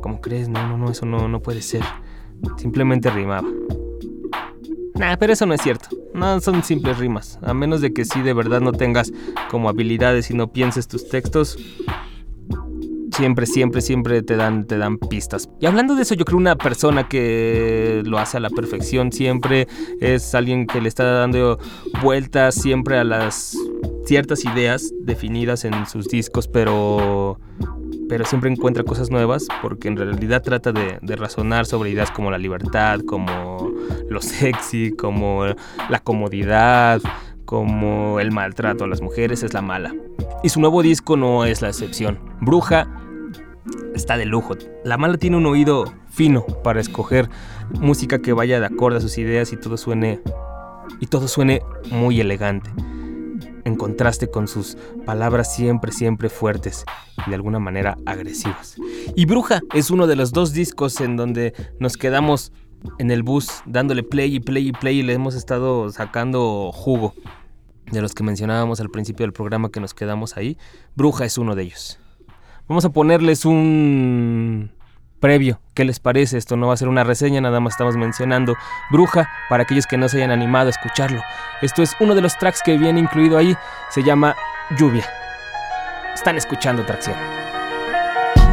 ¿cómo 0.01 0.21
crees? 0.21 0.49
No, 0.49 0.67
no, 0.67 0.77
no, 0.77 0.91
eso 0.91 1.05
no, 1.05 1.27
no 1.27 1.41
puede 1.41 1.61
ser. 1.61 1.83
Simplemente 2.57 3.09
rimaba. 3.09 3.47
Nah, 4.99 5.15
pero 5.15 5.31
eso 5.31 5.45
no 5.45 5.53
es 5.53 5.61
cierto. 5.61 5.87
No 6.13 6.41
son 6.41 6.61
simples 6.63 6.97
rimas. 6.97 7.39
A 7.41 7.53
menos 7.53 7.79
de 7.79 7.93
que 7.93 8.03
sí 8.03 8.21
de 8.21 8.33
verdad 8.33 8.59
no 8.59 8.73
tengas 8.73 9.13
como 9.49 9.69
habilidades 9.69 10.29
y 10.29 10.33
no 10.33 10.51
pienses 10.51 10.87
tus 10.87 11.07
textos. 11.07 11.57
Siempre, 13.19 13.45
siempre, 13.45 13.81
siempre 13.81 14.23
te 14.23 14.37
dan, 14.37 14.65
te 14.65 14.77
dan 14.77 14.97
pistas. 14.97 15.49
Y 15.59 15.65
hablando 15.65 15.93
de 15.93 16.03
eso, 16.03 16.15
yo 16.15 16.23
creo 16.23 16.37
una 16.37 16.55
persona 16.55 17.09
que 17.09 18.01
lo 18.05 18.17
hace 18.17 18.37
a 18.37 18.39
la 18.39 18.49
perfección 18.49 19.11
siempre 19.11 19.67
es 19.99 20.33
alguien 20.35 20.65
que 20.65 20.79
le 20.79 20.87
está 20.87 21.03
dando 21.03 21.59
vueltas 22.01 22.55
siempre 22.55 22.97
a 22.97 23.03
las 23.03 23.57
ciertas 24.05 24.45
ideas 24.45 24.93
definidas 25.01 25.65
en 25.65 25.85
sus 25.85 26.07
discos, 26.07 26.47
pero 26.47 27.41
pero 28.07 28.23
siempre 28.23 28.49
encuentra 28.49 28.85
cosas 28.85 29.11
nuevas 29.11 29.49
porque 29.61 29.89
en 29.89 29.97
realidad 29.97 30.41
trata 30.41 30.71
de, 30.71 30.97
de 31.01 31.15
razonar 31.17 31.65
sobre 31.65 31.89
ideas 31.89 32.11
como 32.11 32.31
la 32.31 32.37
libertad, 32.37 33.01
como 33.05 33.73
lo 34.09 34.21
sexy, 34.21 34.93
como 34.95 35.43
la 35.89 35.99
comodidad, 35.99 37.01
como 37.43 38.21
el 38.21 38.31
maltrato 38.31 38.85
a 38.85 38.87
las 38.87 39.01
mujeres 39.01 39.43
es 39.43 39.53
la 39.53 39.61
mala. 39.61 39.93
Y 40.41 40.47
su 40.47 40.61
nuevo 40.61 40.81
disco 40.81 41.17
no 41.17 41.43
es 41.43 41.61
la 41.61 41.67
excepción. 41.67 42.17
Bruja 42.39 42.87
está 43.95 44.17
de 44.17 44.25
lujo. 44.25 44.55
La 44.83 44.97
mala 44.97 45.17
tiene 45.17 45.37
un 45.37 45.45
oído 45.45 45.93
fino 46.09 46.45
para 46.63 46.81
escoger 46.81 47.29
música 47.79 48.19
que 48.19 48.33
vaya 48.33 48.59
de 48.59 48.65
acorde 48.65 48.97
a 48.97 49.01
sus 49.01 49.17
ideas 49.17 49.53
y 49.53 49.57
todo 49.57 49.77
suene 49.77 50.21
y 50.99 51.07
todo 51.07 51.27
suene 51.27 51.61
muy 51.91 52.19
elegante 52.19 52.71
en 53.69 53.75
contraste 53.75 54.29
con 54.29 54.47
sus 54.47 54.77
palabras 55.05 55.53
siempre, 55.53 55.91
siempre 55.91 56.29
fuertes 56.29 56.85
y 57.25 57.29
de 57.29 57.35
alguna 57.35 57.59
manera 57.59 57.97
agresivas. 58.05 58.75
Y 59.15 59.25
Bruja 59.25 59.61
es 59.73 59.91
uno 59.91 60.07
de 60.07 60.15
los 60.15 60.31
dos 60.31 60.53
discos 60.53 60.99
en 61.01 61.15
donde 61.15 61.53
nos 61.79 61.97
quedamos 61.97 62.51
en 62.97 63.11
el 63.11 63.23
bus 63.23 63.61
dándole 63.65 64.03
play 64.03 64.35
y 64.35 64.39
play 64.39 64.69
y 64.69 64.71
play 64.71 64.99
y 64.99 65.03
le 65.03 65.13
hemos 65.13 65.35
estado 65.35 65.89
sacando 65.91 66.71
jugo. 66.73 67.13
De 67.91 68.01
los 68.01 68.13
que 68.13 68.23
mencionábamos 68.23 68.79
al 68.81 68.89
principio 68.91 69.23
del 69.23 69.33
programa 69.33 69.71
que 69.71 69.79
nos 69.79 69.95
quedamos 69.95 70.37
ahí, 70.37 70.57
Bruja 70.95 71.25
es 71.25 71.39
uno 71.39 71.55
de 71.55 71.63
ellos. 71.63 71.99
Vamos 72.69 72.85
a 72.85 72.89
ponerles 72.89 73.45
un 73.45 74.71
previo. 75.19 75.59
¿Qué 75.73 75.85
les 75.85 75.99
parece? 75.99 76.37
Esto 76.37 76.55
no 76.55 76.67
va 76.67 76.75
a 76.75 76.77
ser 76.77 76.87
una 76.87 77.03
reseña, 77.03 77.41
nada 77.41 77.59
más 77.59 77.73
estamos 77.73 77.97
mencionando 77.97 78.55
Bruja 78.91 79.27
para 79.49 79.63
aquellos 79.63 79.87
que 79.87 79.97
no 79.97 80.07
se 80.07 80.17
hayan 80.17 80.29
animado 80.29 80.67
a 80.67 80.69
escucharlo. 80.69 81.23
Esto 81.63 81.81
es 81.81 81.95
uno 81.99 82.13
de 82.13 82.21
los 82.21 82.37
tracks 82.37 82.61
que 82.61 82.77
viene 82.77 82.99
incluido 82.99 83.39
ahí, 83.39 83.57
se 83.89 84.03
llama 84.03 84.35
Lluvia. 84.77 85.03
Están 86.13 86.37
escuchando 86.37 86.85
Tracción. 86.85 87.15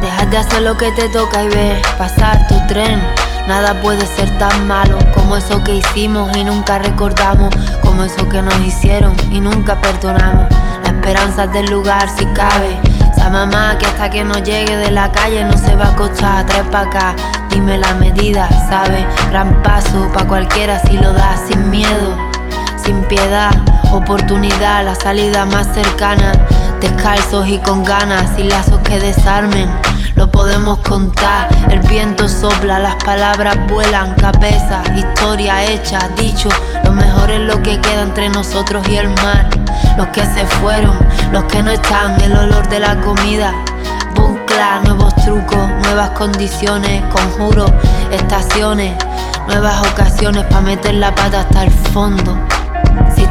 Deja 0.01 0.25
de 0.25 0.37
hacer 0.37 0.63
lo 0.63 0.75
que 0.75 0.91
te 0.93 1.09
toca 1.09 1.43
y 1.43 1.49
ver 1.49 1.81
pasar 1.99 2.47
tu 2.47 2.55
tren. 2.67 2.99
Nada 3.47 3.79
puede 3.83 4.03
ser 4.07 4.35
tan 4.39 4.67
malo 4.67 4.97
como 5.13 5.37
eso 5.37 5.63
que 5.63 5.75
hicimos 5.75 6.35
y 6.35 6.43
nunca 6.43 6.79
recordamos, 6.79 7.53
como 7.83 8.03
eso 8.03 8.27
que 8.27 8.41
nos 8.41 8.59
hicieron 8.65 9.15
y 9.31 9.39
nunca 9.39 9.79
perdonamos. 9.79 10.47
La 10.83 10.89
esperanza 10.89 11.43
es 11.43 11.53
del 11.53 11.67
lugar 11.67 12.09
si 12.09 12.25
cabe. 12.33 12.86
Esa 13.17 13.29
mamá 13.29 13.77
que 13.79 13.87
hasta 13.87 14.09
que 14.09 14.23
no 14.23 14.37
llegue 14.37 14.77
de 14.77 14.91
la 14.91 15.11
calle 15.11 15.43
no 15.43 15.57
se 15.57 15.75
va 15.75 15.85
a 15.85 15.91
acostar, 15.91 16.45
trae 16.45 16.63
pa' 16.65 16.81
acá. 16.81 17.15
Dime 17.49 17.77
la 17.77 17.93
medida, 17.95 18.47
¿sabe? 18.69 19.05
Gran 19.31 19.61
paso 19.63 20.07
pa' 20.13 20.25
cualquiera 20.25 20.79
si 20.79 20.97
lo 20.97 21.11
da 21.13 21.35
sin 21.47 21.69
miedo 21.71 22.15
sin 22.87 23.03
piedad, 23.03 23.51
oportunidad, 23.91 24.85
la 24.85 24.95
salida 24.95 25.45
más 25.45 25.67
cercana, 25.73 26.31
descalzos 26.79 27.45
y 27.49 27.57
con 27.59 27.83
ganas, 27.83 28.39
y 28.39 28.43
lazos 28.43 28.79
que 28.79 28.97
desarmen, 28.97 29.69
lo 30.15 30.31
podemos 30.31 30.79
contar, 30.79 31.49
el 31.69 31.81
viento 31.81 32.29
sopla, 32.29 32.79
las 32.79 32.95
palabras 33.03 33.57
vuelan, 33.67 34.13
cabeza, 34.15 34.83
historia 34.95 35.65
hecha, 35.65 35.99
dicho, 36.15 36.47
es 37.29 37.39
lo 37.41 37.61
que 37.61 37.79
queda 37.79 38.03
entre 38.03 38.29
nosotros 38.29 38.87
y 38.87 38.97
el 38.97 39.09
mar, 39.09 39.49
los 39.97 40.07
que 40.07 40.25
se 40.25 40.45
fueron, 40.61 40.97
los 41.31 41.43
que 41.45 41.61
no 41.61 41.71
están, 41.71 42.19
el 42.21 42.35
olor 42.35 42.67
de 42.69 42.79
la 42.79 42.99
comida, 43.01 43.53
Buncla, 44.15 44.81
nuevos 44.85 45.15
trucos, 45.15 45.69
nuevas 45.83 46.11
condiciones, 46.11 47.03
conjuros, 47.13 47.71
estaciones, 48.11 48.95
nuevas 49.47 49.85
ocasiones 49.87 50.43
para 50.45 50.61
meter 50.61 50.95
la 50.95 51.13
pata 51.13 51.41
hasta 51.41 51.63
el 51.63 51.71
fondo. 51.71 52.37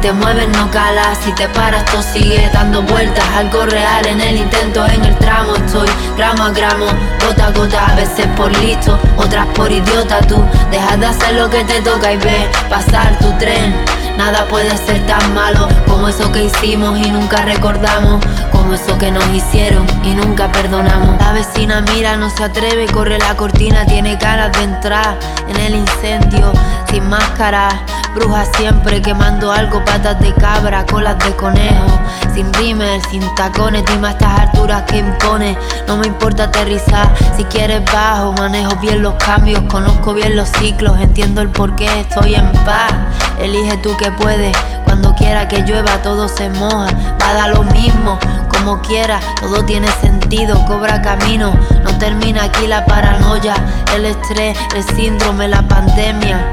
Te 0.01 0.11
mueves 0.13 0.47
no 0.49 0.69
calas, 0.71 1.17
si 1.23 1.31
te 1.33 1.49
paras 1.49 1.83
todo 1.85 2.01
sigue 2.01 2.49
dando 2.53 2.81
vueltas 2.83 3.25
Algo 3.35 3.65
real 3.65 4.05
en 4.05 4.21
el 4.21 4.37
intento, 4.37 4.85
en 4.85 5.03
el 5.03 5.15
tramo 5.17 5.55
estoy 5.55 5.89
Gramo 6.15 6.43
a 6.43 6.49
gramo, 6.51 6.85
gota 7.25 7.47
a 7.47 7.51
gota, 7.51 7.87
a 7.87 7.95
veces 7.95 8.27
por 8.37 8.55
listo 8.59 8.97
Otras 9.17 9.47
por 9.47 9.71
idiota 9.71 10.19
tú, 10.21 10.41
dejas 10.71 10.99
de 10.99 11.05
hacer 11.07 11.33
lo 11.33 11.49
que 11.49 11.63
te 11.63 11.81
toca 11.81 12.13
y 12.13 12.17
ve 12.17 12.49
Pasar 12.69 13.17
tu 13.19 13.31
tren, 13.39 13.73
Nada 14.17 14.47
puede 14.47 14.75
ser 14.77 15.05
tan 15.05 15.33
malo 15.35 15.67
como 15.87 16.07
eso 16.07 16.31
que 16.31 16.45
hicimos 16.45 16.97
y 16.97 17.11
nunca 17.11 17.43
recordamos. 17.43 18.25
Como 18.51 18.73
eso 18.73 18.97
que 18.97 19.11
nos 19.11 19.23
hicieron 19.27 19.85
y 20.03 20.15
nunca 20.15 20.51
perdonamos. 20.51 21.19
La 21.19 21.33
vecina 21.33 21.81
mira, 21.93 22.17
no 22.17 22.29
se 22.31 22.43
atreve, 22.43 22.87
corre 22.87 23.19
la 23.19 23.37
cortina, 23.37 23.85
tiene 23.85 24.15
ganas 24.15 24.51
de 24.53 24.63
entrar 24.63 25.19
en 25.47 25.57
el 25.57 25.75
incendio 25.75 26.51
sin 26.89 27.07
máscara. 27.07 27.69
Bruja 28.17 28.45
siempre 28.57 28.99
quemando 28.99 29.51
algo, 29.51 29.85
patas 29.85 30.19
de 30.19 30.33
cabra, 30.33 30.83
colas 30.87 31.19
de 31.19 31.35
conejo. 31.35 31.85
Sin 32.33 32.51
rímel, 32.55 32.99
sin 33.11 33.21
tacones, 33.35 33.83
dime 33.85 34.07
a 34.07 34.11
estas 34.11 34.39
alturas 34.39 34.81
que 34.87 34.97
impone. 34.97 35.55
No 35.87 35.97
me 35.97 36.07
importa 36.07 36.45
aterrizar, 36.45 37.13
si 37.35 37.43
quieres 37.43 37.83
bajo, 37.93 38.33
manejo 38.33 38.75
bien 38.77 39.03
los 39.03 39.13
cambios, 39.23 39.61
conozco 39.69 40.15
bien 40.15 40.35
los 40.35 40.49
ciclos, 40.49 40.99
entiendo 40.99 41.41
el 41.41 41.49
por 41.49 41.75
qué 41.75 41.85
estoy 41.99 42.33
en 42.33 42.51
paz. 42.65 42.91
Elige 43.39 43.77
tú 43.77 43.95
que 43.97 44.09
puedes, 44.09 44.57
cuando 44.83 45.13
quiera 45.13 45.47
que 45.47 45.61
llueva 45.61 46.01
todo 46.01 46.27
se 46.27 46.49
moja, 46.49 46.87
va 47.21 47.47
lo 47.49 47.63
mismo, 47.65 48.17
como 48.49 48.81
quiera, 48.81 49.19
todo 49.39 49.63
tiene 49.63 49.89
sentido, 50.01 50.65
cobra 50.65 51.03
camino, 51.03 51.53
no 51.83 51.97
termina 51.99 52.45
aquí 52.45 52.65
la 52.65 52.83
paranoia, 52.83 53.53
el 53.95 54.05
estrés, 54.05 54.57
el 54.75 54.83
síndrome, 54.95 55.47
la 55.47 55.61
pandemia. 55.67 56.49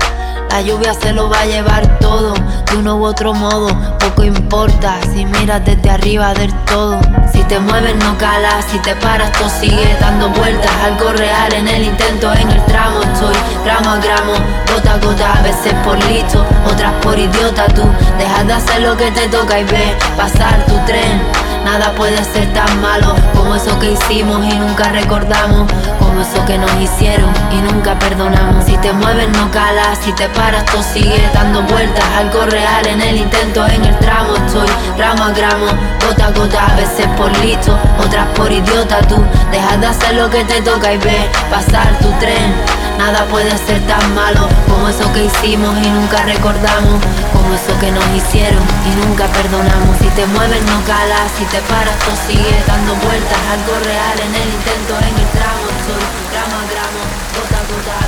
La 0.54 0.60
lluvia 0.60 0.94
se 0.94 1.12
lo 1.12 1.28
va 1.28 1.40
a 1.40 1.46
llevar 1.46 1.98
todo, 1.98 2.32
de 2.32 2.76
uno 2.76 2.94
u 2.94 3.04
otro 3.06 3.34
modo, 3.34 3.66
poco 3.98 4.22
importa 4.22 5.00
si 5.12 5.24
miras 5.24 5.64
desde 5.64 5.90
arriba 5.90 6.32
del 6.32 6.54
todo. 6.66 6.96
Si 7.32 7.42
te 7.42 7.58
mueves 7.58 7.96
no 7.96 8.16
calas, 8.18 8.64
si 8.70 8.78
te 8.78 8.94
paras 8.94 9.32
todo 9.32 9.48
sigue 9.48 9.96
dando 9.98 10.28
vueltas, 10.28 10.70
algo 10.84 11.10
real 11.10 11.52
en 11.54 11.66
el 11.66 11.82
intento, 11.82 12.32
en 12.34 12.48
el 12.52 12.64
tramo 12.66 13.00
estoy, 13.02 13.34
gramo 13.64 13.90
a 13.90 13.96
gramo, 13.96 14.32
gota 14.72 14.92
a 14.92 14.98
gota, 14.98 15.32
a 15.32 15.42
veces 15.42 15.74
por 15.84 15.98
listo, 16.04 16.46
otras 16.72 16.92
por 17.02 17.18
idiota 17.18 17.66
tú. 17.74 17.82
Dejas 18.16 18.46
de 18.46 18.52
hacer 18.52 18.82
lo 18.82 18.96
que 18.96 19.10
te 19.10 19.26
toca 19.26 19.58
y 19.58 19.64
ve 19.64 19.96
pasar 20.16 20.64
tu 20.66 20.76
tren. 20.86 21.20
Nada 21.64 21.92
puede 21.96 22.22
ser 22.24 22.52
tan 22.52 22.80
malo 22.80 23.14
como 23.34 23.54
eso 23.54 23.78
que 23.78 23.92
hicimos 23.92 24.44
y 24.44 24.56
nunca 24.56 24.90
recordamos, 24.90 25.70
como 25.98 26.20
eso 26.20 26.44
que 26.44 26.58
nos 26.58 26.70
hicieron 26.80 27.32
y 27.50 27.72
nunca 27.72 27.98
perdonamos. 27.98 28.64
Si 28.64 28.76
te 28.78 28.92
mueves 28.92 29.28
no 29.30 29.50
calas, 29.50 29.98
si 30.02 30.12
te 30.12 30.28
paras 30.28 30.64
todo 30.66 30.82
sigue 30.82 31.28
dando 31.32 31.62
vueltas, 31.62 32.04
algo 32.16 32.44
real 32.46 32.86
en 32.86 33.00
el 33.00 33.16
intento, 33.16 33.66
en 33.66 33.84
el 33.84 33.96
tramo 33.98 34.36
estoy, 34.36 34.68
gramo 34.96 35.24
a 35.24 35.30
gramo, 35.30 35.66
gota 36.06 36.26
a 36.26 36.30
gota, 36.32 36.66
a 36.66 36.76
veces 36.76 37.06
por 37.16 37.36
listo, 37.38 37.78
otras 38.04 38.26
por 38.36 38.52
idiota 38.52 38.98
tú. 39.08 39.16
Dejas 39.50 39.80
de 39.80 39.86
hacer 39.86 40.14
lo 40.14 40.30
que 40.30 40.44
te 40.44 40.60
toca 40.62 40.92
y 40.92 40.98
ve 40.98 41.28
pasar 41.50 41.98
tu 41.98 42.10
tren. 42.20 42.52
Nada 42.98 43.26
puede 43.26 43.56
ser 43.58 43.80
tan 43.86 44.14
malo 44.14 44.48
como 44.68 44.88
eso 44.88 45.12
que 45.12 45.24
hicimos 45.24 45.76
y 45.78 45.90
nunca 45.90 46.22
recordamos, 46.22 47.02
como 47.32 47.54
eso 47.54 47.78
que 47.80 47.90
nos 47.90 48.06
hicieron 48.16 48.62
y 48.86 49.06
nunca 49.06 49.26
perdonamos. 49.28 49.98
Si 49.98 50.08
te 50.08 50.26
mueves 50.26 50.62
no 50.62 50.82
calas, 50.84 51.30
si 51.36 51.44
te 51.46 51.60
paras 51.62 51.98
todo 52.00 52.16
sigue 52.26 52.62
dando 52.66 52.94
vueltas, 52.96 53.38
algo 53.52 53.74
real 53.84 54.16
en 54.20 54.34
el 54.34 54.48
intento, 54.48 54.94
en 54.98 55.14
el 55.22 55.28
tramo. 55.36 55.64
Estoy, 55.78 56.04
gramo 56.32 56.56
a 56.56 56.64
gramo, 56.70 57.00
gota 57.34 57.60
gota, 57.68 58.03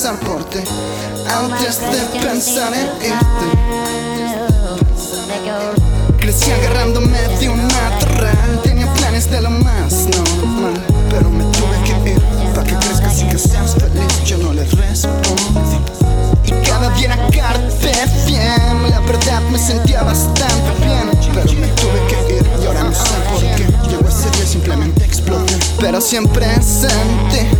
por 0.00 0.42
ti. 0.48 0.60
Antes 1.28 1.78
de 1.78 2.20
pensar 2.20 2.72
en 2.72 2.86
irte, 3.04 3.48
crecí 6.18 6.50
agarrándome 6.50 7.18
de 7.38 7.50
un 7.50 7.62
matorral. 7.66 8.60
Tenía 8.62 8.90
planes 8.94 9.30
de 9.30 9.42
lo 9.42 9.50
más 9.50 10.06
normal, 10.06 10.82
pero 11.10 11.28
me 11.28 11.44
tuve 11.52 11.76
que 11.84 12.12
ir 12.12 12.20
para 12.54 12.66
que 12.66 12.76
crezcas 12.76 13.20
y 13.20 13.26
que 13.26 13.38
seas 13.38 13.74
feliz. 13.74 14.24
Yo 14.24 14.38
no 14.38 14.54
le 14.54 14.64
respondí. 14.64 15.76
Y 16.46 16.52
cada 16.66 16.88
día 16.94 17.12
era 17.12 17.16
carpe 17.16 17.92
diem. 18.26 18.82
La 18.88 19.00
verdad 19.00 19.42
me 19.52 19.58
sentía 19.58 20.02
bastante 20.02 20.86
bien, 20.86 21.10
pero 21.34 21.52
me 21.52 21.66
tuve 21.76 22.00
que 22.08 22.36
ir 22.36 22.50
y 22.62 22.66
ahora 22.66 22.84
no 22.84 22.92
sé 22.94 23.18
por 23.30 23.40
qué. 23.40 23.66
Llegó 23.90 24.08
ese 24.08 24.30
día 24.30 24.46
simplemente 24.46 25.04
explodé. 25.04 25.58
Pero 25.78 26.00
siempre 26.00 26.46
sentí 26.62 27.59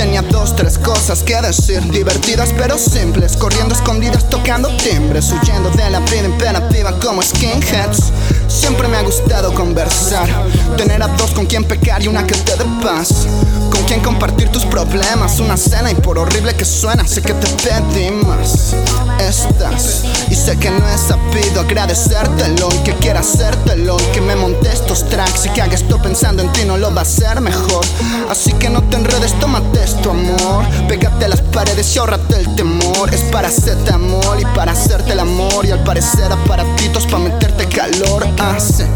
tenía 0.00 0.22
dos, 0.22 0.56
tres 0.56 0.78
cosas 0.78 1.22
que 1.22 1.38
decir 1.42 1.82
Divertidas 1.90 2.54
pero 2.56 2.78
simples, 2.78 3.36
corriendo 3.36 3.74
escondidas, 3.74 4.30
tocando 4.30 4.74
timbres 4.78 5.30
Huyendo 5.30 5.68
de 5.70 5.90
la 5.90 6.00
vida 6.00 6.24
imperativa 6.24 6.98
como 7.00 7.20
skinheads 7.20 8.10
Siempre 8.50 8.88
me 8.88 8.96
ha 8.96 9.02
gustado 9.02 9.54
conversar 9.54 10.28
Tener 10.76 11.02
a 11.02 11.06
dos 11.08 11.30
con 11.30 11.46
quien 11.46 11.64
pecar 11.64 12.02
y 12.02 12.08
una 12.08 12.26
que 12.26 12.34
te 12.34 12.56
dé 12.56 12.64
paz. 12.82 13.26
Con 13.70 13.84
quien 13.84 14.00
compartir 14.00 14.50
tus 14.50 14.64
problemas 14.64 15.38
Una 15.38 15.56
cena 15.56 15.90
y 15.90 15.94
por 15.94 16.18
horrible 16.18 16.54
que 16.54 16.64
suena 16.64 17.06
Sé 17.06 17.22
que 17.22 17.32
te 17.34 17.46
pedí 17.48 18.10
más. 18.10 18.74
Estás 19.20 20.02
y 20.30 20.34
sé 20.34 20.56
que 20.58 20.70
no 20.70 20.88
he 20.88 20.96
sabido 20.96 21.60
agradecértelo 21.60 22.68
Y 22.72 22.78
que 22.84 22.94
quiero 22.94 23.18
hacértelo 23.20 23.96
Y 24.00 24.12
que 24.12 24.20
me 24.20 24.34
monté 24.34 24.72
estos 24.72 25.08
tracks 25.08 25.46
Y 25.46 25.50
que 25.50 25.62
haga 25.62 25.74
esto 25.74 26.00
pensando 26.02 26.42
en 26.42 26.52
ti 26.52 26.64
no 26.64 26.76
lo 26.76 26.92
va 26.92 27.00
a 27.00 27.02
hacer 27.02 27.40
mejor. 27.40 27.84
Así 28.28 28.52
que 28.54 28.68
no 28.68 28.82
te 28.82 28.96
enredes, 28.96 29.38
tómate 29.38 29.82
esto 29.84 30.10
amor. 30.10 30.64
Pégate 30.88 31.24
a 31.24 31.28
las 31.28 31.40
paredes 31.40 31.94
y 31.94 31.98
ahorrate 31.98 32.36
el 32.36 32.54
temor 32.56 32.69
Es 33.08 33.22
para 33.32 33.48
hacerte 33.48 33.92
amor 33.92 34.38
y 34.38 34.44
para 34.54 34.72
hacerte 34.72 35.12
el 35.12 35.20
amor. 35.20 35.64
Y 35.64 35.70
al 35.70 35.82
parecer 35.82 36.30
aparatitos 36.30 37.06
para 37.06 37.24
meterte 37.24 37.66
calor. 37.66 38.26
Hace 38.38 38.86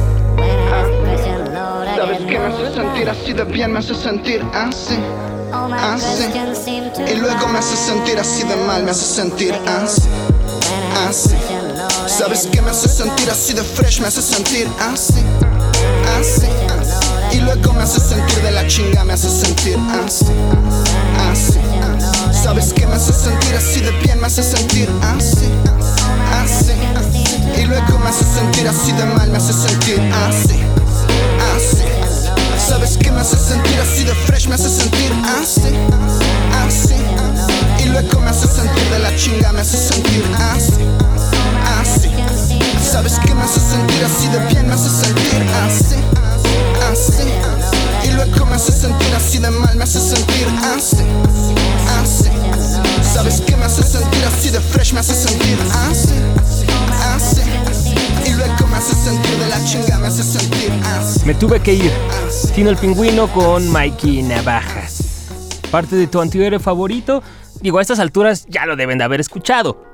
Sabes 1.96 2.18
que 2.18 2.38
me 2.38 2.46
hace 2.46 2.74
sentir 2.74 3.08
así 3.08 3.32
de 3.32 3.44
bien, 3.44 3.72
me 3.72 3.78
hace 3.78 3.94
sentir 3.94 4.44
así 4.52 4.98
Así 5.80 6.24
Y 7.10 7.14
luego 7.14 7.46
me 7.48 7.58
hace 7.58 7.76
sentir 7.76 8.18
así 8.18 8.42
de 8.42 8.56
mal, 8.56 8.82
me 8.82 8.90
hace 8.90 9.06
sentir 9.06 9.54
así 9.66 10.02
Así 11.08 11.36
Sabes 12.06 12.46
que 12.46 12.60
me 12.60 12.70
hace 12.70 12.88
sentir 12.88 13.30
así 13.30 13.54
de 13.54 13.62
fresh, 13.62 14.00
me 14.00 14.08
hace 14.08 14.20
sentir 14.20 14.68
así 14.80 15.22
Así 16.18 16.48
Y 17.32 17.40
luego 17.40 17.72
me 17.72 17.84
hace 17.84 18.00
sentir 18.00 18.42
de 18.42 18.50
la 18.50 18.66
chinga, 18.66 19.04
me 19.04 19.14
hace 19.14 19.30
sentir 19.30 19.78
así 20.04 20.26
Así 21.30 21.60
Sabes 22.44 22.74
que 22.74 22.86
me 22.86 22.92
hace 22.92 23.10
sentir 23.14 23.54
así 23.56 23.80
de 23.80 23.90
bien, 24.02 24.20
me 24.20 24.26
hace 24.26 24.42
sentir 24.42 24.86
así 25.00 25.48
Así 26.42 26.72
Y 27.58 27.64
luego 27.64 27.98
me 28.00 28.10
hace 28.10 28.22
sentir 28.22 28.68
así 28.68 28.92
de 28.92 29.06
mal, 29.06 29.30
me 29.30 29.38
hace 29.38 29.54
sentir 29.54 29.98
así 30.12 30.60
Así 31.56 31.84
Sabes 32.68 32.98
que 32.98 33.10
me 33.10 33.22
hace 33.22 33.38
sentir 33.38 33.80
así 33.80 34.04
de 34.04 34.14
fresh, 34.14 34.46
me 34.48 34.56
hace 34.56 34.68
sentir 34.68 35.10
así 35.40 35.72
Así 36.66 36.96
Y 37.82 37.88
luego 37.88 38.20
me 38.20 38.28
hace 38.28 38.46
sentir 38.46 38.90
de 38.90 38.98
la 38.98 39.16
chinga, 39.16 39.50
me 39.50 39.62
hace 39.62 39.78
sentir 39.78 40.22
así 40.52 40.84
Así 41.80 42.10
Sabes 42.92 43.18
que 43.20 43.34
me 43.34 43.42
hace 43.42 43.58
sentir 43.58 44.04
así 44.04 44.28
de 44.28 44.38
bien, 44.52 44.68
me 44.68 44.74
hace 44.74 44.90
sentir 44.90 45.46
así 45.64 45.96
Así 46.92 48.06
Y 48.06 48.12
luego 48.12 48.44
me 48.44 48.56
hace 48.56 48.70
sentir 48.70 49.14
así 49.16 49.38
de 49.38 49.48
mal, 49.48 49.74
me 49.76 49.84
hace 49.84 49.98
sentir 49.98 50.46
así 50.76 51.53
Así 52.00 52.30
Sabes 53.02 53.40
que 53.40 53.56
me 53.56 53.64
hace 53.64 53.82
sentir 53.82 54.24
así 54.24 54.50
de 54.50 54.60
fresh, 54.60 54.92
me 54.92 55.00
hace 55.00 55.14
sentir 55.14 55.58
así 55.88 56.14
Así 57.14 57.42
Y 58.26 58.32
luego 58.32 58.66
me 58.68 58.76
hace 58.76 58.94
sentir 58.94 59.36
de 59.38 59.48
la 59.48 59.64
chinga, 59.64 59.98
me 59.98 60.06
hace 60.08 60.22
sentir 60.22 60.72
así 60.84 61.24
Me 61.24 61.34
tuve 61.34 61.60
que 61.60 61.74
ir. 61.74 61.92
Tino 62.54 62.70
el 62.70 62.76
pingüino 62.76 63.28
con 63.32 63.70
Mikey 63.70 64.22
Navajas. 64.22 65.02
Parte 65.70 65.96
de 65.96 66.06
tu 66.06 66.20
antihéroe 66.20 66.58
favorito. 66.58 67.22
Digo, 67.60 67.78
a 67.78 67.82
estas 67.82 67.98
alturas 67.98 68.46
ya 68.48 68.66
lo 68.66 68.76
deben 68.76 68.98
de 68.98 69.04
haber 69.04 69.20
escuchado. 69.20 69.84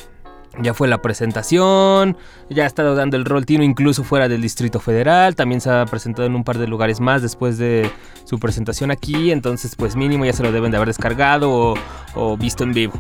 Ya 0.63 0.75
fue 0.75 0.89
la 0.89 1.01
presentación, 1.01 2.17
ya 2.51 2.65
ha 2.65 2.67
estado 2.67 2.95
dando 2.95 3.17
el 3.17 3.25
rol 3.25 3.47
Tino 3.47 3.65
incluso 3.65 4.05
fuera 4.05 4.29
del 4.29 4.43
Distrito 4.43 4.79
Federal, 4.79 5.35
también 5.35 5.61
se 5.61 5.71
ha 5.71 5.87
presentado 5.87 6.27
en 6.27 6.35
un 6.35 6.45
par 6.45 6.59
de 6.59 6.67
lugares 6.67 7.01
más 7.01 7.23
después 7.23 7.57
de 7.57 7.91
su 8.25 8.39
presentación 8.39 8.91
aquí, 8.91 9.31
entonces 9.31 9.75
pues 9.75 9.97
mínimo 9.97 10.27
ya 10.27 10.35
se 10.35 10.43
lo 10.43 10.53
deben 10.53 10.71
de 10.71 10.77
haber 10.77 10.89
descargado 10.89 11.51
o, 11.51 11.75
o 12.15 12.37
visto 12.37 12.65
en 12.65 12.75
vivo. 12.75 12.93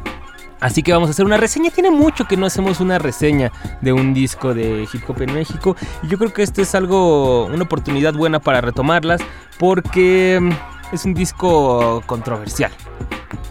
Así 0.60 0.82
que 0.82 0.92
vamos 0.92 1.08
a 1.08 1.12
hacer 1.12 1.24
una 1.24 1.38
reseña. 1.38 1.70
Tiene 1.70 1.90
mucho 1.90 2.26
que 2.26 2.36
no 2.36 2.46
hacemos 2.46 2.80
una 2.80 2.98
reseña 2.98 3.50
de 3.80 3.92
un 3.92 4.12
disco 4.12 4.52
de 4.54 4.86
hip 4.92 5.08
hop 5.08 5.22
en 5.22 5.32
México. 5.32 5.74
Y 6.02 6.08
yo 6.08 6.18
creo 6.18 6.32
que 6.32 6.42
este 6.42 6.62
es 6.62 6.74
algo, 6.74 7.46
una 7.46 7.64
oportunidad 7.64 8.12
buena 8.12 8.40
para 8.40 8.60
retomarlas. 8.60 9.22
Porque 9.58 10.38
mm, 10.40 10.94
es 10.94 11.04
un 11.06 11.14
disco 11.14 12.02
controversial. 12.06 12.72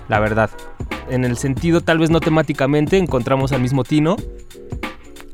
La 0.07 0.19
verdad. 0.19 0.51
En 1.09 1.25
el 1.25 1.37
sentido, 1.37 1.81
tal 1.81 1.99
vez 1.99 2.09
no 2.09 2.19
temáticamente, 2.19 2.97
encontramos 2.97 3.51
al 3.51 3.61
mismo 3.61 3.83
Tino. 3.83 4.15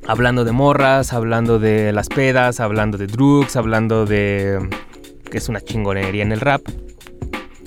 Hablando 0.07 0.45
de 0.45 0.51
morras, 0.51 1.13
hablando 1.13 1.59
de 1.59 1.91
las 1.91 2.09
pedas, 2.09 2.59
hablando 2.59 2.97
de 2.97 3.07
drugs, 3.07 3.55
hablando 3.55 4.05
de 4.05 4.59
que 5.29 5.37
es 5.37 5.49
una 5.49 5.61
chingonería 5.61 6.23
en 6.23 6.31
el 6.31 6.39
rap. 6.39 6.61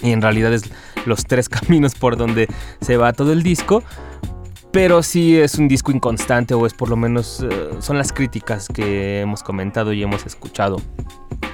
Y 0.03 0.12
en 0.12 0.22
realidad 0.22 0.53
es 0.53 0.70
los 1.05 1.24
tres 1.24 1.48
caminos 1.48 1.94
por 1.94 2.16
donde 2.16 2.48
se 2.81 2.96
va 2.96 3.12
todo 3.12 3.33
el 3.33 3.42
disco. 3.42 3.83
Pero 4.70 5.03
sí 5.03 5.37
es 5.38 5.55
un 5.55 5.66
disco 5.66 5.90
inconstante 5.92 6.55
o 6.55 6.66
es 6.66 6.74
por 6.74 6.90
lo 6.90 6.96
menos 6.96 7.40
eh, 7.42 7.70
son 7.81 7.96
las 7.96 8.12
críticas 8.12 8.68
que 8.68 9.20
hemos 9.20 9.42
comentado 9.42 9.92
y 9.92 10.03
hemos 10.03 10.27
escuchado. 10.27 10.81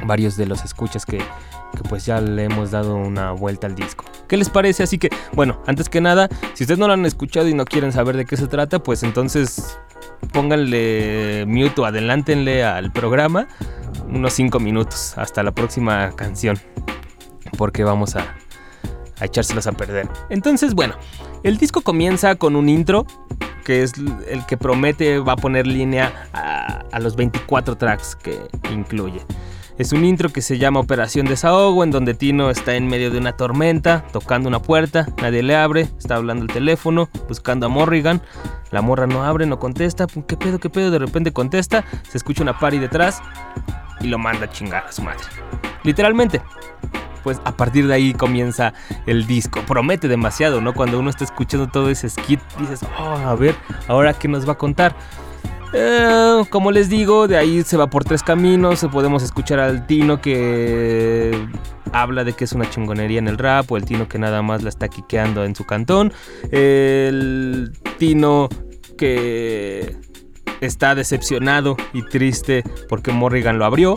Varios 0.04 0.36
de 0.36 0.46
los 0.46 0.64
escuchas 0.64 1.06
que, 1.06 1.18
que 1.18 1.88
pues 1.88 2.04
ya 2.04 2.20
le 2.20 2.44
hemos 2.44 2.72
dado 2.72 2.96
una 2.96 3.30
vuelta 3.32 3.66
al 3.68 3.74
disco. 3.74 4.04
¿Qué 4.28 4.36
les 4.36 4.48
parece? 4.48 4.82
Así 4.82 4.98
que, 4.98 5.10
bueno, 5.32 5.62
antes 5.66 5.88
que 5.88 6.00
nada, 6.00 6.28
si 6.54 6.64
ustedes 6.64 6.78
no 6.78 6.86
lo 6.86 6.94
han 6.94 7.06
escuchado 7.06 7.48
y 7.48 7.54
no 7.54 7.64
quieren 7.64 7.92
saber 7.92 8.16
de 8.16 8.24
qué 8.24 8.36
se 8.36 8.46
trata, 8.46 8.78
pues 8.78 9.02
entonces 9.02 9.78
pónganle 10.32 11.44
mute 11.46 11.80
o 11.80 11.84
adelántenle 11.84 12.64
al 12.64 12.92
programa 12.92 13.46
unos 14.08 14.32
5 14.34 14.60
minutos 14.60 15.16
hasta 15.16 15.42
la 15.42 15.52
próxima 15.52 16.12
canción. 16.16 16.58
Porque 17.58 17.84
vamos 17.84 18.16
a, 18.16 18.34
a 19.20 19.24
echárselas 19.24 19.66
a 19.66 19.72
perder. 19.72 20.08
Entonces, 20.30 20.74
bueno, 20.74 20.94
el 21.42 21.58
disco 21.58 21.82
comienza 21.82 22.34
con 22.36 22.56
un 22.56 22.68
intro 22.68 23.06
que 23.64 23.82
es 23.82 23.92
el 24.28 24.44
que 24.46 24.56
promete 24.56 25.18
va 25.18 25.32
a 25.32 25.36
poner 25.36 25.66
línea 25.66 26.12
a, 26.34 26.84
a 26.92 27.00
los 27.00 27.16
24 27.16 27.76
tracks 27.76 28.14
que 28.14 28.38
incluye. 28.70 29.20
Es 29.76 29.92
un 29.92 30.04
intro 30.04 30.28
que 30.28 30.40
se 30.40 30.56
llama 30.56 30.78
Operación 30.78 31.26
Desahogo, 31.26 31.82
en 31.82 31.90
donde 31.90 32.14
Tino 32.14 32.48
está 32.48 32.76
en 32.76 32.86
medio 32.86 33.10
de 33.10 33.18
una 33.18 33.32
tormenta, 33.32 34.04
tocando 34.12 34.48
una 34.48 34.62
puerta, 34.62 35.08
nadie 35.20 35.42
le 35.42 35.56
abre, 35.56 35.88
está 35.98 36.14
hablando 36.14 36.44
el 36.44 36.52
teléfono, 36.52 37.08
buscando 37.26 37.66
a 37.66 37.68
Morrigan. 37.68 38.22
La 38.70 38.82
morra 38.82 39.08
no 39.08 39.24
abre, 39.24 39.46
no 39.46 39.58
contesta, 39.58 40.06
¿qué 40.28 40.36
pedo, 40.36 40.60
qué 40.60 40.70
pedo? 40.70 40.92
De 40.92 41.00
repente 41.00 41.32
contesta, 41.32 41.84
se 42.08 42.18
escucha 42.18 42.44
una 42.44 42.56
pari 42.56 42.78
detrás 42.78 43.20
y 44.00 44.06
lo 44.06 44.16
manda 44.16 44.44
a 44.44 44.50
chingar 44.50 44.86
a 44.86 44.92
su 44.92 45.02
madre. 45.02 45.24
Literalmente. 45.82 46.40
Pues 47.24 47.40
a 47.44 47.56
partir 47.56 47.86
de 47.86 47.94
ahí 47.94 48.12
comienza 48.12 48.74
el 49.06 49.26
disco. 49.26 49.62
Promete 49.66 50.08
demasiado, 50.08 50.60
¿no? 50.60 50.74
Cuando 50.74 51.00
uno 51.00 51.08
está 51.08 51.24
escuchando 51.24 51.66
todo 51.68 51.88
ese 51.88 52.10
skit, 52.10 52.38
dices, 52.60 52.80
oh, 53.00 53.16
a 53.16 53.34
ver, 53.34 53.56
ahora 53.88 54.12
qué 54.12 54.28
nos 54.28 54.46
va 54.46 54.52
a 54.52 54.58
contar. 54.58 54.94
Eh, 55.76 56.44
como 56.50 56.70
les 56.70 56.88
digo, 56.88 57.26
de 57.26 57.36
ahí 57.36 57.62
se 57.64 57.76
va 57.76 57.90
por 57.90 58.04
tres 58.04 58.22
caminos. 58.22 58.86
Podemos 58.92 59.24
escuchar 59.24 59.58
al 59.58 59.86
Tino 59.86 60.20
que 60.20 61.48
habla 61.92 62.22
de 62.22 62.32
que 62.32 62.44
es 62.44 62.52
una 62.52 62.70
chingonería 62.70 63.18
en 63.18 63.26
el 63.26 63.38
rap, 63.38 63.70
o 63.72 63.76
el 63.76 63.84
Tino 63.84 64.08
que 64.08 64.18
nada 64.18 64.40
más 64.42 64.62
la 64.62 64.68
está 64.68 64.88
quiqueando 64.88 65.44
en 65.44 65.56
su 65.56 65.64
cantón. 65.64 66.12
El 66.52 67.72
Tino 67.98 68.48
que 68.96 69.96
está 70.60 70.94
decepcionado 70.94 71.76
y 71.92 72.02
triste 72.02 72.62
porque 72.88 73.10
Morrigan 73.10 73.58
lo 73.58 73.64
abrió. 73.64 73.96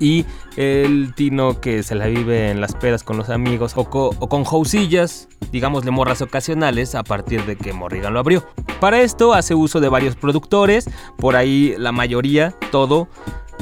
Y 0.00 0.24
el 0.58 1.14
Tino 1.14 1.60
que 1.60 1.84
se 1.84 1.94
la 1.94 2.08
vive 2.08 2.50
en 2.50 2.60
las 2.60 2.74
pedas 2.74 3.04
con 3.04 3.16
los 3.16 3.30
amigos 3.30 3.74
o, 3.76 3.88
co 3.88 4.10
o 4.18 4.28
con 4.28 4.42
jousillas, 4.42 5.28
digámosle 5.52 5.92
morras 5.92 6.20
ocasionales, 6.20 6.96
a 6.96 7.04
partir 7.04 7.46
de 7.46 7.54
que 7.54 7.72
Morrigan 7.72 8.12
lo 8.12 8.18
abrió. 8.18 8.44
Para 8.80 9.00
esto 9.00 9.34
hace 9.34 9.54
uso 9.54 9.78
de 9.78 9.88
varios 9.88 10.16
productores, 10.16 10.90
por 11.16 11.36
ahí 11.36 11.76
la 11.78 11.92
mayoría, 11.92 12.56
todo, 12.72 13.06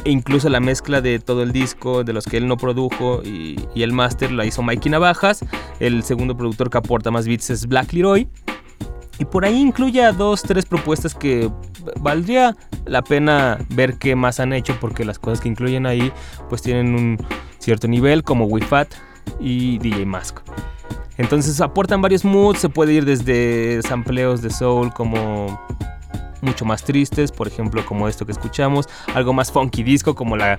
e 0.07 0.11
incluso 0.11 0.49
la 0.49 0.59
mezcla 0.59 1.03
de 1.03 1.19
todo 1.19 1.43
el 1.43 1.53
disco, 1.53 2.03
de 2.03 2.15
los 2.15 2.25
que 2.25 2.39
él 2.39 2.49
no 2.49 2.57
produjo 2.57 3.21
y, 3.23 3.61
y 3.75 3.83
el 3.83 3.93
máster 3.93 4.33
la 4.33 4.47
hizo 4.47 4.63
Mikey 4.63 4.91
Navajas. 4.91 5.45
El 5.81 6.03
segundo 6.03 6.35
productor 6.35 6.71
que 6.71 6.79
aporta 6.79 7.11
más 7.11 7.27
beats 7.27 7.51
es 7.51 7.67
Black 7.67 7.93
Leroy. 7.93 8.27
Y 9.19 9.25
por 9.25 9.45
ahí 9.45 9.61
incluye 9.61 10.03
a 10.03 10.13
dos, 10.13 10.43
tres 10.43 10.67
propuestas 10.67 11.15
que 11.15 11.51
valdría 12.01 12.57
la 12.85 13.03
pena 13.03 13.59
ver 13.71 13.99
qué 13.99 14.15
más 14.15 14.41
han 14.41 14.53
hecho 14.53 14.77
porque 14.81 15.05
las 15.05 15.19
cosas 15.19 15.41
que 15.41 15.49
incluyen 15.49 15.87
ahí 15.87 16.13
pues 16.49 16.63
tienen 16.63 16.95
un 16.95 17.19
cierto 17.59 17.89
nivel 17.89 18.23
como 18.23 18.45
WeFat 18.45 18.89
y 19.41 19.79
DJ 19.79 20.05
Mask. 20.07 20.41
Entonces 21.19 21.61
aportan 21.61 22.03
varios 22.03 22.25
moods, 22.25 22.61
se 22.61 22.69
puede 22.69 22.93
ir 22.93 23.05
desde 23.05 23.81
sampleos 23.83 24.43
de 24.43 24.51
soul 24.51 24.93
como 24.93 25.59
mucho 26.43 26.65
más 26.67 26.85
tristes, 26.85 27.33
por 27.33 27.49
ejemplo 27.49 27.85
como 27.87 28.09
esto 28.09 28.27
que 28.27 28.33
escuchamos, 28.33 28.87
algo 29.15 29.33
más 29.33 29.51
funky 29.51 29.83
disco 29.83 30.15
como 30.15 30.37
la 30.37 30.59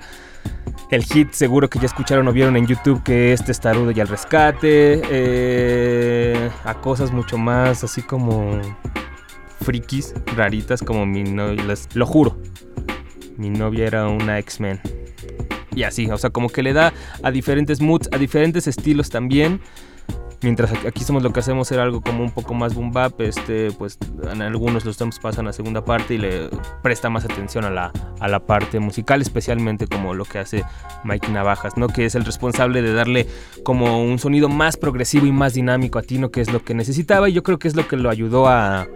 el 0.89 1.04
hit 1.04 1.32
seguro 1.32 1.69
que 1.69 1.80
ya 1.80 1.86
escucharon 1.86 2.28
o 2.28 2.34
vieron 2.34 2.56
en 2.56 2.65
YouTube 2.65 3.04
que 3.04 3.34
es 3.34 3.43
Testarudo 3.43 3.91
y 3.91 4.00
al 4.00 4.08
rescate, 4.08 5.02
eh, 5.10 6.50
a 6.63 6.76
cosas 6.76 7.12
mucho 7.12 7.38
más 7.38 7.84
así 7.84 8.02
como 8.02 8.60
frikis, 9.62 10.13
raritas 10.36 10.82
como 10.82 11.06
mi 11.06 11.23
novia, 11.23 11.63
les, 11.65 11.93
lo 11.95 12.06
juro, 12.06 12.38
mi 13.38 13.50
novia 13.50 13.88
era 13.88 14.08
una 14.08 14.39
X-Men. 14.39 14.80
Y 15.76 15.84
así, 15.84 16.10
o 16.10 16.17
sea, 16.17 16.32
como 16.32 16.50
que 16.50 16.63
le 16.63 16.73
da 16.73 16.91
a 17.21 17.30
diferentes 17.30 17.82
moods, 17.82 18.10
a 18.12 18.17
diferentes 18.17 18.65
estilos 18.65 19.12
también. 19.12 19.62
Mientras 20.41 20.71
aquí 20.86 21.04
somos 21.04 21.23
lo 21.23 21.34
que 21.34 21.39
hacemos 21.39 21.71
era 21.71 21.82
algo 21.82 22.02
como 22.02 22.23
un 22.23 22.30
poco 22.30 22.54
más 22.54 22.76
boom 22.76 22.91
bap, 22.91 23.19
este, 23.21 23.71
pues 23.71 23.97
en 24.32 24.43
algunos 24.43 24.86
los 24.86 24.95
temas 24.95 25.17
pasan 25.19 25.47
a 25.47 25.54
segunda 25.54 25.84
parte 25.84 26.13
y 26.13 26.19
le 26.19 26.50
presta 26.84 27.10
más 27.10 27.26
atención 27.26 27.65
a 27.65 27.71
la, 27.71 27.91
a 28.19 28.28
la 28.28 28.39
parte 28.39 28.80
musical, 28.80 29.21
especialmente 29.21 29.88
como 29.88 30.13
lo 30.13 30.26
que 30.26 30.38
hace 30.38 30.63
Mike 31.04 31.30
Navajas, 31.30 31.76
¿no? 31.76 31.88
Que 31.88 32.06
es 32.06 32.13
el 32.13 32.23
responsable 32.23 32.84
de 32.84 32.93
darle 32.93 33.28
como 33.63 34.04
un 34.04 34.19
sonido 34.19 34.47
más 34.47 34.78
progresivo 34.78 35.26
y 35.26 35.32
más 35.32 35.56
dinámico 35.56 35.97
a 35.97 36.04
Tino, 36.04 36.30
que 36.30 36.41
es 36.41 36.54
lo 36.54 36.63
que 36.63 36.76
necesitaba 36.76 37.30
y 37.30 37.34
yo 37.34 37.41
creo 37.41 37.58
que 37.58 37.67
es 37.67 37.76
lo 37.76 37.88
que 37.88 37.97
lo 37.97 38.12
ayudó 38.12 38.47
a, 38.47 38.88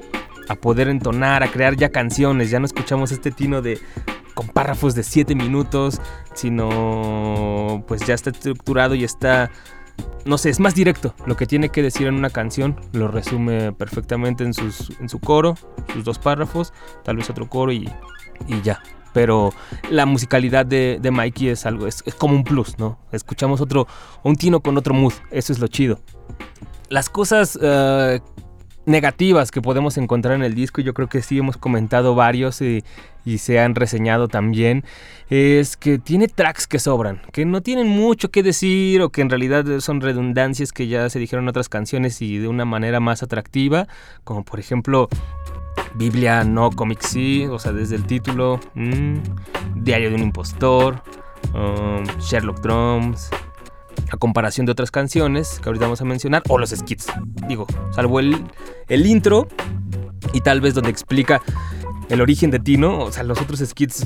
a 0.47 0.55
poder 0.55 0.89
entonar, 0.89 1.41
a 1.41 1.47
crear 1.47 1.75
ya 1.75 1.89
canciones. 1.89 2.51
Ya 2.51 2.59
no 2.59 2.65
escuchamos 2.65 3.11
este 3.11 3.31
Tino 3.31 3.63
de 3.63 3.79
con 4.33 4.47
párrafos 4.47 4.95
de 4.95 5.03
7 5.03 5.35
minutos, 5.35 5.99
sino 6.33 7.83
pues 7.87 8.05
ya 8.05 8.13
está 8.13 8.29
estructurado 8.29 8.95
y 8.95 9.03
está 9.03 9.51
no 10.25 10.37
sé, 10.37 10.49
es 10.49 10.59
más 10.59 10.75
directo. 10.75 11.13
Lo 11.25 11.35
que 11.35 11.47
tiene 11.47 11.69
que 11.69 11.81
decir 11.81 12.07
en 12.07 12.15
una 12.15 12.29
canción 12.29 12.79
lo 12.93 13.07
resume 13.07 13.71
perfectamente 13.73 14.43
en, 14.43 14.53
sus, 14.53 14.91
en 14.99 15.09
su 15.09 15.19
coro, 15.19 15.55
sus 15.93 16.03
dos 16.03 16.19
párrafos, 16.19 16.73
tal 17.03 17.17
vez 17.17 17.29
otro 17.29 17.49
coro 17.49 17.71
y, 17.71 17.89
y 18.47 18.61
ya. 18.61 18.81
Pero 19.13 19.53
la 19.89 20.05
musicalidad 20.05 20.65
de, 20.65 20.99
de 21.01 21.11
Mikey 21.11 21.49
es 21.49 21.65
algo, 21.65 21.87
es, 21.87 22.01
es, 22.05 22.15
como 22.15 22.35
un 22.35 22.43
plus, 22.43 22.79
¿no? 22.79 22.97
Escuchamos 23.11 23.59
otro, 23.59 23.87
un 24.23 24.35
tino 24.35 24.61
con 24.61 24.77
otro 24.77 24.93
mood, 24.93 25.13
eso 25.31 25.51
es 25.51 25.59
lo 25.59 25.67
chido. 25.67 25.99
Las 26.87 27.09
cosas 27.09 27.57
uh, 27.57 28.21
negativas 28.85 29.51
que 29.51 29.61
podemos 29.61 29.97
encontrar 29.97 30.35
en 30.35 30.43
el 30.43 30.55
disco, 30.55 30.81
yo 30.81 30.93
creo 30.93 31.07
que 31.07 31.21
sí 31.21 31.37
hemos 31.37 31.57
comentado 31.57 32.15
varios 32.15 32.61
y, 32.61 32.83
y, 33.25 33.37
se 33.37 33.59
han 33.59 33.75
reseñado 33.75 34.27
también, 34.27 34.83
es 35.29 35.77
que 35.77 35.99
tiene 35.99 36.27
tracks 36.27 36.67
que 36.67 36.79
sobran, 36.79 37.21
que 37.31 37.45
no 37.45 37.61
tienen 37.61 37.87
mucho 37.87 38.31
que 38.31 38.43
decir 38.43 39.01
o 39.01 39.09
que 39.09 39.21
en 39.21 39.29
realidad 39.29 39.65
son 39.79 40.01
redundancias 40.01 40.71
que 40.71 40.87
ya 40.87 41.09
se 41.09 41.19
dijeron 41.19 41.45
en 41.45 41.49
otras 41.49 41.69
canciones 41.69 42.21
y 42.21 42.37
de 42.37 42.47
una 42.47 42.65
manera 42.65 42.99
más 42.99 43.23
atractiva, 43.23 43.87
como 44.23 44.43
por 44.43 44.59
ejemplo 44.59 45.09
Biblia 45.95 46.43
no 46.43 46.71
Comic 46.71 47.01
sí, 47.01 47.45
o 47.45 47.59
sea, 47.59 47.71
desde 47.71 47.95
el 47.95 48.05
título, 48.05 48.59
mmm, 48.75 49.17
Diario 49.75 50.09
de 50.09 50.15
un 50.15 50.23
impostor, 50.23 51.01
um, 51.53 52.03
Sherlock 52.19 52.61
Drums, 52.61 53.29
a 54.11 54.17
comparación 54.17 54.65
de 54.65 54.73
otras 54.73 54.91
canciones 54.91 55.59
que 55.61 55.69
ahorita 55.69 55.85
vamos 55.85 56.01
a 56.01 56.05
mencionar, 56.05 56.43
o 56.49 56.57
los 56.57 56.71
skits, 56.71 57.07
digo, 57.47 57.65
salvo 57.91 58.19
el, 58.19 58.43
el 58.89 59.05
intro 59.05 59.47
y 60.33 60.41
tal 60.41 60.61
vez 60.61 60.73
donde 60.73 60.89
explica 60.89 61.41
el 62.09 62.21
origen 62.21 62.51
de 62.51 62.59
Tino, 62.59 62.99
o 62.99 63.11
sea, 63.11 63.23
los 63.23 63.41
otros 63.41 63.59
skits, 63.59 64.05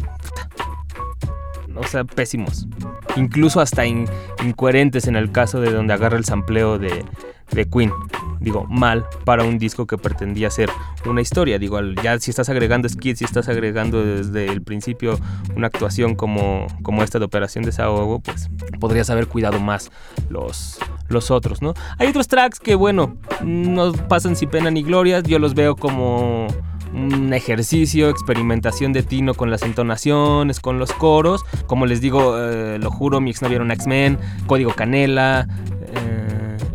o 1.76 1.84
sea, 1.84 2.04
pésimos. 2.04 2.68
Incluso 3.15 3.62
hasta 3.62 3.86
in, 3.86 4.08
incoherentes 4.44 5.08
en 5.08 5.15
el 5.15 5.32
caso 5.32 5.60
de 5.60 5.72
donde 5.72 5.94
agarra 5.94 6.18
el 6.18 6.26
sampleo 6.26 6.78
de, 6.78 7.04
de 7.52 7.65
Queen. 7.68 7.91
Digo, 8.39 8.65
mal 8.69 9.06
para 9.24 9.43
un 9.43 9.58
disco 9.58 9.86
que 9.88 9.98
pretendía 9.98 10.50
ser 10.50 10.69
una 11.06 11.21
historia. 11.21 11.60
Digo, 11.60 11.80
ya 12.04 12.19
si 12.19 12.32
estás 12.32 12.50
agregando 12.50 12.88
skits, 12.89 13.19
si 13.19 13.26
estás 13.26 13.48
agregando 13.50 14.04
desde 14.04 14.48
el 14.48 14.62
principio 14.62 15.19
una 15.56 15.67
actuación 15.67 16.15
como, 16.15 16.67
como 16.82 17.04
esta 17.04 17.19
de 17.19 17.26
Operación 17.26 17.63
Desahogo, 17.63 18.19
pues 18.19 18.50
podrías 18.80 19.10
haber 19.10 19.28
cuidado 19.28 19.60
más 19.60 19.91
los, 20.30 20.80
los 21.08 21.32
otros, 21.32 21.62
¿no? 21.62 21.74
Hay 21.98 22.08
otros 22.08 22.28
tracks 22.28 22.60
que, 22.60 22.76
bueno, 22.76 23.17
no 23.43 23.93
pasan 23.93 24.36
sin 24.36 24.50
pena 24.50 24.71
ni 24.71 24.84
gloria. 24.84 25.21
Yo 25.21 25.39
los 25.39 25.54
veo 25.54 25.76
como 25.76 26.48
un 26.93 27.34
ejercicio, 27.34 28.10
experimentación 28.10 28.93
de 28.93 29.04
Tino 29.04 29.34
con 29.34 29.52
las 29.52 29.63
entonaciones, 29.63 30.60
con 30.60 30.80
los 30.80 30.91
coros. 30.93 31.43
Como 31.67 31.86
les 31.86 32.02
digo, 32.02 32.38
eh, 32.38 32.80
lo 32.80 32.91
juro, 32.91 33.19
mi 33.19 33.32
exnovia 33.32 33.56
era 33.56 33.63
un 33.63 33.71
X-Men, 33.71 34.17
Código 34.48 34.74
Canela, 34.74 35.48
eh, 35.82 36.25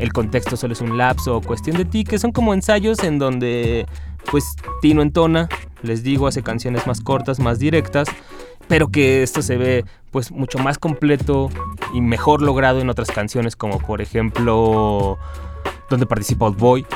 el 0.01 0.13
contexto 0.13 0.57
solo 0.57 0.73
es 0.73 0.81
un 0.81 0.97
lapso 0.97 1.37
o 1.37 1.41
cuestión 1.41 1.77
de 1.77 1.85
ti, 1.85 2.05
que 2.05 2.19
son 2.19 2.33
como 2.33 2.55
ensayos 2.55 3.05
en 3.05 3.19
donde 3.19 3.87
pues 4.31 4.57
Tino 4.81 5.03
entona, 5.03 5.49
les 5.83 6.03
digo, 6.03 6.27
hace 6.27 6.43
canciones 6.43 6.87
más 6.87 7.01
cortas, 7.01 7.39
más 7.39 7.59
directas, 7.59 8.09
pero 8.67 8.89
que 8.89 9.23
esto 9.23 9.43
se 9.43 9.57
ve 9.57 9.85
pues 10.11 10.31
mucho 10.31 10.59
más 10.59 10.79
completo 10.79 11.51
y 11.95 12.01
mejor 12.01 12.43
logrado 12.43 12.81
en 12.81 12.89
otras 12.91 13.11
canciones 13.11 13.57
como 13.57 13.79
por 13.79 14.01
ejemplo 14.01 15.19
donde 15.88 16.07
participa 16.07 16.46
Old 16.46 16.57
Boy, 16.57 16.87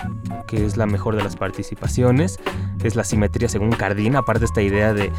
que 0.47 0.65
es 0.65 0.77
la 0.77 0.87
mejor 0.87 1.17
de 1.17 1.23
las 1.23 1.37
participaciones. 1.37 2.39
Es 2.83 2.97
la 2.97 3.05
simetría 3.05 3.49
según 3.49 3.71
Cardin, 3.71 4.17
aparte 4.17 4.45
esta 4.45 4.63
idea 4.63 4.93
de, 4.93 5.11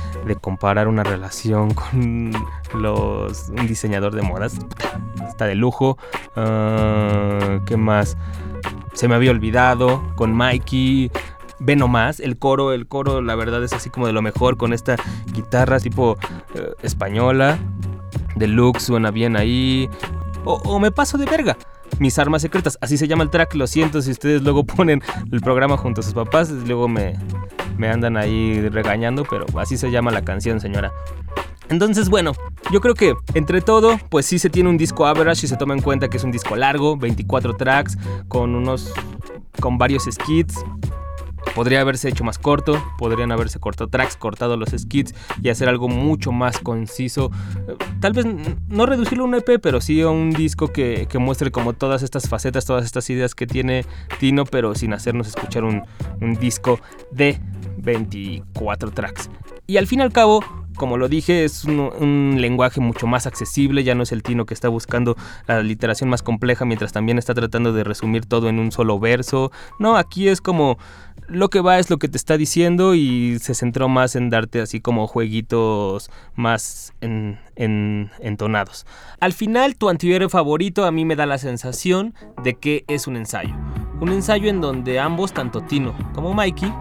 comparar 0.41 0.87
una 0.87 1.03
relación 1.03 1.73
con 1.73 2.31
los, 2.73 3.49
un 3.49 3.67
diseñador 3.67 4.15
de 4.15 4.21
modas. 4.21 4.57
Está 5.27 5.45
de 5.45 5.55
lujo. 5.55 5.97
Ah, 6.35 7.59
¿Qué 7.65 7.75
más? 7.75 8.17
Se 8.93 9.07
me 9.07 9.15
había 9.15 9.31
olvidado. 9.31 10.01
Con 10.15 10.33
Mikey. 10.33 11.11
Ve 11.59 11.75
nomás, 11.77 12.19
el 12.19 12.37
coro, 12.37 12.73
el 12.73 12.85
coro 12.85 13.21
la 13.21 13.33
verdad 13.35 13.63
es 13.63 13.71
así 13.71 13.89
como 13.89 14.07
de 14.07 14.13
lo 14.13 14.21
mejor 14.21 14.57
con 14.57 14.73
esta 14.73 14.97
guitarra 15.33 15.79
tipo 15.79 16.17
eh, 16.53 16.73
española. 16.81 17.57
Deluxe 18.35 18.83
suena 18.83 19.11
bien 19.11 19.37
ahí. 19.37 19.89
O, 20.45 20.79
me 20.79 20.91
paso 20.91 21.17
de 21.17 21.25
verga. 21.25 21.57
Mis 21.99 22.17
armas 22.19 22.41
secretas, 22.41 22.77
así 22.81 22.97
se 22.97 23.07
llama 23.07 23.23
el 23.23 23.29
track, 23.29 23.55
lo 23.55 23.67
siento 23.67 24.01
si 24.01 24.11
ustedes 24.11 24.41
luego 24.41 24.63
ponen 24.65 25.01
el 25.31 25.41
programa 25.41 25.77
junto 25.77 26.01
a 26.01 26.03
sus 26.03 26.13
papás, 26.13 26.49
luego 26.49 26.87
me, 26.87 27.15
me 27.77 27.89
andan 27.89 28.17
ahí 28.17 28.67
regañando, 28.69 29.25
pero 29.29 29.45
así 29.57 29.77
se 29.77 29.91
llama 29.91 30.11
la 30.11 30.23
canción, 30.23 30.59
señora. 30.59 30.91
Entonces, 31.69 32.09
bueno, 32.09 32.33
yo 32.71 32.79
creo 32.79 32.93
que 32.93 33.15
entre 33.33 33.61
todo, 33.61 33.97
pues 34.09 34.25
sí 34.25 34.39
se 34.39 34.49
tiene 34.49 34.69
un 34.69 34.77
disco 34.77 35.05
average 35.07 35.41
si 35.41 35.47
se 35.47 35.57
toma 35.57 35.73
en 35.73 35.81
cuenta 35.81 36.09
que 36.09 36.17
es 36.17 36.23
un 36.23 36.31
disco 36.31 36.55
largo, 36.55 36.95
24 36.95 37.55
tracks, 37.55 37.97
con 38.27 38.55
unos. 38.55 38.93
con 39.59 39.77
varios 39.77 40.03
skits. 40.03 40.63
Podría 41.53 41.81
haberse 41.81 42.09
hecho 42.09 42.23
más 42.23 42.37
corto, 42.37 42.81
podrían 42.97 43.31
haberse 43.31 43.59
cortado 43.59 43.89
tracks, 43.89 44.17
cortado 44.17 44.57
los 44.57 44.69
skits 44.69 45.13
y 45.41 45.49
hacer 45.49 45.69
algo 45.69 45.87
mucho 45.87 46.31
más 46.31 46.59
conciso. 46.59 47.31
Eh, 47.67 47.75
Tal 48.01 48.13
vez 48.13 48.25
no 48.67 48.85
reducirlo 48.85 49.23
a 49.23 49.27
un 49.27 49.35
EP, 49.35 49.59
pero 49.61 49.81
sí 49.81 50.01
a 50.01 50.09
un 50.09 50.31
disco 50.31 50.67
que, 50.71 51.07
que 51.09 51.17
muestre 51.17 51.51
como 51.51 51.73
todas 51.73 52.03
estas 52.03 52.27
facetas, 52.29 52.65
todas 52.65 52.85
estas 52.85 53.09
ideas 53.09 53.33
que 53.35 53.47
tiene 53.47 53.85
Tino, 54.19 54.45
pero 54.45 54.75
sin 54.75 54.93
hacernos 54.93 55.27
escuchar 55.27 55.63
un, 55.63 55.83
un 56.21 56.35
disco 56.35 56.79
de 57.11 57.39
24 57.77 58.91
tracks. 58.91 59.29
Y 59.67 59.77
al 59.77 59.87
fin 59.87 59.99
y 59.99 60.03
al 60.03 60.11
cabo, 60.11 60.43
como 60.75 60.97
lo 60.97 61.07
dije, 61.07 61.43
es 61.45 61.65
un, 61.65 62.35
lenguaje 62.39 62.79
mucho 62.81 63.07
más 63.07 63.25
accesible, 63.27 63.83
ya 63.83 63.95
no 63.95 64.03
es 64.03 64.11
el 64.11 64.23
Tino 64.23 64.45
que 64.45 64.53
está 64.53 64.69
buscando 64.69 65.15
la 65.47 65.61
literación 65.61 66.09
más 66.09 66.21
compleja 66.21 66.65
mientras 66.65 66.91
también 66.91 67.17
está 67.17 67.33
tratando 67.33 67.73
de 67.73 67.83
resumir 67.83 68.25
todo 68.25 68.49
en 68.49 68.59
un 68.59 68.71
solo 68.71 68.99
verso. 68.99 69.51
No, 69.79 69.97
aquí 69.97 70.27
es 70.27 70.41
como 70.41 70.77
lo 71.27 71.49
que 71.49 71.61
va 71.61 71.79
es 71.79 71.89
lo 71.89 71.97
que 71.97 72.07
te 72.07 72.17
está 72.17 72.37
diciendo 72.37 72.93
y 72.93 73.39
se 73.39 73.55
centró 73.55 73.89
más 73.89 74.15
en 74.15 74.29
darte 74.29 74.61
así 74.61 74.79
como 74.79 75.07
jueguitos 75.07 76.11
más 76.35 76.93
en, 77.01 77.39
en- 77.55 78.11
entonados. 78.19 78.85
Al 79.19 79.33
final, 79.33 79.75
tu 79.75 79.89
antihéroe 79.89 80.29
favorito 80.29 80.85
a 80.85 80.91
mí 80.91 81.05
me 81.05 81.15
da 81.15 81.25
la 81.25 81.37
sensación 81.37 82.13
de 82.43 82.55
que 82.55 82.83
es 82.87 83.07
un 83.07 83.15
ensayo. 83.15 83.55
Un 84.01 84.09
ensayo 84.09 84.49
en 84.49 84.61
donde 84.61 84.99
ambos, 84.99 85.33
tanto 85.33 85.61
Tino 85.61 85.95
como 86.13 86.33
Mikey, 86.33 86.71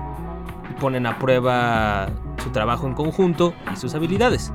ponen 0.80 1.06
a 1.06 1.18
prueba 1.18 2.10
su 2.42 2.50
trabajo 2.50 2.86
en 2.86 2.94
conjunto 2.94 3.54
y 3.72 3.76
sus 3.76 3.94
habilidades. 3.94 4.52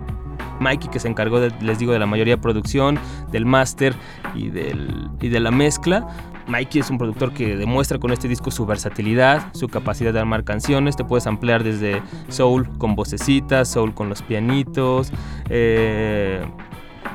Mikey, 0.60 0.90
que 0.90 1.00
se 1.00 1.08
encargó, 1.08 1.40
de- 1.40 1.54
les 1.62 1.80
digo, 1.80 1.94
de 1.94 2.00
la 2.00 2.06
mayoría 2.06 2.36
de 2.36 2.42
producción, 2.42 3.00
del 3.32 3.46
máster 3.46 3.96
y, 4.36 4.48
y 4.48 5.30
de 5.30 5.40
la 5.40 5.52
mezcla. 5.52 6.08
Mikey 6.48 6.82
es 6.82 6.90
un 6.90 6.98
productor 6.98 7.32
que 7.32 7.56
demuestra 7.56 7.98
con 8.00 8.12
este 8.12 8.28
disco 8.28 8.52
su 8.52 8.66
versatilidad, 8.66 9.54
su 9.54 9.68
capacidad 9.70 10.12
de 10.12 10.20
armar 10.20 10.44
canciones. 10.44 10.98
Te 10.98 11.06
puedes 11.06 11.28
ampliar 11.28 11.64
desde 11.64 12.02
soul 12.28 12.68
con 12.78 12.96
vocecitas, 12.96 13.70
soul 13.70 13.94
con 13.94 14.10
los 14.10 14.22
pianitos, 14.22 15.14
eh, 15.50 16.44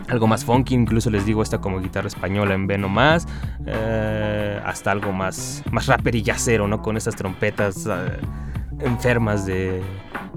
algo 0.08 0.26
más 0.26 0.44
funky, 0.44 0.74
incluso 0.74 1.10
les 1.10 1.26
digo 1.26 1.42
esta 1.42 1.60
como 1.60 1.80
guitarra 1.80 2.08
española 2.08 2.54
en 2.54 2.66
Veno 2.66 2.88
más, 2.88 3.26
eh, 3.66 4.60
hasta 4.64 4.90
algo 4.92 5.12
más, 5.12 5.62
más 5.70 5.86
rapper 5.86 6.14
y 6.14 6.22
yacero, 6.22 6.68
¿no? 6.68 6.80
Con 6.80 6.96
esas 6.96 7.16
trompetas 7.16 7.86
eh, 7.86 8.18
enfermas 8.84 9.46
de 9.46 9.82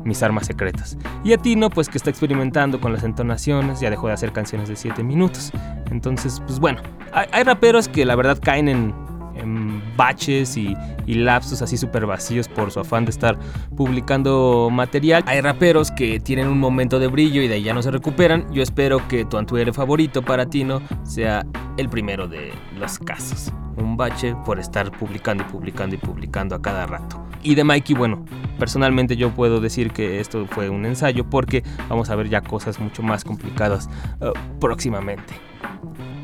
mis 0.04 0.24
armas 0.24 0.48
secretas. 0.48 0.98
Y 1.24 1.34
a 1.34 1.38
Tino, 1.38 1.70
pues 1.70 1.90
que 1.90 1.98
está 1.98 2.10
experimentando 2.10 2.80
con 2.80 2.94
las 2.94 3.04
entonaciones, 3.04 3.80
ya 3.80 3.90
dejó 3.90 4.08
de 4.08 4.14
hacer 4.14 4.32
canciones 4.32 4.70
de 4.70 4.76
7 4.76 5.04
minutos. 5.04 5.52
Entonces, 5.92 6.42
pues 6.46 6.60
bueno, 6.60 6.82
hay, 7.14 7.28
hay 7.32 7.44
raperos 7.44 7.88
que 7.88 8.06
la 8.06 8.16
verdad 8.16 8.38
caen 8.42 8.68
en, 8.70 8.94
en 9.40 9.82
baches 9.96 10.58
y, 10.58 10.76
y 11.06 11.16
lapsos 11.16 11.62
así 11.62 11.78
súper 11.78 12.06
vacíos 12.06 12.48
por 12.48 12.72
su 12.72 12.80
afán 12.80 13.06
de 13.06 13.12
estar 13.12 13.38
publicando 13.76 14.70
material. 14.72 15.24
Hay 15.28 15.42
raperos 15.42 15.92
que 15.92 16.20
tienen 16.20 16.48
un 16.48 16.60
momento 16.60 17.00
de 17.00 17.08
brillo 17.08 17.42
y 17.42 17.48
de 17.48 17.56
ahí 17.56 17.64
ya 17.64 17.74
no 17.74 17.82
se 17.82 17.92
recuperan. 17.92 18.52
Yo 18.52 18.62
espero 18.64 19.08
que 19.08 19.26
tu 19.26 19.38
antuere 19.38 19.74
favorito 19.74 20.22
para 20.22 20.48
Tino 20.48 20.82
sea 21.04 21.46
el 21.78 21.90
primero 21.90 22.28
de 22.28 22.52
los 22.78 23.00
casos. 23.00 23.52
Un 23.78 23.96
bache 23.96 24.36
por 24.46 24.60
estar 24.60 24.92
publicando 24.92 25.44
y 25.44 25.52
publicando 25.52 25.96
y 25.96 26.00
publicando 26.00 26.56
a 26.56 26.62
cada 26.62 26.88
rato. 26.88 27.24
Y 27.44 27.56
de 27.56 27.64
Mikey, 27.64 27.96
bueno, 27.96 28.26
personalmente 28.58 29.16
yo 29.16 29.30
puedo 29.32 29.62
decir 29.62 29.92
que 29.92 30.20
esto 30.20 30.48
fue 30.48 30.70
un 30.70 30.86
ensayo 30.86 31.30
porque 31.30 31.64
vamos 31.88 32.10
a 32.10 32.16
ver 32.16 32.30
ya 32.30 32.42
cosas 32.42 32.80
mucho 32.80 33.04
más 33.04 33.24
complicadas 33.24 33.90
eh, 34.20 34.32
próximamente. 34.60 35.34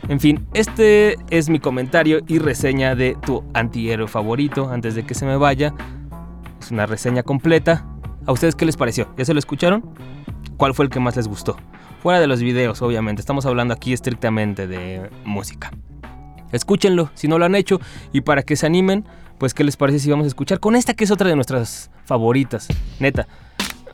En 0.09 0.19
fin, 0.19 0.45
este 0.53 1.17
es 1.29 1.49
mi 1.49 1.59
comentario 1.59 2.19
y 2.27 2.39
reseña 2.39 2.93
de 2.93 3.17
tu 3.25 3.43
antihéroe 3.53 4.07
favorito 4.07 4.69
antes 4.69 4.95
de 4.95 5.05
que 5.05 5.13
se 5.13 5.25
me 5.25 5.37
vaya. 5.37 5.73
Es 6.59 6.71
una 6.71 6.85
reseña 6.85 7.23
completa. 7.23 7.85
¿A 8.25 8.31
ustedes 8.33 8.55
qué 8.55 8.65
les 8.65 8.75
pareció? 8.75 9.13
¿Ya 9.17 9.23
se 9.23 9.33
lo 9.33 9.39
escucharon? 9.39 9.93
¿Cuál 10.57 10.73
fue 10.73 10.85
el 10.85 10.91
que 10.91 10.99
más 10.99 11.15
les 11.15 11.27
gustó? 11.27 11.55
Fuera 12.01 12.19
de 12.19 12.27
los 12.27 12.41
videos, 12.41 12.81
obviamente. 12.81 13.21
Estamos 13.21 13.45
hablando 13.45 13.73
aquí 13.73 13.93
estrictamente 13.93 14.67
de 14.67 15.09
música. 15.23 15.71
Escúchenlo 16.51 17.09
si 17.13 17.29
no 17.29 17.39
lo 17.39 17.45
han 17.45 17.55
hecho 17.55 17.79
y 18.11 18.21
para 18.21 18.43
que 18.43 18.57
se 18.57 18.65
animen, 18.65 19.05
pues 19.37 19.53
qué 19.53 19.63
les 19.63 19.77
parece 19.77 19.99
si 19.99 20.11
vamos 20.11 20.25
a 20.25 20.27
escuchar 20.27 20.59
con 20.59 20.75
esta 20.75 20.93
que 20.93 21.05
es 21.05 21.11
otra 21.11 21.29
de 21.29 21.35
nuestras 21.35 21.89
favoritas, 22.03 22.67
neta. 22.99 23.27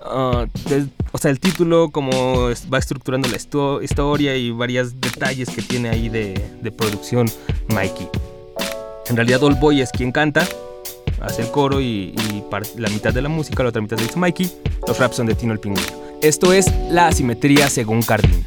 Ah, 0.01 0.45
o 1.11 1.17
sea, 1.17 1.31
el 1.31 1.39
título, 1.39 1.89
como 1.91 2.49
va 2.71 2.77
estructurando 2.77 3.27
la 3.27 3.37
histo- 3.37 3.83
historia 3.83 4.35
y 4.35 4.51
varios 4.51 4.99
detalles 5.01 5.49
que 5.49 5.61
tiene 5.61 5.89
ahí 5.89 6.09
de, 6.09 6.41
de 6.61 6.71
producción 6.71 7.29
Mikey. 7.69 8.07
En 9.07 9.15
realidad 9.15 9.41
Old 9.43 9.59
Boy 9.59 9.81
es 9.81 9.91
quien 9.91 10.11
canta, 10.11 10.47
hace 11.21 11.41
el 11.41 11.51
coro 11.51 11.81
y, 11.81 12.15
la 12.77 12.89
mitad 12.89 13.13
de 13.13 13.21
la 13.21 13.29
música, 13.29 13.63
la 13.63 13.69
otra 13.69 13.81
mitad 13.81 13.97
hizo 13.99 14.17
Mikey. 14.17 14.51
Los 14.87 14.97
raps 14.99 15.17
son 15.17 15.27
de 15.27 15.35
Tino 15.35 15.53
el 15.53 15.59
Pingüino. 15.59 15.87
Esto 16.21 16.53
es 16.53 16.67
la 16.89 17.07
asimetría 17.07 17.69
según 17.69 18.01
Cardin. 18.01 18.41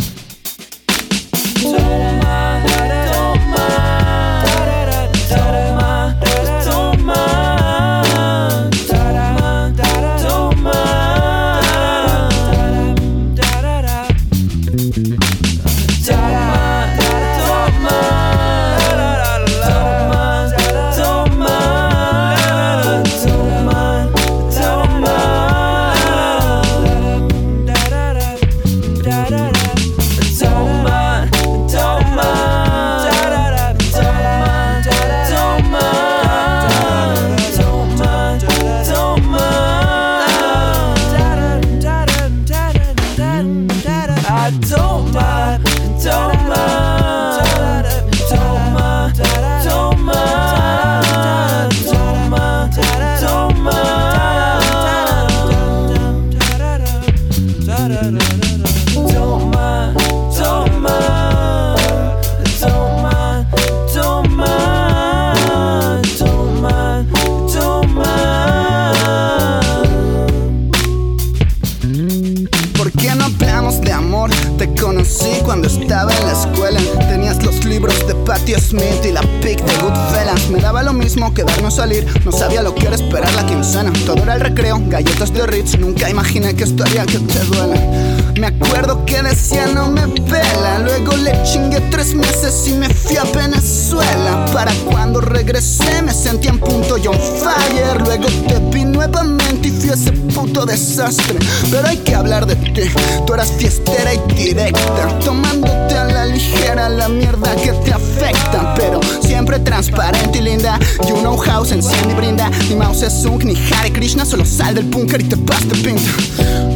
Me 80.52 80.60
daba 80.60 80.82
lo 80.82 80.92
mismo 80.92 81.32
que 81.32 81.44
darnos 81.44 81.76
salir, 81.76 82.06
no 82.26 82.30
sabía 82.30 82.60
lo 82.60 82.74
que 82.74 82.86
era 82.86 82.94
esperar 82.94 83.32
la 83.32 83.46
quincena. 83.46 83.90
Todo 84.04 84.22
era 84.22 84.34
el 84.34 84.40
recreo, 84.40 84.78
galletas 84.86 85.32
de 85.32 85.46
Ritz, 85.46 85.78
nunca 85.78 86.10
imaginé 86.10 86.54
que 86.54 86.64
esto 86.64 86.84
haría 86.84 87.06
que 87.06 87.18
te 87.18 87.38
duela. 87.46 88.31
Me 88.38 88.46
acuerdo 88.46 89.04
que 89.04 89.22
decía 89.22 89.66
no 89.66 89.88
me 89.88 90.08
pela, 90.08 90.78
luego 90.78 91.14
le 91.16 91.32
chingué 91.44 91.80
tres 91.90 92.14
meses 92.14 92.66
y 92.66 92.72
me 92.72 92.88
fui 92.88 93.16
a 93.16 93.24
Venezuela. 93.24 94.46
Para 94.52 94.72
cuando 94.90 95.20
regresé 95.20 96.02
me 96.02 96.12
sentí 96.12 96.48
en 96.48 96.58
punto 96.58 96.96
John 97.02 97.18
Fire, 97.18 98.00
luego 98.02 98.26
te 98.48 98.58
vi 98.70 98.84
nuevamente 98.84 99.68
y 99.68 99.70
fui 99.70 99.90
ese 99.90 100.12
puto 100.12 100.64
desastre. 100.64 101.38
Pero 101.70 101.86
hay 101.86 101.98
que 101.98 102.14
hablar 102.14 102.46
de 102.46 102.56
ti, 102.56 102.90
tú 103.26 103.34
eras 103.34 103.52
fiestera 103.52 104.14
y 104.14 104.18
directa, 104.34 105.18
tomándote 105.24 105.94
a 105.94 106.04
la 106.04 106.26
ligera 106.26 106.88
la 106.88 107.08
mierda 107.08 107.54
que 107.56 107.72
te 107.72 107.92
afecta, 107.92 108.74
pero 108.74 109.00
siempre 109.20 109.58
transparente 109.58 110.38
y 110.38 110.42
linda. 110.42 110.78
You 111.06 111.16
know 111.20 111.36
house 111.36 111.72
enciende 111.72 112.12
y 112.12 112.16
brinda. 112.16 112.50
Ni 112.68 112.76
Mouse 112.76 113.02
es 113.02 113.24
ni 113.44 113.54
Hare 113.72 113.92
Krishna, 113.92 114.24
solo 114.24 114.44
sal 114.44 114.74
del 114.74 114.84
búnker 114.84 115.20
y 115.20 115.24
te 115.24 115.36
pasta 115.36 115.74
pinta. 115.74 116.10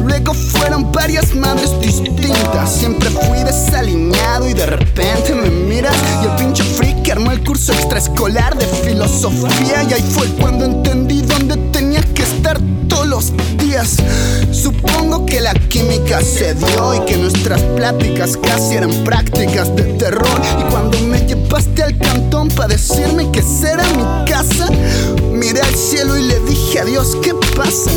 Luego 0.03 0.33
fueron 0.33 0.91
varias 0.91 1.33
madres 1.47 1.79
distintas. 1.79 2.73
Siempre 2.73 3.09
fui 3.09 3.39
desalineado 3.39 4.49
y 4.49 4.53
de 4.53 4.65
repente 4.65 5.33
me 5.33 5.49
miras 5.49 5.95
y 6.21 6.25
el 6.25 6.35
pinche 6.35 6.63
freak 6.63 7.09
armó 7.09 7.31
el 7.31 7.41
curso 7.43 7.71
extraescolar 7.71 8.57
de 8.57 8.65
filosofía. 8.65 9.83
Y 9.89 9.93
ahí 9.93 10.03
fue 10.11 10.27
cuando 10.41 10.65
entendí 10.65 11.21
dónde 11.21 11.55
tenía 11.71 12.01
que 12.01 12.23
estar 12.23 12.59
todos 12.89 13.07
los 13.07 13.33
días. 13.57 13.95
Supongo 14.51 15.25
que 15.25 15.39
la 15.39 15.53
química 15.53 16.21
se 16.21 16.53
dio 16.53 16.95
y 16.95 17.05
que 17.05 17.15
nuestras 17.15 17.61
pláticas 17.61 18.35
casi 18.35 18.75
eran 18.75 18.91
prácticas 19.05 19.73
de 19.75 19.83
terror. 19.93 20.41
Y 20.59 20.63
cuando 20.69 20.99
me 20.99 21.19
llevaste 21.21 21.81
al 21.83 21.97
cantón 21.97 22.49
para 22.49 22.69
decirme 22.69 23.31
que 23.31 23.41
será 23.41 23.85
mi 23.93 24.29
casa, 24.29 24.67
miré 25.31 25.61
al 25.61 25.75
cielo 25.75 26.17
y 26.17 26.23
le 26.23 26.39
dije 26.41 26.81
a 26.81 26.85
Dios, 26.85 27.15
¿qué 27.23 27.33
pasa? 27.55 27.89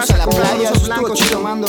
Casa, 0.00 0.14
a 0.14 0.18
la 0.18 0.26
playa, 0.26 0.70
estuvo 0.70 1.14
chido 1.14 1.30
tomando. 1.30 1.66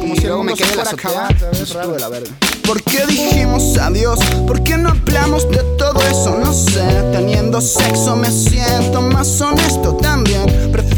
Como 0.00 0.16
si 0.16 0.26
luego 0.26 0.42
me 0.42 0.54
quedé 0.54 0.76
la 0.76 0.84
raro 0.84 1.92
de 1.92 2.00
la 2.00 2.08
verga. 2.08 2.30
¿Por 2.66 2.82
qué 2.82 3.06
dijimos 3.06 3.76
adiós? 3.78 4.18
¿Por 4.46 4.62
qué 4.62 4.76
no 4.76 4.90
hablamos 4.90 5.48
de 5.50 5.62
todo 5.78 6.00
eso? 6.02 6.38
No 6.38 6.52
sé. 6.52 6.82
Teniendo 7.12 7.60
sexo 7.60 8.16
me 8.16 8.30
siento 8.30 9.00
más 9.00 9.40
honesto. 9.40 9.96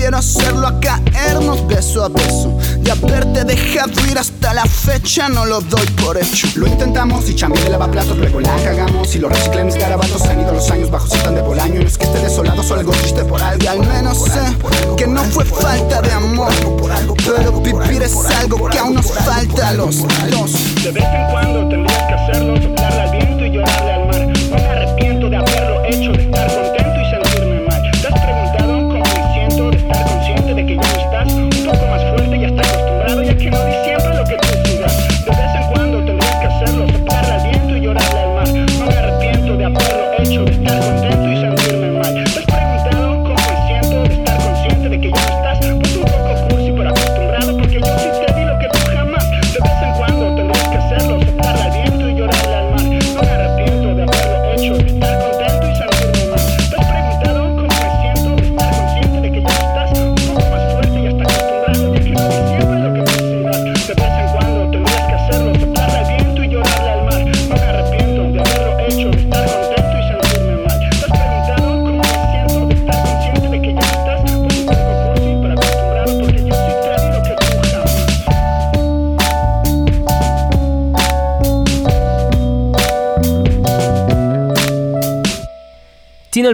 Prefiero 0.04 0.18
hacerlo 0.18 0.66
a 0.66 0.80
caernos 0.80 1.66
beso 1.66 2.04
a 2.04 2.10
beso. 2.10 2.58
De 2.80 2.90
haberte 2.90 3.42
dejado 3.44 3.92
ir 4.10 4.18
hasta 4.18 4.52
la 4.52 4.66
fecha 4.66 5.30
no 5.30 5.46
lo 5.46 5.62
doy 5.62 5.86
por 6.04 6.18
hecho. 6.18 6.46
Lo 6.56 6.66
intentamos 6.66 7.26
y 7.30 7.34
chambeé 7.34 7.64
de 7.64 7.70
lavaplatos, 7.70 8.18
luego 8.18 8.38
la 8.38 8.54
cagamos. 8.56 9.14
Y 9.14 9.18
lo 9.18 9.30
reciclé 9.30 9.64
mis 9.64 9.76
garabatos. 9.76 10.20
Han 10.26 10.42
ido 10.42 10.52
los 10.52 10.70
años 10.70 10.90
bajos 10.90 11.08
y 11.14 11.18
tan 11.22 11.34
de 11.34 11.40
bolaño. 11.40 11.80
No 11.80 11.86
es 11.86 11.96
que 11.96 12.04
esté 12.04 12.18
desolado, 12.18 12.62
solo 12.62 12.80
algo 12.80 12.92
triste 12.92 13.24
por 13.24 13.40
algo. 13.40 13.64
Y 13.64 13.66
al 13.66 13.78
menos 13.78 14.18
sé 14.24 14.42
que 14.98 15.06
no 15.06 15.24
fue 15.24 15.46
falta 15.46 16.02
de 16.02 16.12
amor. 16.12 16.52
Pero 17.24 17.52
vivir 17.62 18.02
es 18.02 18.14
algo 18.38 18.68
que 18.68 18.78
aún 18.78 18.96
nos 18.96 19.10
falta 19.10 19.70
a 19.70 19.72
los 19.72 20.02
dos. 20.02 20.84
De 20.84 20.92
vez 20.92 21.04
en 21.04 21.30
cuando 21.30 21.66
tendrías 21.66 22.02
que 22.02 22.12
hacerlo, 22.12 22.60
soplarle 22.60 23.00
al 23.00 23.13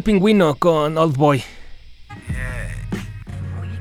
el 0.00 0.04
Pingüino 0.04 0.54
con 0.54 0.96
Old 0.96 1.16
Boy. 1.16 1.42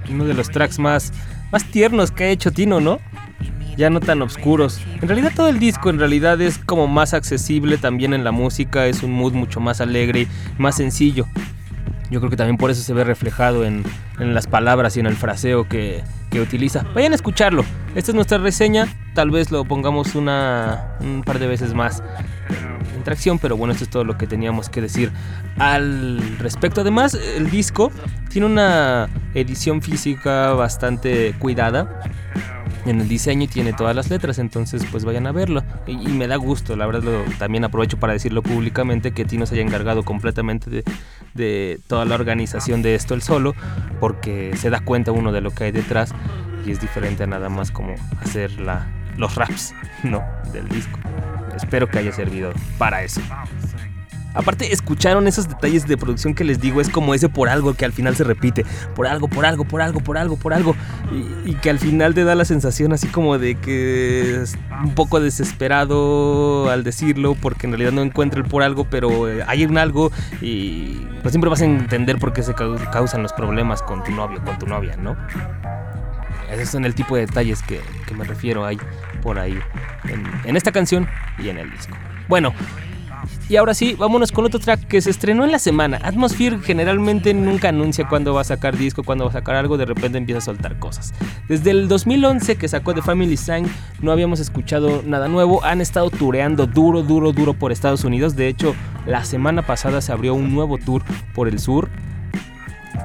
Uno 0.10 0.26
de 0.26 0.34
los 0.34 0.50
tracks 0.50 0.78
más, 0.78 1.14
más 1.50 1.64
tiernos 1.64 2.12
que 2.12 2.26
ha 2.26 2.30
hecho 2.30 2.52
Tino, 2.52 2.82
¿no? 2.82 3.00
Ya 3.78 3.90
no 3.90 4.02
tan 4.02 4.22
oscuros. 4.22 4.82
En 5.02 5.08
realidad 5.08 5.32
todo 5.34 5.48
el 5.48 5.60
disco 5.60 5.90
en 5.90 5.98
realidad 5.98 6.42
es 6.42 6.58
como 6.58 6.88
más 6.88 7.14
accesible 7.14 7.78
también 7.78 8.14
en 8.14 8.26
la 8.26 8.34
música, 8.34 8.88
es 8.88 9.02
un 9.02 9.14
mood 9.14 9.32
mucho 9.32 9.62
más 9.62 9.80
alegre, 9.80 10.28
más 10.58 10.76
sencillo. 10.76 11.26
Yo 12.12 12.20
creo 12.20 12.30
que 12.30 12.36
también 12.36 12.58
por 12.58 12.70
eso 12.70 12.82
se 12.82 12.94
ve 12.94 13.06
reflejado 13.06 13.64
en, 13.64 13.86
en 14.20 14.34
las 14.34 14.48
palabras 14.48 14.98
y 14.98 15.00
en 15.00 15.06
el 15.06 15.16
fraseo 15.16 15.70
que, 15.70 16.04
que 16.30 16.42
utiliza. 16.42 16.84
Vayan 16.94 17.12
a 17.12 17.16
escucharlo. 17.16 17.64
Esta 17.96 18.12
es 18.12 18.16
nuestra 18.16 18.38
reseña. 18.38 18.88
Tal 19.14 19.32
vez 19.32 19.52
lo 19.52 19.66
pongamos 19.66 20.16
una, 20.16 20.98
un 21.02 21.24
par 21.24 21.40
de 21.40 21.48
veces 21.48 21.74
más 21.74 22.04
en, 22.96 23.04
tracción, 23.04 23.40
pero 23.40 23.56
bueno, 23.58 23.72
esto 23.72 23.86
es 23.86 23.90
todo 23.90 24.04
lo 24.04 24.18
que 24.18 24.28
teníamos 24.28 24.70
que 24.70 24.82
decir 24.82 25.12
al 25.58 26.38
respecto. 26.40 26.82
Además, 26.82 27.16
el 27.16 27.50
disco 27.50 27.92
tiene 28.30 28.46
una 28.46 29.10
edición 29.34 29.82
física 29.82 30.54
bastante 30.54 31.34
cuidada 31.40 32.02
en 32.86 33.02
el 33.02 33.08
diseño 33.08 33.44
y 33.44 33.48
tiene 33.48 33.74
todas 33.74 33.96
las 33.96 34.10
letras, 34.10 34.38
entonces 34.40 34.84
pues 34.92 35.06
vayan 35.06 35.28
a 35.28 35.32
verlo. 35.32 35.64
Y, 35.90 35.94
y 36.10 36.14
me 36.14 36.28
da 36.28 36.36
gusto, 36.36 36.76
la 36.76 36.86
verdad 36.86 37.04
lo- 37.04 37.24
también 37.38 37.64
aprovecho 37.64 37.98
para 37.98 38.14
decirlo 38.14 38.42
públicamente 38.44 39.12
que 39.12 39.26
Tino 39.26 39.46
se 39.46 39.56
haya 39.56 39.64
encargado 39.64 40.04
completamente 40.04 40.70
de, 40.70 40.84
de 41.34 41.80
toda 41.88 42.06
la 42.06 42.16
organización 42.16 42.82
de 42.82 42.96
esto 42.96 43.14
el 43.16 43.22
solo, 43.22 43.56
porque 44.00 44.56
se 44.58 44.70
da 44.70 44.80
cuenta 44.82 45.12
uno 45.12 45.32
de 45.32 45.42
lo 45.42 45.52
que 45.52 45.66
hay 45.66 45.72
detrás 45.72 46.14
y 46.66 46.72
es 46.72 46.80
diferente 46.80 47.24
a 47.24 47.28
nada 47.28 47.50
más 47.50 47.72
como 47.72 47.96
hacer 48.22 48.60
la, 48.60 48.88
los 49.18 49.36
raps, 49.36 49.74
no, 50.04 50.22
del 50.54 50.68
disco. 50.70 51.00
Espero 51.56 51.88
que 51.88 52.00
haya 52.00 52.12
servido 52.12 52.52
para 52.78 53.04
eso. 53.04 53.22
Aparte, 54.36 54.72
escucharon 54.72 55.28
esos 55.28 55.50
detalles 55.50 55.88
de 55.88 55.98
producción 55.98 56.36
que 56.36 56.44
les 56.44 56.60
digo, 56.62 56.82
es 56.82 56.90
como 56.90 57.14
ese 57.16 57.30
por 57.30 57.50
algo 57.50 57.74
que 57.74 57.84
al 57.84 57.92
final 57.94 58.16
se 58.16 58.24
repite, 58.24 58.64
por 58.96 59.08
algo, 59.08 59.28
por 59.28 59.46
algo, 59.46 59.66
por 59.66 59.82
algo, 59.82 60.00
por 60.02 60.18
algo, 60.18 60.38
por 60.38 60.54
algo, 60.54 60.76
y, 61.46 61.56
que 61.56 61.70
al 61.70 61.80
final 61.80 62.14
te 62.14 62.24
da 62.24 62.36
la 62.36 62.46
sensación 62.46 62.94
así 62.94 63.08
como 63.08 63.40
de 63.40 63.56
que 63.56 64.42
es 64.42 64.56
un 64.84 64.94
poco 64.94 65.20
desesperado 65.20 66.70
al 66.70 66.84
decirlo, 66.84 67.36
porque 67.36 67.66
en 67.66 67.74
realidad 67.74 67.92
no 67.92 68.02
encuentra 68.02 68.40
el 68.40 68.48
por 68.48 68.62
algo, 68.64 68.86
pero 68.90 69.30
eh, 69.30 69.44
hay 69.48 69.66
un 69.66 69.78
algo 69.78 70.12
y 70.42 71.00
pues 71.22 71.32
siempre 71.34 71.50
vas 71.50 71.62
a 71.62 71.66
entender 71.66 72.18
por 72.20 72.32
qué 72.32 72.44
se 72.44 72.54
cau- 72.54 72.78
causan 72.92 73.24
los 73.24 73.34
problemas 73.34 73.82
con 73.82 74.04
tu 74.04 74.12
novio, 74.12 74.42
con 74.46 74.60
tu 74.60 74.68
novia, 74.68 74.96
¿no? 74.96 75.18
Esos 76.52 76.70
son 76.70 76.86
el 76.86 76.96
tipo 76.96 77.16
de 77.16 77.26
detalles 77.26 77.62
que, 77.64 77.82
me 78.16 78.24
refiero 78.24 78.66
ahí, 78.66 78.78
por 79.22 79.38
ahí, 79.38 79.58
en 80.46 80.56
esta 80.56 80.72
canción 80.72 81.08
y 81.38 81.50
en 81.50 81.58
el 81.58 81.70
disco. 81.72 81.96
Bueno, 82.28 82.54
Y 83.50 83.56
ahora 83.56 83.74
sí, 83.74 83.96
vámonos 83.98 84.32
con 84.32 84.46
otro 84.46 84.60
track 84.60 84.88
que 84.88 85.02
se 85.02 85.10
estrenó 85.10 85.44
en 85.44 85.52
la 85.52 85.60
semana. 85.60 86.00
Atmosphere 86.04 86.60
generalmente 86.60 87.34
nunca 87.34 87.70
anuncia 87.70 88.08
cuándo 88.08 88.34
va 88.34 88.42
a 88.42 88.44
sacar 88.44 88.78
disco, 88.78 89.04
cuándo 89.04 89.26
va 89.26 89.32
a 89.32 89.34
sacar 89.34 89.56
algo, 89.56 89.78
de 89.78 89.86
repente 89.86 90.18
empieza 90.18 90.40
a 90.40 90.42
soltar 90.42 90.78
cosas. 90.78 91.14
Desde 91.48 91.72
el 91.72 91.88
2011 91.88 92.58
que 92.58 92.68
sacó 92.68 92.94
The 92.94 93.02
Family 93.02 93.38
Sang 93.38 93.66
no 94.02 94.12
habíamos 94.12 94.40
escuchado 94.40 95.02
nada 95.06 95.28
nuevo. 95.28 95.64
Han 95.64 95.82
estado 95.82 96.10
tureando 96.10 96.68
duro, 96.68 97.02
duro, 97.02 97.32
duro 97.32 97.54
por 97.54 97.72
Estados 97.72 98.04
Unidos. 98.04 98.36
De 98.36 98.48
hecho, 98.48 98.76
la 99.06 99.24
semana 99.26 99.66
pasada 99.66 100.02
se 100.02 100.12
abrió 100.12 100.34
un 100.36 100.54
nuevo 100.54 100.78
tour 100.78 101.04
por 101.34 101.48
el 101.48 101.60
sur. 101.60 101.90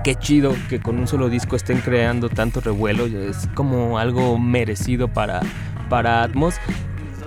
Qué 0.02 0.14
chido 0.14 0.54
que 0.68 0.80
con 0.80 0.98
un 0.98 1.06
solo 1.06 1.30
disco 1.30 1.56
estén 1.56 1.80
creando 1.80 2.28
tanto 2.28 2.60
revuelo. 2.60 3.06
Es 3.06 3.48
como 3.54 3.98
algo 3.98 4.38
merecido 4.38 5.08
para, 5.08 5.40
para 5.88 6.22
Atmos. 6.22 6.56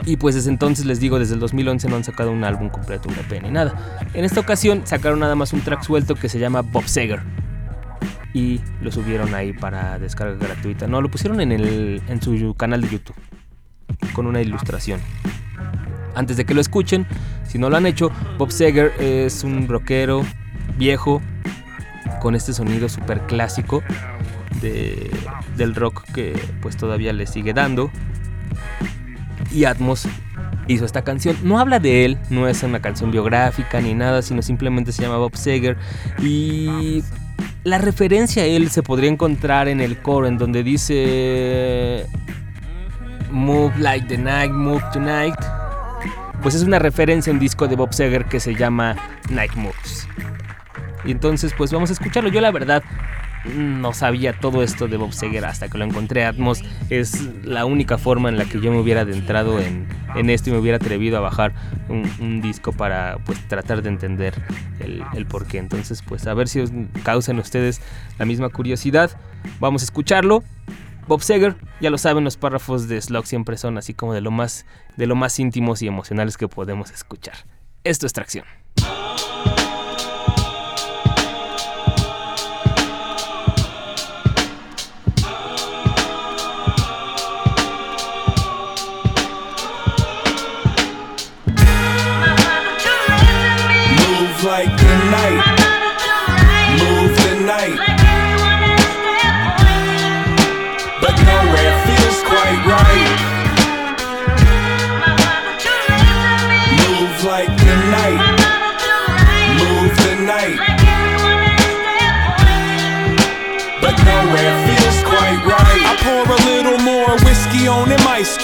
Y 0.06 0.18
pues 0.18 0.36
desde 0.36 0.50
entonces 0.50 0.86
les 0.86 1.00
digo, 1.00 1.20
desde 1.20 1.34
el 1.34 1.40
2011 1.40 1.90
no 1.90 1.96
han 1.96 2.04
sacado 2.04 2.32
un 2.32 2.44
álbum 2.44 2.70
completo, 2.70 3.10
un 3.10 3.16
EP 3.16 3.42
ni 3.42 3.52
nada. 3.52 4.00
En 4.14 4.24
esta 4.24 4.40
ocasión 4.40 4.82
sacaron 4.86 5.20
nada 5.20 5.36
más 5.36 5.54
un 5.54 5.62
track 5.62 5.84
suelto 5.84 6.16
que 6.16 6.30
se 6.30 6.40
llama 6.40 6.62
Bob 6.62 6.88
Seger. 6.88 7.22
Y 8.34 8.62
lo 8.82 8.92
subieron 8.92 9.34
ahí 9.34 9.54
para 9.54 9.98
descarga 10.00 10.36
gratuita. 10.36 10.88
No, 10.88 11.02
lo 11.02 11.10
pusieron 11.10 11.42
en, 11.42 11.52
el, 11.52 12.02
en 12.08 12.22
su 12.22 12.54
canal 12.56 12.82
de 12.82 12.90
YouTube. 12.90 13.16
Con 14.14 14.28
una 14.28 14.42
ilustración. 14.42 15.00
Antes 16.14 16.38
de 16.38 16.46
que 16.46 16.54
lo 16.54 16.62
escuchen, 16.62 17.08
si 17.48 17.58
no 17.58 17.70
lo 17.70 17.78
han 17.78 17.86
hecho, 17.86 18.12
Bob 18.38 18.52
Seger 18.52 18.94
es 19.00 19.44
un 19.44 19.68
rockero 19.68 20.24
viejo 20.78 21.22
con 22.22 22.36
este 22.36 22.54
sonido 22.54 22.90
súper 22.90 23.22
clásico 23.22 23.84
de, 24.62 25.12
del 25.56 25.76
rock 25.76 26.04
que 26.14 26.40
pues 26.62 26.78
todavía 26.78 27.14
le 27.14 27.28
sigue 27.28 27.54
dando 27.54 27.92
y 29.52 29.66
Atmos 29.66 30.08
hizo 30.68 30.86
esta 30.86 31.04
canción. 31.04 31.38
No 31.44 31.60
habla 31.60 31.80
de 31.80 32.06
él, 32.06 32.18
no 32.30 32.48
es 32.48 32.64
una 32.64 32.82
canción 32.82 33.12
biográfica 33.12 33.82
ni 33.82 33.94
nada, 33.94 34.22
sino 34.22 34.42
simplemente 34.42 34.92
se 34.92 35.02
llama 35.02 35.18
Bob 35.18 35.36
Seger. 35.36 35.78
Y 36.22 37.04
la 37.64 37.78
referencia 37.78 38.44
a 38.44 38.46
él 38.46 38.70
se 38.70 38.84
podría 38.84 39.10
encontrar 39.10 39.68
en 39.68 39.82
el 39.82 40.02
coro, 40.02 40.28
en 40.28 40.38
donde 40.38 40.64
dice 40.64 42.06
Move 43.32 43.74
like 43.80 44.08
the 44.08 44.18
night, 44.18 44.52
move 44.52 44.84
tonight. 44.94 45.36
Pues 46.42 46.56
es 46.56 46.64
una 46.64 46.80
referencia 46.80 47.32
a 47.32 47.34
un 47.34 47.40
disco 47.40 47.68
de 47.68 47.76
Bob 47.76 47.94
Seger 47.94 48.26
que 48.26 48.40
se 48.40 48.56
llama 48.56 48.96
Night 49.30 49.56
Moves. 49.56 50.08
Y 51.04 51.12
entonces, 51.12 51.54
pues 51.58 51.72
vamos 51.72 51.90
a 51.90 51.94
escucharlo. 51.94 52.30
Yo, 52.30 52.42
la 52.42 52.52
verdad, 52.52 52.84
no 53.56 53.94
sabía 53.94 54.34
todo 54.34 54.64
esto 54.64 54.88
de 54.88 54.98
Bob 54.98 55.14
Seger 55.14 55.46
hasta 55.46 55.70
que 55.70 55.78
lo 55.78 55.86
encontré. 55.86 56.26
Atmos 56.26 56.64
es 56.90 57.24
la 57.44 57.66
única 57.66 57.98
forma 57.98 58.30
en 58.30 58.38
la 58.38 58.46
que 58.46 58.60
yo 58.60 58.72
me 58.72 58.80
hubiera 58.80 59.02
adentrado 59.02 59.60
en, 59.60 59.88
esto 60.30 60.50
y 60.50 60.54
me 60.54 60.60
hubiera 60.60 60.78
atrevido 60.78 61.18
a 61.18 61.20
bajar 61.20 61.54
un, 61.90 62.42
disco 62.42 62.72
para 62.72 63.18
pues 63.26 63.48
tratar 63.48 63.82
de 63.82 63.90
entender 63.90 64.34
el, 64.80 65.04
el 65.14 65.26
porqué. 65.26 65.58
Entonces, 65.58 66.02
pues 66.02 66.28
a 66.28 66.34
ver 66.34 66.48
si 66.48 66.64
causan 67.04 67.40
ustedes 67.40 67.82
la 68.18 68.26
misma 68.26 68.50
curiosidad. 68.50 69.12
Vamos 69.60 69.82
a 69.82 69.86
escucharlo. 69.86 70.44
Bob 71.08 71.22
Seger, 71.22 71.56
ya 71.80 71.90
lo 71.90 71.98
saben, 71.98 72.26
los 72.26 72.36
párrafos 72.36 72.90
de 72.90 73.02
Slug 73.02 73.26
siempre 73.26 73.58
son 73.58 73.78
así 73.78 73.94
como 73.94 74.14
de 74.14 74.20
lo 74.20 74.30
más, 74.30 74.66
de 74.98 75.08
lo 75.08 75.16
más 75.16 75.40
íntimos 75.40 75.82
y 75.82 75.88
emocionales 75.88 76.36
que 76.36 76.50
podemos 76.50 76.92
escuchar. 76.92 77.36
Esto 77.86 78.06
es 78.06 78.12
tracción. 78.12 78.44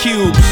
cube. 0.03 0.42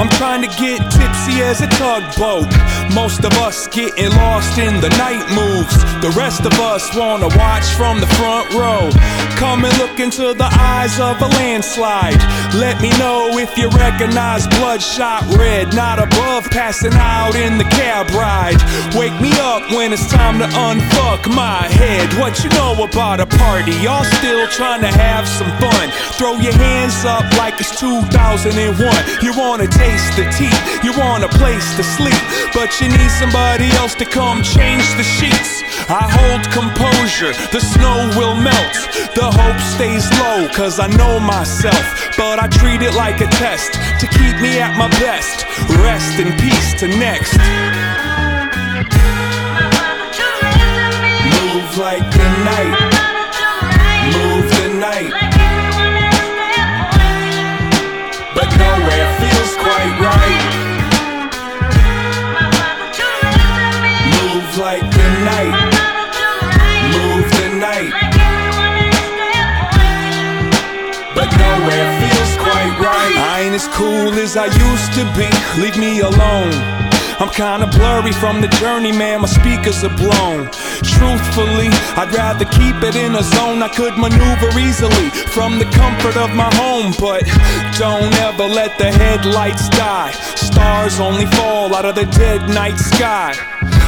I'm 0.00 0.08
trying 0.08 0.40
to 0.40 0.48
get 0.56 0.80
tipsy 0.90 1.42
as 1.42 1.60
a 1.60 1.66
tugboat. 1.76 2.48
Most 2.94 3.22
of 3.22 3.34
us 3.34 3.68
getting 3.68 4.08
lost 4.16 4.56
in 4.56 4.80
the 4.80 4.88
night 4.96 5.20
moves. 5.28 5.76
The 6.00 6.08
rest 6.16 6.46
of 6.46 6.54
us 6.54 6.96
wanna 6.96 7.28
watch 7.36 7.66
from 7.76 8.00
the 8.00 8.06
front 8.16 8.48
row. 8.54 8.88
Come 9.36 9.66
and 9.66 9.76
look 9.76 10.00
into 10.00 10.32
the 10.32 10.48
eyes 10.58 10.98
of 10.98 11.20
a 11.20 11.28
landslide. 11.36 12.16
Let 12.54 12.80
me 12.80 12.88
know 12.96 13.36
if 13.36 13.58
you 13.58 13.68
recognize 13.68 14.46
bloodshot 14.48 15.22
red. 15.36 15.74
Not 15.74 15.98
above 15.98 16.48
passing 16.50 16.94
out 16.94 17.34
in 17.36 17.58
the 17.58 17.64
cab 17.64 18.08
ride. 18.10 18.60
Wake 18.96 19.18
me 19.20 19.32
up 19.52 19.70
when 19.70 19.92
it's 19.92 20.10
time 20.10 20.38
to 20.38 20.46
unfuck 20.46 21.28
my 21.34 21.68
head. 21.76 22.08
What 22.18 22.42
you 22.42 22.48
know 22.56 22.72
about 22.84 23.20
a 23.20 23.26
party? 23.26 23.72
Y'all 23.84 24.04
still 24.04 24.48
trying 24.48 24.80
to 24.80 24.92
have 24.92 25.28
some 25.28 25.50
fun. 25.60 25.90
Throw 26.16 26.36
your 26.36 26.54
hands 26.54 27.04
up 27.04 27.24
like 27.36 27.60
it's 27.60 27.78
2001. 27.78 28.64
You 29.22 29.32
wanna 29.36 29.66
take 29.66 29.89
taste 29.90 30.16
the 30.16 30.26
tea. 30.38 30.56
You 30.86 30.92
want 30.98 31.24
a 31.24 31.28
place 31.28 31.74
to 31.76 31.82
sleep, 31.82 32.22
but 32.54 32.80
you 32.80 32.88
need 32.88 33.10
somebody 33.10 33.68
else 33.80 33.94
to 33.96 34.04
come 34.04 34.42
change 34.42 34.86
the 34.96 35.02
sheets. 35.02 35.62
I 35.88 36.04
hold 36.16 36.42
composure, 36.52 37.32
the 37.50 37.60
snow 37.60 37.98
will 38.16 38.36
melt. 38.36 38.74
The 39.18 39.28
hope 39.40 39.60
stays 39.74 40.06
low, 40.22 40.48
cause 40.54 40.78
I 40.78 40.88
know 41.00 41.18
myself. 41.18 41.84
But 42.16 42.38
I 42.38 42.46
treat 42.48 42.82
it 42.82 42.94
like 42.94 43.20
a 43.20 43.28
test 43.42 43.72
to 44.00 44.06
keep 44.06 44.36
me 44.40 44.60
at 44.60 44.76
my 44.76 44.88
best. 45.02 45.44
Rest 45.82 46.18
in 46.22 46.30
peace 46.38 46.70
to 46.80 46.86
next. 46.88 47.34
Move 51.34 51.78
like 51.78 52.06
the 52.12 52.28
night. 52.44 52.89
But 71.60 71.76
nowhere 71.76 72.00
feels 72.00 72.36
quite 72.36 72.74
right. 72.80 73.16
I 73.16 73.40
ain't 73.42 73.54
as 73.54 73.68
cool 73.68 74.14
as 74.14 74.36
I 74.36 74.46
used 74.46 74.92
to 74.94 75.04
be. 75.16 75.28
Leave 75.60 75.76
me 75.76 76.00
alone. 76.00 76.52
I'm 77.20 77.28
kinda 77.28 77.66
blurry 77.66 78.12
from 78.12 78.40
the 78.40 78.48
journey, 78.48 78.92
man. 78.92 79.20
My 79.20 79.28
speakers 79.28 79.84
are 79.84 79.94
blown. 79.94 80.48
Truthfully, 80.82 81.68
I'd 82.00 82.14
rather 82.14 82.46
keep 82.46 82.82
it 82.82 82.96
in 82.96 83.14
a 83.14 83.22
zone 83.22 83.62
I 83.62 83.68
could 83.68 83.98
maneuver 83.98 84.48
easily 84.58 85.10
from 85.36 85.58
the 85.58 85.66
comfort 85.66 86.16
of 86.16 86.34
my 86.34 86.50
home. 86.54 86.94
But 86.98 87.24
don't 87.78 88.14
ever 88.20 88.46
let 88.46 88.78
the 88.78 88.90
headlights 88.90 89.68
die. 89.68 90.12
Stars 90.36 90.98
only 90.98 91.26
fall 91.36 91.74
out 91.74 91.84
of 91.84 91.94
the 91.94 92.06
dead 92.06 92.48
night 92.48 92.78
sky. 92.78 93.34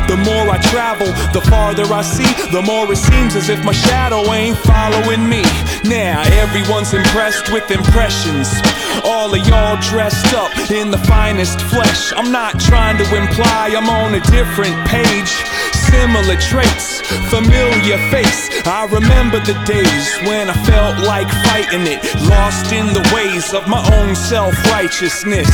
The 0.08 0.16
more 0.16 0.50
I 0.50 0.58
travel, 0.70 1.06
the 1.32 1.40
farther 1.48 1.84
I 1.84 2.02
see, 2.02 2.28
the 2.50 2.62
more 2.62 2.90
it 2.92 2.96
seems 2.96 3.34
as 3.34 3.48
if 3.48 3.64
my 3.64 3.72
shadow 3.72 4.20
ain't 4.32 4.58
following 4.58 5.28
me. 5.28 5.42
Now 5.84 6.22
everyone's 6.42 6.92
impressed 6.92 7.52
with 7.52 7.70
impressions. 7.70 8.50
All 9.04 9.32
of 9.32 9.46
y'all 9.46 9.80
dressed 9.80 10.34
up 10.34 10.52
in 10.70 10.90
the 10.90 10.98
finest 10.98 11.60
flesh. 11.62 12.12
I'm 12.12 12.30
not 12.30 12.60
trying 12.60 12.98
to 12.98 13.06
imply 13.16 13.74
I'm 13.76 13.88
on 13.88 14.14
a 14.14 14.20
different 14.30 14.76
page. 14.86 15.32
Similar 15.92 16.36
traits, 16.36 17.00
familiar 17.28 17.98
face. 18.10 18.48
I 18.66 18.88
remember 18.90 19.40
the 19.40 19.54
days 19.64 20.06
when 20.28 20.48
I 20.50 20.54
felt 20.64 21.04
like 21.06 21.28
fighting 21.46 21.86
it, 21.86 22.02
lost 22.28 22.72
in 22.72 22.86
the 22.92 23.04
ways 23.14 23.54
of 23.54 23.68
my 23.68 23.82
own 23.96 24.14
self 24.14 24.54
righteousness 24.72 25.48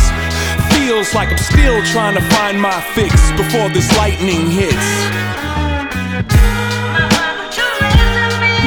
feels 0.88 1.12
like 1.12 1.28
I'm 1.28 1.36
still 1.36 1.84
trying 1.84 2.14
to 2.14 2.22
find 2.34 2.58
my 2.58 2.80
fix 2.94 3.12
before 3.32 3.68
this 3.68 3.94
lightning 3.98 4.50
hits. 4.50 4.88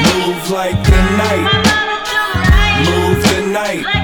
Move 0.06 0.50
like 0.50 0.78
the 0.84 1.02
night. 1.18 1.48
Move 2.86 3.22
the 3.24 3.50
night. 3.50 4.01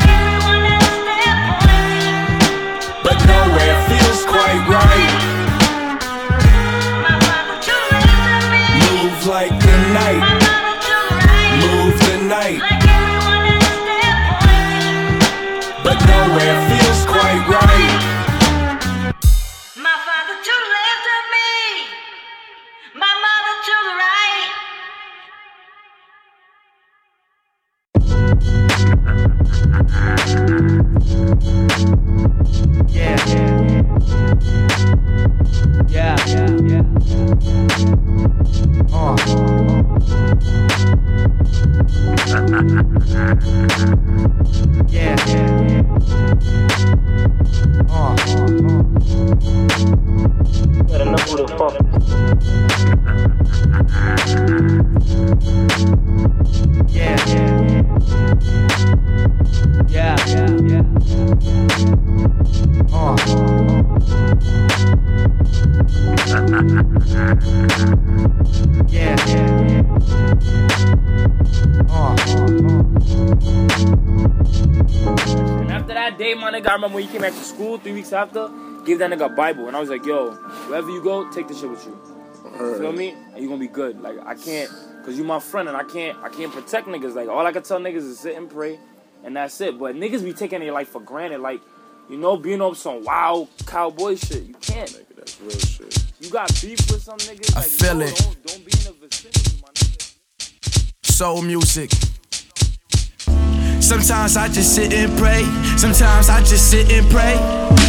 Weeks 77.98 78.12
after, 78.12 78.48
gave 78.84 79.00
that 79.00 79.10
nigga 79.10 79.26
a 79.26 79.28
Bible, 79.28 79.66
and 79.66 79.76
I 79.76 79.80
was 79.80 79.90
like, 79.90 80.06
yo, 80.06 80.30
wherever 80.68 80.88
you 80.88 81.02
go, 81.02 81.28
take 81.32 81.48
this 81.48 81.60
shit 81.60 81.68
with 81.68 81.84
you. 81.84 81.98
You 82.60 82.78
feel 82.78 82.92
me? 82.92 83.14
And 83.34 83.42
you 83.42 83.48
gonna 83.48 83.60
be 83.60 83.66
good. 83.66 84.00
Like 84.00 84.18
I 84.24 84.34
can't, 84.34 84.70
cause 85.04 85.18
you 85.18 85.24
my 85.24 85.40
friend, 85.40 85.68
and 85.68 85.76
I 85.76 85.82
can't, 85.82 86.16
I 86.22 86.28
can't 86.28 86.52
protect 86.52 86.86
niggas. 86.86 87.14
Like 87.14 87.28
all 87.28 87.44
I 87.44 87.52
can 87.52 87.62
tell 87.64 87.80
niggas 87.80 87.96
is 87.96 88.20
sit 88.20 88.36
and 88.36 88.48
pray, 88.48 88.78
and 89.24 89.36
that's 89.36 89.60
it. 89.60 89.78
But 89.78 89.96
niggas 89.96 90.24
be 90.24 90.32
taking 90.32 90.60
their 90.60 90.72
life 90.72 90.88
for 90.88 91.00
granted. 91.00 91.40
Like, 91.40 91.60
you 92.08 92.16
know, 92.16 92.36
being 92.36 92.62
up 92.62 92.76
some 92.76 93.04
wild 93.04 93.48
cowboy 93.66 94.14
shit. 94.16 94.44
You 94.44 94.54
can't. 94.54 94.88
Nigga, 94.90 95.16
that's 95.16 95.40
real 95.40 95.50
shit. 95.50 96.04
You 96.20 96.30
got 96.30 96.48
beef 96.62 96.78
with 96.90 97.02
some 97.02 97.18
niggas. 97.18 97.56
I 97.56 97.60
like, 97.60 97.68
feel 97.68 97.94
no, 97.96 98.06
it. 98.06 98.16
Don't, 98.16 98.46
don't 98.46 98.64
be 98.64 98.72
in 98.78 98.84
the 98.84 98.94
vicinity, 99.06 99.60
my 99.60 99.68
nigga. 99.74 100.94
Soul 101.02 101.42
music. 101.42 101.90
Sometimes 103.88 104.36
I 104.36 104.48
just 104.48 104.74
sit 104.74 104.92
and 104.92 105.10
pray. 105.16 105.44
Sometimes 105.78 106.28
I 106.28 106.40
just 106.40 106.70
sit 106.70 106.92
and 106.92 107.08
pray. 107.08 107.36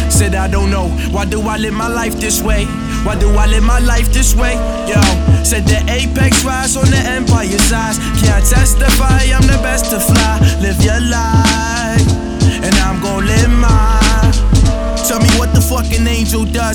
Said 0.08 0.34
I 0.34 0.48
don't 0.48 0.70
know. 0.70 0.88
Why 1.12 1.26
do 1.26 1.42
I 1.42 1.58
live 1.58 1.74
my 1.74 1.88
life 1.88 2.18
this 2.18 2.40
way? 2.40 2.64
Why 3.04 3.20
do 3.20 3.28
I 3.36 3.44
live 3.44 3.64
my 3.64 3.80
life 3.80 4.10
this 4.10 4.34
way? 4.34 4.54
Yo, 4.88 4.96
said 5.44 5.66
the 5.66 5.76
apex 5.92 6.42
rise 6.42 6.74
on 6.74 6.88
the 6.88 6.96
empire's 6.96 7.62
size. 7.64 7.98
Can't 8.24 8.42
testify, 8.42 9.28
I'm 9.28 9.44
the 9.44 9.60
best 9.60 9.90
to 9.90 10.00
fly. 10.00 10.40
Live 10.62 10.82
your 10.82 11.00
life, 11.00 11.69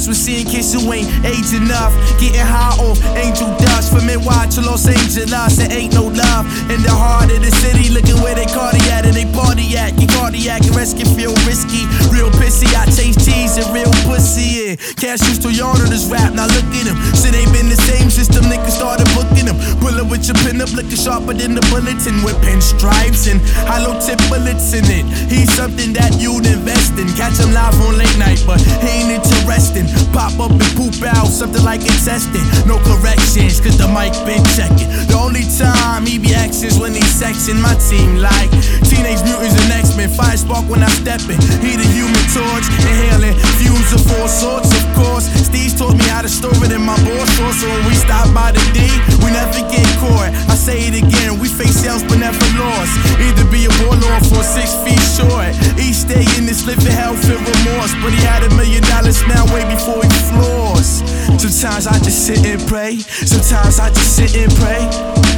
We're 0.04 0.14
seeing 0.14 0.44
kids 0.44 0.76
who 0.76 0.92
ain't 0.92 1.08
age 1.24 1.56
enough. 1.56 1.96
Getting 2.20 2.44
high 2.44 2.76
off 2.84 3.00
angel 3.16 3.48
dust. 3.64 3.96
From 3.96 4.04
NY 4.12 4.44
to 4.52 4.60
Los 4.60 4.84
Angeles, 4.92 5.56
there 5.56 5.72
ain't 5.72 5.96
no 5.96 6.12
love. 6.12 6.44
In 6.68 6.84
the 6.84 6.92
heart 6.92 7.32
of 7.32 7.40
the 7.40 7.50
city, 7.64 7.88
looking 7.96 8.20
where 8.20 8.36
they 8.36 8.46
cardiac 8.46 9.08
and 9.08 9.16
they 9.16 9.24
party 9.32 9.64
at. 9.80 9.96
Get 9.96 10.12
cardiac 10.12 10.68
and 10.68 10.76
rest 10.76 11.00
can 11.00 11.08
feel 11.16 11.32
risky. 11.48 11.88
Real 12.12 12.28
pissy, 12.36 12.68
I 12.76 12.84
chase 12.92 13.16
cheese 13.24 13.56
and 13.56 13.72
real 13.72 13.92
pussy. 14.04 14.76
Yeah. 14.76 14.76
Cash 15.00 15.24
used 15.32 15.42
to 15.48 15.50
yawn 15.50 15.80
on 15.80 15.88
this 15.88 16.12
rap, 16.12 16.36
now 16.36 16.52
look 16.52 16.68
at 16.76 16.92
him. 16.92 17.00
Shit 17.16 17.32
ain't 17.32 17.56
been 17.56 17.72
the 17.72 17.80
same 17.80 18.06
them 18.36 18.52
niggas 18.52 18.76
started 18.76 19.08
booking 19.16 19.48
him. 19.48 19.56
Pull 19.80 19.96
up 19.96 20.12
with 20.12 20.28
your 20.28 20.36
pin 20.44 20.60
up, 20.60 20.72
looking 20.76 21.00
sharper 21.00 21.34
than 21.34 21.56
the 21.56 21.64
bulletin 21.72 22.20
with 22.28 22.36
pinstripes 22.44 23.32
and 23.32 23.40
hollow 23.66 23.96
tip 24.04 24.20
bullets 24.28 24.76
in 24.76 24.84
it. 24.92 25.08
He's 25.32 25.52
something 25.56 25.94
that 25.96 26.20
you'd 26.20 26.46
invest 26.46 27.00
in. 27.00 27.08
Catch 27.16 27.40
him 27.40 27.56
live 27.56 27.74
on 27.88 27.98
late 27.98 28.18
night, 28.20 28.44
but 28.46 28.60
he 28.84 29.08
ain't 29.08 29.12
interesting. 29.24 29.85
Pop 30.14 30.38
up 30.40 30.52
and 30.52 30.72
poop 30.76 30.96
out, 31.04 31.28
something 31.28 31.64
like 31.64 31.82
intestine. 31.82 32.46
No 32.66 32.78
corrections, 32.84 33.60
cause 33.60 33.78
the 33.78 33.88
mic 33.90 34.14
been 34.26 34.44
checking. 34.56 34.90
The 35.08 35.18
only 35.18 35.46
time 35.58 36.06
he 36.06 36.18
be 36.18 36.36
is 36.36 36.80
when 36.80 36.94
he's 36.94 37.12
sexing 37.12 37.60
my 37.62 37.74
team 37.90 38.18
like 38.18 38.50
Teenage 38.88 39.22
Mutants 39.24 39.56
and 39.56 39.72
X-Men. 39.72 40.10
Fire 40.10 40.38
spark 40.38 40.68
when 40.70 40.84
I 40.84 40.90
step 40.90 41.22
in. 41.28 41.40
He 41.60 41.76
the 41.76 41.88
human 41.92 42.26
torch, 42.32 42.66
inhaling 42.86 43.36
fumes 43.58 43.92
of 43.94 44.04
all 44.18 44.28
sorts, 44.28 44.70
of 44.72 44.86
course. 44.96 45.26
Steve's 45.56 45.80
taught 45.80 45.96
me 45.96 46.04
how 46.12 46.22
to 46.22 46.28
store 46.28 46.52
it 46.68 46.72
in 46.76 46.84
my 46.84 47.00
ball 47.08 47.26
sauce. 47.40 47.64
So 47.64 47.72
when 47.72 47.88
we 47.88 47.96
stop 47.96 48.28
by 48.36 48.52
the 48.52 48.60
D, 48.76 48.84
we 49.24 49.32
never 49.32 49.64
get 49.72 49.88
caught. 50.04 50.28
I 50.52 50.56
say 50.60 50.84
it 50.84 51.00
again, 51.00 51.40
we 51.40 51.48
face 51.48 51.80
sales 51.80 52.04
but 52.04 52.20
never 52.20 52.44
lost. 52.60 52.92
Either 53.24 53.48
be 53.48 53.64
a 53.64 53.72
warlord 53.88 54.20
for 54.28 54.44
six 54.44 54.76
feet 54.84 55.00
short. 55.16 55.56
Each 55.80 56.04
day 56.04 56.28
in 56.36 56.44
this 56.44 56.68
living 56.68 56.92
hell 56.92 57.16
filled 57.16 57.40
remorse. 57.40 57.96
But 58.04 58.12
he 58.12 58.20
had 58.28 58.44
a 58.44 58.52
million 58.60 58.84
dollars 58.92 59.24
now 59.32 59.48
way 59.56 59.64
before 59.72 60.04
he 60.04 60.12
floors. 60.28 61.00
Sometimes 61.40 61.88
I 61.88 62.04
just 62.04 62.28
sit 62.28 62.44
and 62.44 62.60
pray. 62.68 63.00
Sometimes 63.00 63.80
I 63.80 63.88
just 63.96 64.12
sit 64.12 64.36
and 64.36 64.52
pray. 64.60 64.84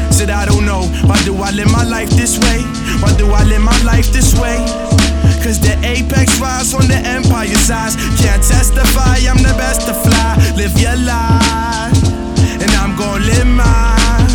Said 0.09 0.33
I 0.33 0.49
don't 0.49 0.65
know. 0.65 0.89
Why 1.05 1.21
do 1.29 1.37
I 1.37 1.51
live 1.53 1.69
my 1.69 1.85
life 1.85 2.09
this 2.17 2.41
way? 2.41 2.65
Why 3.05 3.13
do 3.21 3.29
I 3.29 3.45
live 3.45 3.61
my 3.61 3.77
life 3.85 4.09
this 4.09 4.33
way? 4.41 4.57
Cause 5.47 5.61
the 5.61 5.79
apex 5.79 6.41
rise 6.41 6.73
on 6.73 6.91
the 6.91 6.99
empire 7.07 7.47
size. 7.55 7.95
Can't 8.19 8.43
testify, 8.43 9.15
I'm 9.31 9.39
the 9.39 9.55
best 9.55 9.87
to 9.87 9.93
fly. 9.93 10.35
Live 10.59 10.75
your 10.75 10.99
life, 11.07 11.95
and 12.59 12.67
I'm 12.75 12.99
gonna 12.99 13.23
live 13.23 13.47
mine. 13.47 14.27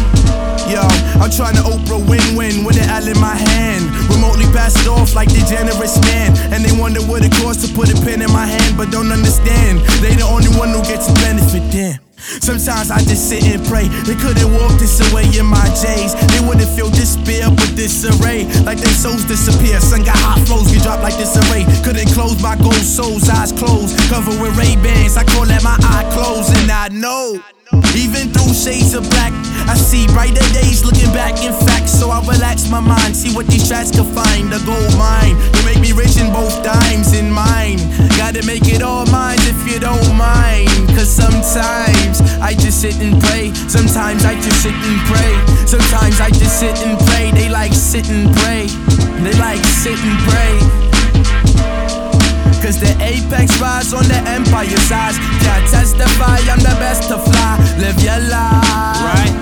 Yo, 0.73 0.81
I'm 1.21 1.29
trying 1.29 1.61
to 1.61 1.69
Oprah 1.69 2.01
win-win 2.09 2.65
with 2.65 2.81
an 2.81 2.89
L 2.89 3.07
in 3.07 3.21
my 3.21 3.37
hand. 3.37 3.93
Remotely 4.09 4.49
pass 4.57 4.73
it 4.81 4.89
off 4.89 5.15
like 5.15 5.29
the 5.29 5.45
generous 5.45 6.01
man. 6.01 6.33
And 6.49 6.65
they 6.65 6.73
wonder 6.81 7.03
what 7.03 7.23
it 7.23 7.33
costs 7.45 7.69
to 7.69 7.75
put 7.75 7.93
a 7.93 7.97
pen 8.01 8.23
in 8.23 8.33
my 8.33 8.47
hand, 8.47 8.79
but 8.79 8.91
don't 8.91 9.13
understand. 9.13 9.81
They 10.01 10.17
the 10.17 10.25
only 10.25 10.49
one 10.57 10.71
who 10.71 10.81
gets 10.81 11.09
the 11.09 11.15
benefit, 11.21 11.61
damn. 11.71 12.12
Sometimes 12.41 12.91
I 12.91 12.99
just 13.03 13.29
sit 13.29 13.45
and 13.45 13.65
pray. 13.67 13.89
They 14.07 14.15
couldn't 14.15 14.53
walk 14.53 14.79
this 14.79 15.01
away 15.11 15.27
in 15.39 15.47
my 15.47 15.67
J's. 15.75 16.15
They 16.33 16.41
wouldn't 16.47 16.71
feel 16.77 16.91
despair 16.91 17.51
with 17.51 17.77
disarray. 17.77 18.45
Like 18.63 18.79
their 18.79 18.95
souls 18.95 19.25
disappear. 19.25 19.81
Sun 19.81 20.05
got 20.05 20.17
hot 20.17 20.41
flows, 20.47 20.71
get 20.73 20.83
dropped 20.83 21.03
like 21.03 21.17
disarray. 21.17 21.65
Couldn't 21.83 22.11
close 22.13 22.41
my 22.43 22.57
gold 22.57 22.75
souls, 22.75 23.29
eyes 23.29 23.53
closed. 23.53 23.99
Covered 24.09 24.41
with 24.41 24.57
Ray-Bans. 24.57 25.17
I 25.17 25.25
call 25.25 25.47
that 25.47 25.63
my 25.63 25.77
eye 25.83 26.09
closed, 26.15 26.51
and 26.57 26.71
I 26.71 26.89
know. 26.89 27.41
Even 27.97 28.33
through 28.33 28.53
shades 28.55 28.95
of 28.95 29.09
black, 29.11 29.33
I 29.69 29.75
see 29.75 30.07
brighter 30.09 30.45
days 30.53 30.85
looking 30.85 31.13
back. 31.13 31.41
In 31.43 31.53
fact, 31.67 31.89
so 31.89 32.11
I 32.11 32.21
relax 32.21 32.69
my 32.69 32.81
mind, 32.81 33.17
see 33.17 33.35
what 33.35 33.47
these 33.47 33.69
tracks 33.69 33.91
can 33.91 34.05
find. 34.15 34.53
A 34.53 34.61
gold 34.65 34.97
mine, 34.97 35.37
you 35.57 35.63
make 35.65 35.81
me 35.81 35.93
rich 35.93 36.17
in 36.17 36.33
both 36.33 36.63
dimes 36.63 37.13
in 37.13 37.31
mine. 37.31 37.79
Gotta 38.17 38.45
make 38.45 38.69
it 38.69 38.83
all 38.83 39.07
mine 39.07 39.41
if 39.43 39.59
you 39.67 39.79
don't 39.79 40.17
mind. 40.17 40.69
Cause 40.97 41.09
sometimes 41.09 42.21
I 42.41 42.55
just 42.55 42.81
sit 42.81 43.01
and 43.01 43.21
pray. 43.23 43.53
Sometimes 43.69 44.25
I 44.25 44.35
just 44.35 44.63
sit 44.63 44.75
and 44.75 44.99
pray. 45.09 45.33
Sometimes 45.67 46.21
I 46.21 46.29
just 46.29 46.59
sit 46.61 46.77
and 46.85 46.99
pray. 47.09 47.31
They 47.33 47.49
like 47.49 47.73
sit 47.73 48.09
and 48.11 48.35
pray. 48.37 48.67
They 49.25 49.33
like 49.39 49.65
sit 49.65 49.99
and 49.99 50.19
pray. 50.29 50.92
Cause 52.73 52.81
the 52.81 53.05
apex 53.05 53.61
rise 53.61 53.93
on 53.93 54.05
the 54.05 54.17
empire 54.27 54.65
size. 54.89 55.19
Can't 55.45 55.69
testify, 55.69 56.39
I'm 56.51 56.59
the 56.59 56.75
best 56.81 57.07
to 57.11 57.19
fly. 57.19 57.59
Live 57.79 58.01
your 58.03 58.19
life. 58.31 58.97
Right. 59.05 59.33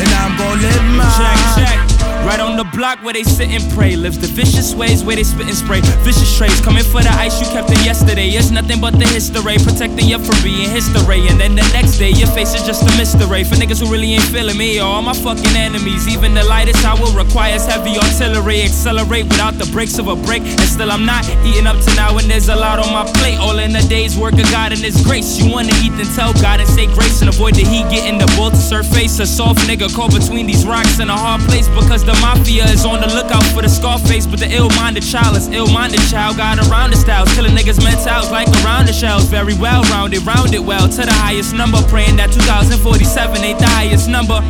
And 0.00 0.08
I'm 0.14 0.38
gonna 0.38 0.62
live 0.62 0.84
mine. 0.96 1.56
Check, 1.56 1.68
check. 1.68 1.87
Right 2.26 2.40
on 2.40 2.56
the 2.56 2.64
block 2.76 3.02
where 3.02 3.14
they 3.14 3.24
sit 3.24 3.48
and 3.48 3.64
pray. 3.72 3.96
Lives 3.96 4.18
the 4.18 4.26
vicious 4.26 4.74
ways 4.74 5.02
where 5.02 5.16
they 5.16 5.24
spit 5.24 5.46
and 5.46 5.56
spray. 5.56 5.80
Vicious 6.04 6.36
trays 6.36 6.60
coming 6.60 6.84
for 6.84 7.00
the 7.00 7.10
ice 7.10 7.40
you 7.40 7.46
kept 7.48 7.70
in 7.70 7.80
yesterday. 7.84 8.28
It's 8.28 8.50
nothing 8.50 8.80
but 8.80 8.98
the 8.98 9.06
history. 9.06 9.56
Protecting 9.56 10.08
you 10.08 10.18
from 10.18 10.36
being 10.42 10.68
history. 10.68 11.26
And 11.28 11.40
then 11.40 11.54
the 11.54 11.64
next 11.72 11.96
day, 11.96 12.10
your 12.10 12.28
face 12.28 12.54
is 12.54 12.62
just 12.66 12.82
a 12.82 12.92
mystery. 12.98 13.44
For 13.44 13.54
niggas 13.56 13.80
who 13.80 13.90
really 13.90 14.12
ain't 14.12 14.28
feeling 14.28 14.58
me, 14.58 14.78
all 14.78 15.00
my 15.00 15.14
fucking 15.14 15.56
enemies. 15.56 16.06
Even 16.08 16.34
the 16.34 16.44
lightest 16.44 16.84
hour 16.84 17.06
requires 17.16 17.64
heavy 17.64 17.96
artillery. 17.96 18.60
Accelerate 18.62 19.24
without 19.24 19.54
the 19.54 19.66
brakes 19.72 19.98
of 19.98 20.08
a 20.08 20.16
break. 20.16 20.42
And 20.42 20.68
still, 20.68 20.90
I'm 20.92 21.06
not 21.06 21.24
eating 21.46 21.66
up 21.66 21.80
to 21.80 21.94
now, 21.94 22.18
and 22.18 22.28
there's 22.28 22.48
a 22.48 22.56
lot 22.56 22.78
on 22.78 22.92
my 22.92 23.08
plate. 23.18 23.38
All 23.38 23.58
in 23.58 23.74
a 23.74 23.82
day's 23.88 24.18
work 24.18 24.34
of 24.34 24.50
God 24.50 24.72
and 24.72 24.82
His 24.82 25.00
grace. 25.02 25.38
You 25.38 25.50
wanna 25.50 25.72
eat, 25.80 25.96
then 25.96 26.08
tell 26.14 26.32
God 26.34 26.60
and 26.60 26.68
say 26.68 26.86
grace. 26.92 27.22
And 27.22 27.30
avoid 27.30 27.54
the 27.54 27.64
heat 27.64 27.88
getting 27.88 28.18
the 28.18 28.28
bull 28.36 28.50
to 28.50 28.56
surface. 28.56 29.18
A 29.18 29.26
soft 29.26 29.60
nigga 29.64 29.88
caught 29.94 30.12
between 30.12 30.46
these 30.46 30.66
rocks 30.66 31.00
in 31.00 31.08
a 31.08 31.16
hard 31.16 31.40
place 31.48 31.68
because 31.68 32.04
the 32.08 32.16
mafia 32.24 32.64
is 32.72 32.86
on 32.86 33.00
the 33.04 33.06
lookout 33.12 33.44
for 33.52 33.60
the 33.60 33.68
Scarface, 33.68 34.26
but 34.26 34.40
the 34.40 34.48
ill-minded 34.48 35.04
child 35.04 35.36
is 35.36 35.48
ill-minded 35.48 36.00
child. 36.08 36.38
Got 36.38 36.56
around 36.64 36.90
the 36.90 36.96
styles, 36.96 37.28
killing 37.34 37.52
niggas' 37.52 37.84
mentals 37.84 38.32
like 38.32 38.48
around 38.64 38.86
the 38.88 38.94
shells. 38.94 39.24
Very 39.24 39.52
well 39.52 39.82
rounded, 39.92 40.24
rounded 40.24 40.64
well 40.64 40.88
to 40.88 41.02
the 41.04 41.12
highest 41.20 41.52
number. 41.52 41.76
Praying 41.92 42.16
that 42.16 42.32
2047 42.32 43.44
ain't 43.44 43.58
the 43.58 43.68
highest 43.76 44.08
number. 44.08 44.40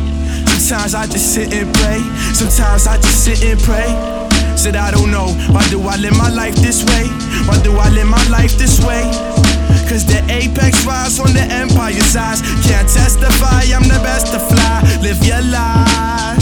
Sometimes 0.47 0.95
I 0.95 1.05
just 1.07 1.33
sit 1.35 1.51
and 1.53 1.67
pray. 1.83 1.99
Sometimes 2.31 2.87
I 2.87 2.95
just 2.95 3.27
sit 3.27 3.43
and 3.43 3.59
pray. 3.59 3.91
Said 4.55 4.77
I 4.77 4.91
don't 4.91 5.11
know. 5.11 5.27
Why 5.51 5.67
do 5.67 5.83
I 5.83 5.97
live 5.97 6.15
my 6.15 6.29
life 6.29 6.55
this 6.63 6.83
way? 6.87 7.11
Why 7.43 7.59
do 7.61 7.75
I 7.75 7.89
live 7.89 8.07
my 8.07 8.23
life 8.29 8.55
this 8.55 8.79
way? 8.87 9.03
Cause 9.89 10.05
the 10.05 10.23
apex 10.31 10.85
rise 10.85 11.19
on 11.19 11.33
the 11.33 11.43
empire 11.43 11.91
size. 12.07 12.41
Can't 12.63 12.87
testify, 12.87 13.67
I'm 13.73 13.83
the 13.83 13.99
best 13.99 14.31
to 14.31 14.39
fly. 14.39 14.79
Live 15.01 15.19
your 15.25 15.41
life, 15.41 16.39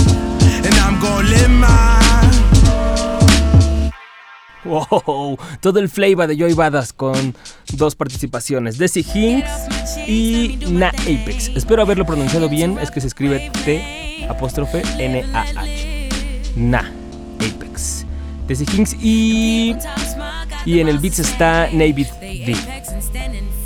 Todo 5.62 5.80
el 5.80 5.90
flavor 5.90 6.28
de 6.28 6.38
Joy 6.38 6.54
Badass 6.54 6.94
con 6.94 7.36
dos 7.74 7.96
participaciones, 7.96 8.78
Desi 8.78 9.06
Hinks 9.14 9.98
y 10.08 10.60
Na 10.70 10.90
Apex. 10.90 11.50
Espero 11.56 11.82
haberlo 11.82 12.06
pronunciado 12.06 12.48
bien, 12.48 12.78
es 12.80 12.92
que 12.92 13.02
se 13.02 13.08
escribe 13.08 13.52
T 13.66 14.26
apóstrofe 14.30 14.84
N 14.98 15.26
A 15.34 15.42
H. 15.42 16.10
Na 16.56 16.92
Apex. 17.36 18.06
Desi 18.48 18.66
Hinks 18.72 18.96
y 19.02 19.76
y 20.66 20.80
en 20.80 20.88
el 20.90 21.00
beats 21.00 21.20
está 21.20 21.70
Navy 21.72 22.06
D. 22.22 22.56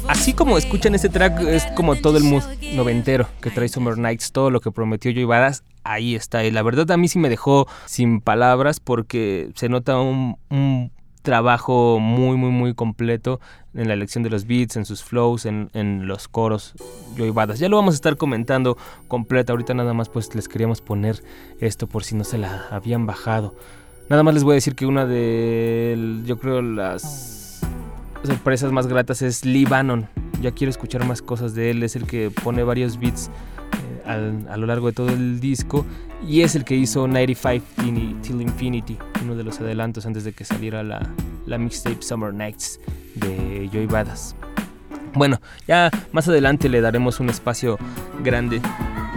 Así 0.08 0.34
como 0.34 0.58
escuchan 0.58 0.96
este 0.96 1.10
track, 1.10 1.42
es 1.42 1.66
como 1.76 1.96
todo 1.96 2.18
el 2.18 2.24
mood 2.24 2.44
noventero 2.74 3.28
que 3.42 3.50
trae 3.50 3.70
Summer 3.70 3.98
Nights, 3.98 4.32
todo 4.32 4.50
lo 4.50 4.60
que 4.60 4.72
prometió 4.72 5.12
Joy 5.12 5.26
Badass, 5.26 5.64
ahí 5.84 6.16
está. 6.16 6.44
Y 6.44 6.52
la 6.52 6.64
verdad 6.64 6.90
a 6.92 6.98
mí 6.98 7.08
sí 7.08 7.20
me 7.20 7.30
dejó 7.30 7.68
sin 7.86 8.22
palabras 8.22 8.80
porque 8.80 9.52
se 9.56 9.70
nota 9.70 10.00
un, 10.00 10.92
trabajo 11.22 12.00
muy, 12.00 12.36
muy, 12.36 12.50
muy 12.50 12.74
completo 12.74 13.40
en 13.76 13.88
la 13.88 13.94
elección 13.94 14.24
de 14.24 14.32
los 14.32 14.48
beats, 14.48 14.76
en 14.76 14.86
sus 14.86 15.04
flows, 15.04 15.46
en, 15.46 15.70
en 15.74 16.08
los 16.08 16.28
coros 16.28 16.74
Joy 17.16 17.30
Badass. 17.30 17.60
Ya 17.60 17.70
lo 17.70 17.78
vamos 17.78 17.94
a 17.94 17.96
estar 17.96 18.18
comentando 18.18 18.78
completo. 19.08 19.54
Ahorita 19.54 19.74
nada 19.74 19.94
más 19.94 20.10
pues 20.10 20.34
les 20.34 20.48
queríamos 20.48 20.82
poner 20.82 21.24
esto 21.60 21.88
por 21.88 22.04
si 22.04 22.16
no 22.16 22.24
se 22.24 22.38
la 22.38 22.68
habían 22.72 23.06
bajado. 23.06 23.56
Nada 24.12 24.24
más 24.24 24.34
les 24.34 24.44
voy 24.44 24.52
a 24.52 24.56
decir 24.56 24.76
que 24.76 24.86
una 24.86 25.06
de, 25.06 26.22
yo 26.26 26.38
creo, 26.38 26.62
las 26.62 27.62
sorpresas 28.24 28.72
más 28.72 28.88
gratas 28.88 29.22
es 29.22 29.46
Lee 29.46 29.64
Bannon. 29.64 30.08
Ya 30.42 30.52
quiero 30.52 30.70
escuchar 30.70 31.06
más 31.06 31.22
cosas 31.22 31.56
de 31.56 31.70
él. 31.70 31.84
Es 31.84 31.96
el 31.96 32.06
que 32.06 32.30
pone 32.30 32.64
varios 32.64 33.00
beats 33.00 33.30
a 34.06 34.58
lo 34.58 34.66
largo 34.66 34.88
de 34.88 34.94
todo 34.94 35.10
el 35.10 35.40
disco. 35.40 35.86
Y 36.28 36.42
es 36.42 36.56
el 36.56 36.64
que 36.64 36.76
hizo 36.76 37.08
95 37.08 37.66
Till 38.22 38.42
Infinity, 38.42 38.98
uno 39.24 39.36
de 39.36 39.44
los 39.44 39.60
adelantos 39.60 40.06
antes 40.06 40.24
de 40.24 40.34
que 40.34 40.46
saliera 40.46 40.84
la, 40.84 41.02
la 41.48 41.58
mixtape 41.58 42.02
Summer 42.02 42.34
Nights 42.34 42.80
de 43.16 43.70
Joy 43.72 43.88
Badass. 43.88 44.36
Bueno, 45.14 45.42
ya 45.68 45.90
más 46.12 46.28
adelante 46.28 46.70
le 46.70 46.80
daremos 46.80 47.20
un 47.20 47.30
espacio 47.30 47.78
grande, 48.24 48.62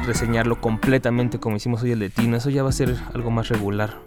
reseñarlo 0.06 0.60
completamente 0.60 1.38
como 1.38 1.56
hicimos 1.56 1.82
hoy 1.82 1.92
el 1.92 1.98
de 1.98 2.10
Tino. 2.10 2.36
Eso 2.36 2.50
ya 2.50 2.62
va 2.62 2.70
a 2.70 2.72
ser 2.72 2.96
algo 3.12 3.30
más 3.30 3.48
regular 3.48 3.98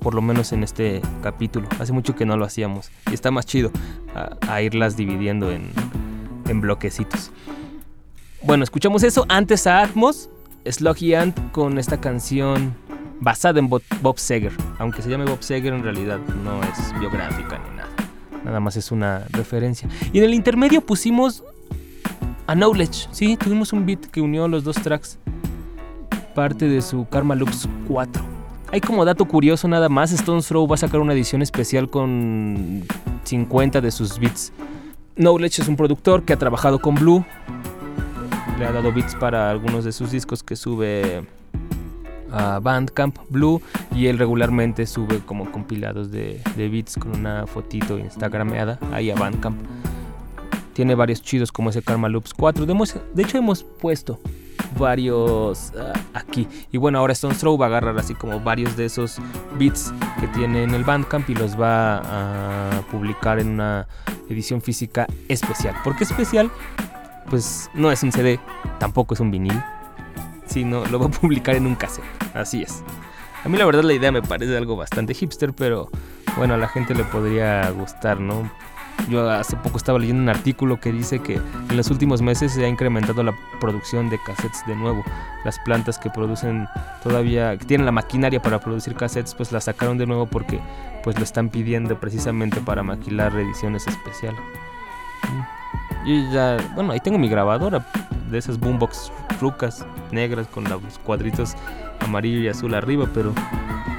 por 0.00 0.14
lo 0.14 0.22
menos 0.22 0.52
en 0.52 0.64
este 0.64 1.02
capítulo. 1.22 1.68
Hace 1.78 1.92
mucho 1.92 2.16
que 2.16 2.26
no 2.26 2.36
lo 2.36 2.44
hacíamos 2.44 2.90
y 3.10 3.14
está 3.14 3.30
más 3.30 3.46
chido 3.46 3.70
a, 4.14 4.36
a 4.52 4.62
irlas 4.62 4.96
dividiendo 4.96 5.52
en, 5.52 5.70
en, 6.48 6.60
bloquecitos. 6.60 7.30
Bueno, 8.42 8.64
escuchamos 8.64 9.02
eso 9.02 9.26
antes 9.28 9.66
a 9.66 9.82
Atmos, 9.82 10.30
Sluggy 10.64 11.14
Ant 11.14 11.38
con 11.52 11.78
esta 11.78 12.00
canción 12.00 12.74
basada 13.20 13.58
en 13.58 13.68
Bob 13.68 13.82
Seger. 14.16 14.52
Aunque 14.78 15.02
se 15.02 15.10
llame 15.10 15.26
Bob 15.26 15.42
Seger, 15.42 15.74
en 15.74 15.82
realidad 15.82 16.18
no 16.42 16.62
es 16.62 16.98
biográfica 16.98 17.58
ni 17.58 17.76
nada. 17.76 17.90
Nada 18.42 18.58
más 18.58 18.76
es 18.76 18.90
una 18.90 19.26
referencia. 19.28 19.90
Y 20.14 20.18
en 20.18 20.24
el 20.24 20.32
intermedio 20.32 20.80
pusimos 20.80 21.44
a 22.46 22.54
Knowledge. 22.54 23.08
Sí, 23.12 23.36
tuvimos 23.36 23.74
un 23.74 23.84
beat 23.84 24.06
que 24.06 24.22
unió 24.22 24.48
los 24.48 24.64
dos 24.64 24.76
tracks. 24.76 25.18
Parte 26.34 26.66
de 26.66 26.80
su 26.80 27.06
Karma 27.10 27.34
Loops 27.34 27.68
4. 27.88 28.22
Hay 28.72 28.80
como 28.80 29.04
dato 29.04 29.26
curioso 29.26 29.68
nada 29.68 29.90
más, 29.90 30.12
Stones 30.12 30.46
Throw 30.46 30.66
va 30.66 30.76
a 30.76 30.78
sacar 30.78 31.00
una 31.00 31.12
edición 31.12 31.42
especial 31.42 31.90
con 31.90 32.84
50 33.24 33.82
de 33.82 33.90
sus 33.90 34.18
beats. 34.18 34.50
Knowledge 35.16 35.60
es 35.60 35.68
un 35.68 35.76
productor 35.76 36.22
que 36.22 36.32
ha 36.32 36.38
trabajado 36.38 36.78
con 36.78 36.94
Blue. 36.94 37.22
Le 38.60 38.66
ha 38.66 38.72
dado 38.72 38.92
beats 38.92 39.14
para 39.14 39.50
algunos 39.50 39.86
de 39.86 39.92
sus 39.92 40.10
discos 40.10 40.42
que 40.42 40.54
sube 40.54 41.26
a 42.30 42.58
Bandcamp 42.58 43.16
Blue 43.30 43.62
y 43.96 44.08
él 44.08 44.18
regularmente 44.18 44.84
sube 44.86 45.20
como 45.20 45.50
compilados 45.50 46.10
de, 46.10 46.42
de 46.56 46.68
beats 46.68 46.96
con 46.96 47.16
una 47.16 47.46
fotito 47.46 47.98
instagrameada 47.98 48.78
ahí 48.92 49.10
a 49.10 49.14
Bandcamp. 49.14 49.58
Tiene 50.74 50.94
varios 50.94 51.22
chidos 51.22 51.50
como 51.50 51.70
ese 51.70 51.80
Karma 51.80 52.10
Loops 52.10 52.34
4. 52.34 52.66
De, 52.66 53.22
hecho 53.22 53.38
hemos 53.38 53.64
puesto 53.64 54.20
varios 54.78 55.72
uh, 55.74 55.98
aquí. 56.12 56.46
Y 56.70 56.76
bueno, 56.76 56.98
ahora 56.98 57.14
Stone 57.14 57.36
Throw 57.36 57.56
va 57.56 57.64
a 57.64 57.68
agarrar 57.70 57.98
así 57.98 58.14
como 58.14 58.40
varios 58.40 58.76
de 58.76 58.84
esos 58.84 59.16
beats 59.58 59.90
que 60.20 60.28
tiene 60.28 60.64
en 60.64 60.74
el 60.74 60.84
Bandcamp 60.84 61.30
y 61.30 61.34
los 61.34 61.58
va 61.58 61.96
a 61.96 62.82
publicar 62.90 63.38
en 63.38 63.48
una 63.48 63.88
edición 64.28 64.60
física 64.60 65.06
especial. 65.28 65.74
¿Por 65.82 65.96
qué 65.96 66.04
especial? 66.04 66.50
Pues 67.28 67.70
no 67.74 67.92
es 67.92 68.02
un 68.02 68.12
CD, 68.12 68.40
tampoco 68.78 69.14
es 69.14 69.20
un 69.20 69.30
vinil, 69.30 69.62
sino 70.46 70.84
lo 70.86 70.98
va 70.98 71.06
a 71.06 71.10
publicar 71.10 71.54
en 71.54 71.66
un 71.66 71.74
cassette. 71.74 72.04
Así 72.34 72.62
es. 72.62 72.82
A 73.44 73.48
mí 73.48 73.56
la 73.56 73.64
verdad 73.64 73.82
la 73.82 73.92
idea 73.92 74.12
me 74.12 74.22
parece 74.22 74.56
algo 74.56 74.76
bastante 74.76 75.14
hipster, 75.14 75.52
pero 75.52 75.88
bueno, 76.36 76.54
a 76.54 76.56
la 76.56 76.68
gente 76.68 76.94
le 76.94 77.04
podría 77.04 77.70
gustar, 77.70 78.20
¿no? 78.20 78.50
Yo 79.08 79.28
hace 79.30 79.56
poco 79.56 79.78
estaba 79.78 79.98
leyendo 79.98 80.22
un 80.22 80.28
artículo 80.28 80.78
que 80.78 80.92
dice 80.92 81.20
que 81.20 81.34
en 81.34 81.76
los 81.76 81.90
últimos 81.90 82.20
meses 82.20 82.52
se 82.52 82.64
ha 82.64 82.68
incrementado 82.68 83.22
la 83.22 83.34
producción 83.58 84.10
de 84.10 84.18
cassettes 84.22 84.64
de 84.66 84.76
nuevo. 84.76 85.02
Las 85.44 85.58
plantas 85.60 85.98
que 85.98 86.10
producen 86.10 86.68
todavía, 87.02 87.56
que 87.56 87.64
tienen 87.64 87.86
la 87.86 87.92
maquinaria 87.92 88.42
para 88.42 88.60
producir 88.60 88.94
cassettes, 88.94 89.34
pues 89.34 89.52
la 89.52 89.60
sacaron 89.60 89.96
de 89.96 90.06
nuevo 90.06 90.26
porque 90.26 90.60
pues 91.02 91.16
lo 91.16 91.24
están 91.24 91.48
pidiendo 91.48 91.98
precisamente 91.98 92.60
para 92.60 92.82
maquilar 92.82 93.34
ediciones 93.34 93.86
especiales. 93.86 94.40
Y 96.04 96.30
ya, 96.30 96.56
bueno, 96.74 96.92
ahí 96.92 97.00
tengo 97.00 97.18
mi 97.18 97.28
grabadora 97.28 97.86
de 98.30 98.38
esas 98.38 98.58
boombox 98.58 99.12
rucas 99.40 99.84
negras 100.12 100.46
con 100.46 100.64
los 100.64 100.80
cuadritos 101.04 101.54
amarillo 102.00 102.40
y 102.40 102.48
azul 102.48 102.74
arriba, 102.74 103.08
pero 103.12 103.32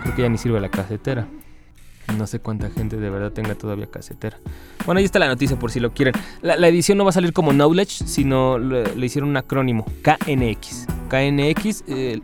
creo 0.01 0.15
que 0.15 0.21
ya 0.23 0.29
ni 0.29 0.37
sirve 0.37 0.59
la 0.59 0.69
casetera. 0.69 1.27
No 2.17 2.27
sé 2.27 2.39
cuánta 2.39 2.69
gente 2.69 2.97
de 2.97 3.09
verdad 3.09 3.31
tenga 3.31 3.55
todavía 3.55 3.87
casetera. 3.87 4.37
Bueno, 4.85 4.99
ahí 4.99 5.05
está 5.05 5.19
la 5.19 5.27
noticia 5.27 5.57
por 5.57 5.71
si 5.71 5.79
lo 5.79 5.93
quieren. 5.93 6.13
La, 6.41 6.57
la 6.57 6.67
edición 6.67 6.97
no 6.97 7.05
va 7.05 7.11
a 7.11 7.13
salir 7.13 7.31
como 7.31 7.51
Knowledge, 7.51 8.05
sino 8.05 8.57
le, 8.57 8.95
le 8.95 9.05
hicieron 9.05 9.29
un 9.29 9.37
acrónimo, 9.37 9.85
KNX. 10.01 10.87
KNX, 11.09 11.83
eh, 11.87 12.21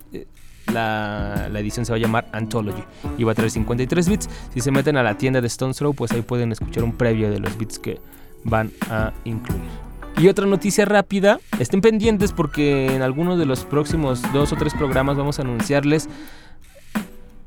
la, 0.74 1.48
la, 1.50 1.60
edición 1.60 1.86
se 1.86 1.94
va 1.94 1.98
a 1.98 2.00
llamar 2.00 2.28
Anthology 2.34 2.84
y 3.18 3.24
va 3.24 3.32
a 3.32 3.36
traer 3.36 3.52
53 3.52 4.10
bits. 4.10 4.30
Si 4.54 4.60
se 4.60 4.72
meten 4.72 4.98
a 4.98 5.04
la 5.04 5.18
tienda 5.18 5.40
de 5.40 5.48
Stones 5.48 5.78
Throw, 5.78 5.94
pues 5.94 6.12
ahí 6.12 6.22
pueden 6.22 6.52
escuchar 6.52 6.84
un 6.84 6.92
previo 6.92 7.30
de 7.30 7.40
los 7.40 7.58
bits 7.58 7.80
que 7.80 8.02
van 8.44 8.72
a 8.90 9.14
incluir. 9.24 9.88
Y 10.18 10.30
otra 10.30 10.48
noticia 10.48 10.86
rápida, 10.86 11.40
estén 11.60 11.82
pendientes 11.82 12.34
porque 12.34 12.96
en 12.96 13.04
alguno 13.04 13.38
de 13.38 13.46
los 13.46 13.66
próximos 13.66 14.22
dos 14.34 14.52
o 14.52 14.56
tres 14.56 14.74
programas 14.74 15.16
vamos 15.16 15.38
a 15.38 15.44
anunciarles 15.44 16.10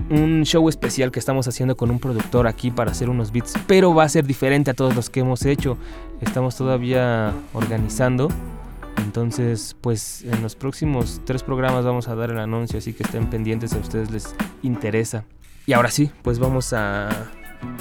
un 0.08 0.44
show 0.44 0.68
especial 0.68 1.10
que 1.10 1.18
estamos 1.18 1.48
haciendo 1.48 1.76
con 1.76 1.90
un 1.90 1.98
productor 1.98 2.46
aquí 2.46 2.70
para 2.70 2.92
hacer 2.92 3.10
unos 3.10 3.32
beats, 3.32 3.54
pero 3.66 3.94
va 3.94 4.04
a 4.04 4.08
ser 4.08 4.24
diferente 4.24 4.70
a 4.70 4.74
todos 4.74 4.94
los 4.94 5.10
que 5.10 5.20
hemos 5.20 5.44
hecho. 5.46 5.78
Estamos 6.20 6.56
todavía 6.56 7.32
organizando. 7.54 8.28
Entonces, 8.98 9.76
pues 9.80 10.22
en 10.24 10.42
los 10.42 10.54
próximos 10.54 11.20
tres 11.24 11.42
programas 11.42 11.84
vamos 11.84 12.08
a 12.08 12.14
dar 12.14 12.30
el 12.30 12.38
anuncio, 12.38 12.78
así 12.78 12.92
que 12.92 13.02
estén 13.02 13.30
pendientes 13.30 13.70
si 13.70 13.78
a 13.78 13.80
ustedes 13.80 14.10
les 14.10 14.34
interesa. 14.62 15.24
Y 15.66 15.72
ahora 15.72 15.90
sí, 15.90 16.10
pues 16.22 16.38
vamos 16.38 16.72
a, 16.72 17.08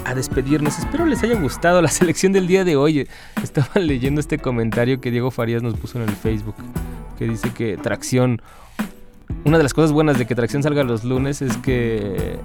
a 0.05 0.15
despedirnos. 0.15 0.79
Espero 0.79 1.05
les 1.05 1.23
haya 1.23 1.39
gustado 1.39 1.81
la 1.81 1.87
selección 1.89 2.31
del 2.33 2.47
día 2.47 2.63
de 2.63 2.75
hoy. 2.75 3.07
Estaba 3.43 3.79
leyendo 3.81 4.21
este 4.21 4.37
comentario 4.37 5.01
que 5.01 5.11
Diego 5.11 5.31
Farías 5.31 5.63
nos 5.63 5.75
puso 5.75 6.01
en 6.01 6.09
el 6.09 6.15
Facebook, 6.15 6.55
que 7.17 7.25
dice 7.25 7.51
que 7.51 7.77
Tracción 7.77 8.41
una 9.45 9.57
de 9.57 9.63
las 9.63 9.73
cosas 9.73 9.91
buenas 9.91 10.17
de 10.17 10.25
que 10.25 10.35
Tracción 10.35 10.63
salga 10.63 10.83
los 10.83 11.03
lunes 11.03 11.41
es 11.41 11.55
que 11.57 12.37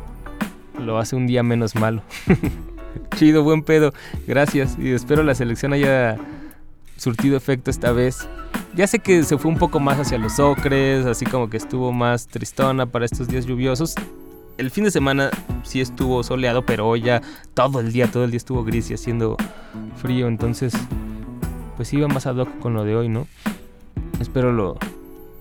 lo 0.78 0.98
hace 0.98 1.16
un 1.16 1.26
día 1.26 1.42
menos 1.42 1.74
malo. 1.74 2.02
Chido, 3.16 3.42
buen 3.42 3.62
pedo. 3.62 3.92
Gracias. 4.26 4.76
Y 4.78 4.90
espero 4.92 5.22
la 5.22 5.34
selección 5.34 5.72
haya 5.72 6.16
surtido 6.96 7.36
efecto 7.36 7.70
esta 7.70 7.92
vez. 7.92 8.28
Ya 8.74 8.86
sé 8.86 8.98
que 8.98 9.22
se 9.24 9.38
fue 9.38 9.50
un 9.50 9.58
poco 9.58 9.80
más 9.80 9.98
hacia 9.98 10.18
los 10.18 10.38
ocres, 10.38 11.06
así 11.06 11.24
como 11.24 11.48
que 11.50 11.56
estuvo 11.56 11.92
más 11.92 12.26
tristona 12.26 12.86
para 12.86 13.04
estos 13.04 13.28
días 13.28 13.46
lluviosos. 13.46 13.94
El 14.56 14.70
fin 14.70 14.84
de 14.84 14.92
semana 14.92 15.30
sí 15.64 15.80
estuvo 15.80 16.22
soleado, 16.22 16.64
pero 16.64 16.94
ya 16.94 17.22
todo 17.54 17.80
el 17.80 17.92
día, 17.92 18.10
todo 18.10 18.24
el 18.24 18.30
día 18.30 18.38
estuvo 18.38 18.62
gris 18.62 18.88
y 18.90 18.94
haciendo 18.94 19.36
frío. 19.96 20.28
Entonces, 20.28 20.74
pues 21.76 21.92
iba 21.92 22.06
más 22.06 22.26
ad 22.26 22.36
hoc 22.36 22.58
con 22.60 22.74
lo 22.74 22.84
de 22.84 22.94
hoy, 22.94 23.08
¿no? 23.08 23.26
Espero 24.20 24.52
lo, 24.52 24.76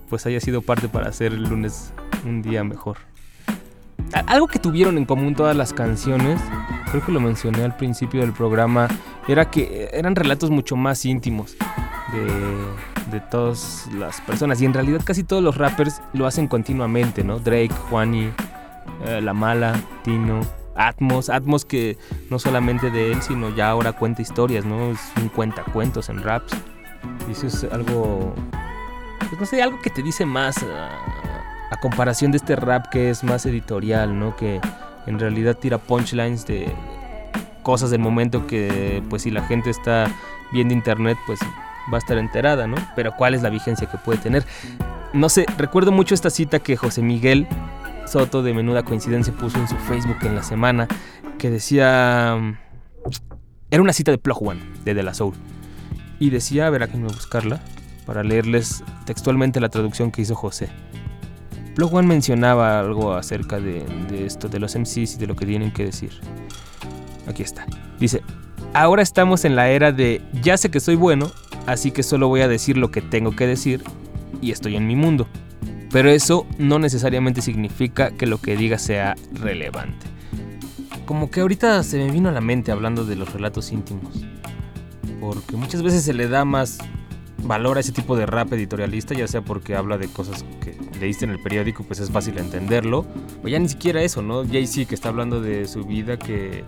pues 0.08 0.26
haya 0.26 0.40
sido 0.40 0.62
parte 0.62 0.88
para 0.88 1.08
hacer 1.08 1.32
el 1.32 1.44
lunes 1.44 1.92
un 2.26 2.42
día 2.42 2.64
mejor. 2.64 2.98
Algo 4.26 4.48
que 4.48 4.58
tuvieron 4.58 4.98
en 4.98 5.04
común 5.04 5.34
todas 5.36 5.56
las 5.56 5.72
canciones, 5.72 6.40
creo 6.90 7.04
que 7.04 7.12
lo 7.12 7.20
mencioné 7.20 7.64
al 7.64 7.76
principio 7.76 8.20
del 8.20 8.32
programa, 8.32 8.88
era 9.28 9.50
que 9.50 9.90
eran 9.92 10.16
relatos 10.16 10.50
mucho 10.50 10.74
más 10.76 11.04
íntimos 11.04 11.56
de, 12.12 13.12
de 13.12 13.20
todas 13.20 13.88
las 13.96 14.20
personas. 14.20 14.60
Y 14.60 14.66
en 14.66 14.74
realidad 14.74 15.02
casi 15.04 15.22
todos 15.22 15.42
los 15.42 15.56
rappers 15.56 16.02
lo 16.12 16.26
hacen 16.26 16.48
continuamente, 16.48 17.22
¿no? 17.24 17.38
Drake, 17.38 17.74
Juani, 17.88 18.30
eh, 19.06 19.20
La 19.20 19.32
Mala, 19.32 19.74
Tino, 20.02 20.40
Atmos, 20.76 21.30
Atmos 21.30 21.64
que 21.64 21.96
no 22.30 22.38
solamente 22.38 22.90
de 22.90 23.12
él, 23.12 23.22
sino 23.22 23.54
ya 23.54 23.70
ahora 23.70 23.92
cuenta 23.92 24.22
historias, 24.22 24.64
¿no? 24.64 24.90
Es 24.90 25.00
un 25.16 25.30
en 26.08 26.22
raps. 26.22 26.52
Y 27.28 27.32
eso 27.32 27.46
es 27.46 27.64
algo 27.64 28.34
pues 29.18 29.40
no 29.40 29.46
sé, 29.46 29.62
algo 29.62 29.80
que 29.80 29.90
te 29.90 30.02
dice 30.02 30.26
más 30.26 30.58
a, 30.62 30.88
a, 31.70 31.76
comparación 31.80 32.30
de 32.30 32.36
este 32.36 32.56
rap 32.56 32.88
que 32.90 33.10
es 33.10 33.24
más 33.24 33.46
editorial, 33.46 34.18
¿no? 34.18 34.36
Que 34.36 34.60
en 35.06 35.18
realidad 35.18 35.56
tira 35.56 35.78
punchlines 35.78 36.46
de, 36.46 36.72
cosas 37.64 37.90
del 37.90 37.98
momento 37.98 38.46
que 38.46 39.02
pues 39.10 39.22
si 39.22 39.32
la 39.32 39.42
gente 39.42 39.70
está 39.70 40.08
viendo 40.52 40.72
internet 40.72 41.18
pues 41.26 41.40
va 41.92 41.96
a 41.96 41.98
estar 41.98 42.16
enterada, 42.18 42.68
¿no? 42.68 42.76
Pero 42.94 43.16
¿cuál 43.16 43.34
es 43.34 43.42
la 43.42 43.50
vigencia 43.50 43.90
que 43.90 43.98
puede 43.98 44.20
tener? 44.20 44.44
No 45.12 45.28
sé, 45.28 45.46
recuerdo 45.58 45.90
mucho 45.90 46.14
esta 46.14 46.30
cita 46.30 46.60
que 46.60 46.76
José 46.76 47.02
Miguel 47.02 47.48
Soto 48.14 48.44
de 48.44 48.54
Menuda 48.54 48.84
Coincidencia 48.84 49.32
puso 49.32 49.58
en 49.58 49.66
su 49.66 49.74
Facebook 49.74 50.18
en 50.22 50.36
la 50.36 50.44
semana 50.44 50.86
que 51.36 51.50
decía... 51.50 52.38
Era 53.72 53.82
una 53.82 53.92
cita 53.92 54.12
de 54.12 54.18
Plug 54.18 54.40
One, 54.40 54.60
de 54.84 54.94
De 54.94 55.02
La 55.02 55.14
Soul. 55.14 55.34
Y 56.20 56.30
decía, 56.30 56.68
a 56.68 56.70
ver, 56.70 56.84
aquí 56.84 56.96
me 56.96 57.06
voy 57.06 57.12
a 57.12 57.16
buscarla, 57.16 57.60
para 58.06 58.22
leerles 58.22 58.84
textualmente 59.04 59.58
la 59.58 59.68
traducción 59.68 60.12
que 60.12 60.22
hizo 60.22 60.36
José. 60.36 60.68
Plug 61.74 62.04
mencionaba 62.04 62.78
algo 62.78 63.14
acerca 63.14 63.58
de, 63.58 63.84
de 64.08 64.26
esto, 64.26 64.48
de 64.48 64.60
los 64.60 64.76
MCs 64.76 65.16
y 65.16 65.18
de 65.18 65.26
lo 65.26 65.34
que 65.34 65.44
tienen 65.44 65.72
que 65.72 65.84
decir. 65.84 66.12
Aquí 67.26 67.42
está. 67.42 67.66
Dice, 67.98 68.22
ahora 68.74 69.02
estamos 69.02 69.44
en 69.44 69.56
la 69.56 69.70
era 69.70 69.90
de 69.90 70.22
ya 70.40 70.56
sé 70.56 70.70
que 70.70 70.78
soy 70.78 70.94
bueno, 70.94 71.32
así 71.66 71.90
que 71.90 72.04
solo 72.04 72.28
voy 72.28 72.42
a 72.42 72.48
decir 72.48 72.76
lo 72.76 72.92
que 72.92 73.02
tengo 73.02 73.34
que 73.34 73.48
decir 73.48 73.82
y 74.40 74.52
estoy 74.52 74.76
en 74.76 74.86
mi 74.86 74.94
mundo. 74.94 75.26
Pero 75.94 76.10
eso 76.10 76.44
no 76.58 76.80
necesariamente 76.80 77.40
significa 77.40 78.10
que 78.10 78.26
lo 78.26 78.38
que 78.38 78.56
diga 78.56 78.78
sea 78.78 79.14
relevante. 79.32 80.04
Como 81.06 81.30
que 81.30 81.40
ahorita 81.40 81.84
se 81.84 81.98
me 81.98 82.10
vino 82.10 82.28
a 82.28 82.32
la 82.32 82.40
mente 82.40 82.72
hablando 82.72 83.04
de 83.04 83.14
los 83.14 83.32
relatos 83.32 83.70
íntimos. 83.70 84.26
Porque 85.20 85.54
muchas 85.56 85.84
veces 85.84 86.02
se 86.02 86.12
le 86.12 86.26
da 86.26 86.44
más 86.44 86.78
valor 87.44 87.76
a 87.76 87.80
ese 87.80 87.92
tipo 87.92 88.16
de 88.16 88.26
rap 88.26 88.52
editorialista, 88.54 89.14
ya 89.14 89.28
sea 89.28 89.42
porque 89.42 89.76
habla 89.76 89.96
de 89.96 90.08
cosas 90.08 90.44
que 90.60 90.76
leíste 90.98 91.26
en 91.26 91.30
el 91.30 91.40
periódico, 91.40 91.84
pues 91.84 92.00
es 92.00 92.10
fácil 92.10 92.38
entenderlo. 92.38 93.06
O 93.44 93.46
ya 93.46 93.60
ni 93.60 93.68
siquiera 93.68 94.02
eso, 94.02 94.20
¿no? 94.20 94.44
Jay-Z 94.44 94.88
que 94.88 94.96
está 94.96 95.10
hablando 95.10 95.40
de 95.40 95.68
su 95.68 95.84
vida, 95.84 96.18
que 96.18 96.64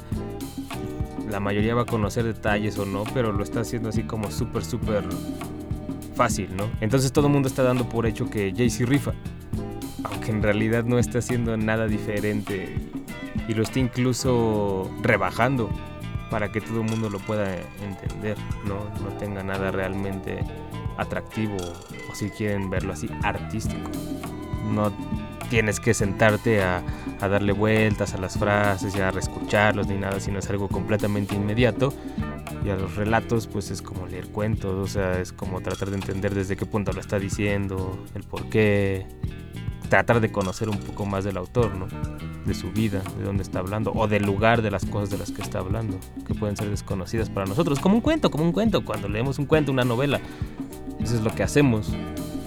la 1.28 1.40
mayoría 1.40 1.74
va 1.74 1.82
a 1.82 1.86
conocer 1.86 2.22
detalles 2.22 2.78
o 2.78 2.86
no, 2.86 3.02
pero 3.12 3.32
lo 3.32 3.42
está 3.42 3.62
haciendo 3.62 3.88
así 3.88 4.04
como 4.04 4.30
súper, 4.30 4.64
súper 4.64 5.02
fácil, 6.16 6.56
¿no? 6.56 6.68
Entonces 6.80 7.12
todo 7.12 7.26
el 7.26 7.32
mundo 7.32 7.48
está 7.48 7.62
dando 7.62 7.88
por 7.88 8.06
hecho 8.06 8.28
que 8.28 8.52
Jay-Z 8.56 8.86
rifa, 8.86 9.12
aunque 10.04 10.30
en 10.30 10.42
realidad 10.42 10.84
no 10.84 10.98
está 10.98 11.18
haciendo 11.18 11.56
nada 11.56 11.86
diferente 11.86 12.74
y 13.46 13.54
lo 13.54 13.62
está 13.62 13.78
incluso 13.78 14.90
rebajando 15.02 15.70
para 16.30 16.50
que 16.50 16.60
todo 16.60 16.80
el 16.80 16.90
mundo 16.90 17.08
lo 17.08 17.18
pueda 17.20 17.56
entender, 17.82 18.36
¿no? 18.64 18.78
Tenga 19.18 19.42
nada 19.42 19.70
realmente 19.70 20.40
atractivo 20.96 21.56
o 22.10 22.14
si 22.14 22.30
quieren 22.30 22.70
verlo 22.70 22.92
así, 22.92 23.08
artístico. 23.22 23.90
No 24.72 24.92
tienes 25.48 25.78
que 25.78 25.94
sentarte 25.94 26.62
a, 26.62 26.82
a, 27.20 27.28
darle 27.28 27.52
vueltas 27.52 28.14
a 28.14 28.18
las 28.18 28.36
frases 28.36 28.96
y 28.96 29.00
a 29.00 29.12
reescucharlos 29.12 29.86
ni 29.86 29.96
nada, 29.96 30.18
sino 30.18 30.40
es 30.40 30.50
algo 30.50 30.66
completamente 30.68 31.36
inmediato. 31.36 31.92
Y 32.66 32.70
a 32.70 32.74
los 32.74 32.96
relatos, 32.96 33.46
pues 33.46 33.70
es 33.70 33.80
como 33.80 34.08
leer 34.08 34.26
cuentos, 34.26 34.74
o 34.74 34.92
sea, 34.92 35.20
es 35.20 35.32
como 35.32 35.60
tratar 35.60 35.90
de 35.90 35.98
entender 35.98 36.34
desde 36.34 36.56
qué 36.56 36.66
punto 36.66 36.92
lo 36.92 36.98
está 36.98 37.20
diciendo, 37.20 37.96
el 38.16 38.24
por 38.24 38.48
qué, 38.48 39.06
tratar 39.88 40.20
de 40.20 40.32
conocer 40.32 40.68
un 40.68 40.78
poco 40.80 41.06
más 41.06 41.22
del 41.22 41.36
autor, 41.36 41.76
¿no? 41.76 41.86
De 42.44 42.54
su 42.54 42.72
vida, 42.72 43.04
de 43.18 43.22
dónde 43.22 43.44
está 43.44 43.60
hablando, 43.60 43.92
o 43.94 44.08
del 44.08 44.24
lugar 44.24 44.62
de 44.62 44.72
las 44.72 44.84
cosas 44.84 45.10
de 45.10 45.18
las 45.18 45.30
que 45.30 45.42
está 45.42 45.60
hablando, 45.60 45.96
que 46.26 46.34
pueden 46.34 46.56
ser 46.56 46.68
desconocidas 46.68 47.30
para 47.30 47.46
nosotros, 47.46 47.78
como 47.78 47.94
un 47.94 48.00
cuento, 48.00 48.32
como 48.32 48.42
un 48.42 48.50
cuento, 48.50 48.84
cuando 48.84 49.08
leemos 49.08 49.38
un 49.38 49.46
cuento, 49.46 49.70
una 49.70 49.84
novela. 49.84 50.20
Eso 50.98 51.14
es 51.14 51.20
lo 51.22 51.32
que 51.32 51.44
hacemos, 51.44 51.92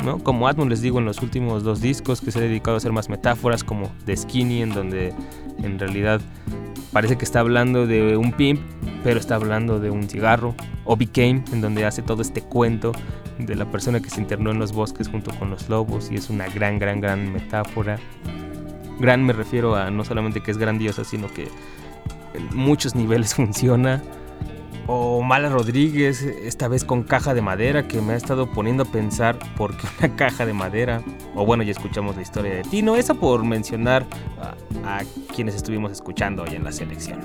¿no? 0.04 0.20
Como 0.20 0.50
Atmos 0.50 0.68
les 0.68 0.82
digo 0.82 1.00
en 1.00 1.06
los 1.06 1.22
últimos 1.22 1.64
dos 1.64 1.80
discos 1.80 2.20
que 2.20 2.32
se 2.32 2.40
ha 2.40 2.42
dedicado 2.42 2.76
a 2.76 2.80
hacer 2.80 2.92
más 2.92 3.08
metáforas 3.08 3.64
como 3.64 3.90
The 4.04 4.18
Skinny 4.18 4.64
en 4.64 4.72
donde 4.72 5.14
en 5.64 5.80
realidad 5.80 6.20
parece 6.92 7.18
que 7.18 7.26
está 7.26 7.40
hablando 7.40 7.88
de 7.88 8.18
un 8.18 8.32
pimp, 8.32 8.60
pero 9.04 9.20
está 9.20 9.36
hablando 9.36 9.80
de 9.80 9.90
un 9.90 10.10
cigarro, 10.10 10.56
o 10.86 10.96
Became 10.96 11.44
en 11.52 11.62
donde 11.62 11.86
hace 11.86 12.02
todo 12.02 12.22
este 12.22 12.42
cuento 12.42 12.92
de 13.38 13.56
la 13.56 13.66
persona 13.66 14.00
que 14.00 14.10
se 14.10 14.20
internó 14.20 14.52
en 14.52 14.60
los 14.60 14.74
bosques 14.74 15.08
junto 15.08 15.32
con 15.38 15.50
los 15.50 15.70
lobos 15.70 16.12
y 16.12 16.16
es 16.16 16.30
una 16.30 16.48
gran, 16.48 16.80
gran, 16.80 17.00
gran 17.00 17.32
metáfora. 17.32 17.98
Gran 19.00 19.24
me 19.26 19.34
refiero 19.34 19.76
a 19.76 19.90
no 19.92 20.04
solamente 20.04 20.42
que 20.42 20.52
es 20.52 20.58
grandiosa, 20.58 21.04
sino 21.04 21.28
que 21.28 21.48
en 22.34 22.56
muchos 22.56 22.96
niveles 22.96 23.34
funciona 23.36 24.02
o 24.92 25.22
Mala 25.22 25.50
Rodríguez, 25.50 26.24
esta 26.24 26.68
vez 26.68 26.84
con 26.84 27.04
caja 27.04 27.36
de 27.36 27.44
madera, 27.44 27.88
que 27.88 28.02
me 28.02 28.14
ha 28.14 28.16
estado 28.16 28.48
poniendo 28.48 28.82
a 28.82 28.86
pensar 28.88 29.38
por 29.56 29.78
qué 29.78 29.86
una 30.00 30.16
caja 30.16 30.48
de 30.48 30.54
madera. 30.54 31.04
O 31.36 31.46
bueno, 31.46 31.62
ya 31.62 31.72
escuchamos 31.72 32.16
la 32.16 32.24
historia 32.24 32.56
de 32.56 32.64
Tino, 32.64 32.96
esa 32.96 33.14
por 33.14 33.46
mencionar 33.46 34.08
a, 34.84 34.98
a 34.98 35.04
quienes 35.36 35.54
estuvimos 35.54 35.92
escuchando 35.92 36.42
hoy 36.42 36.56
en 36.56 36.64
la 36.64 36.72
selección. 36.72 37.20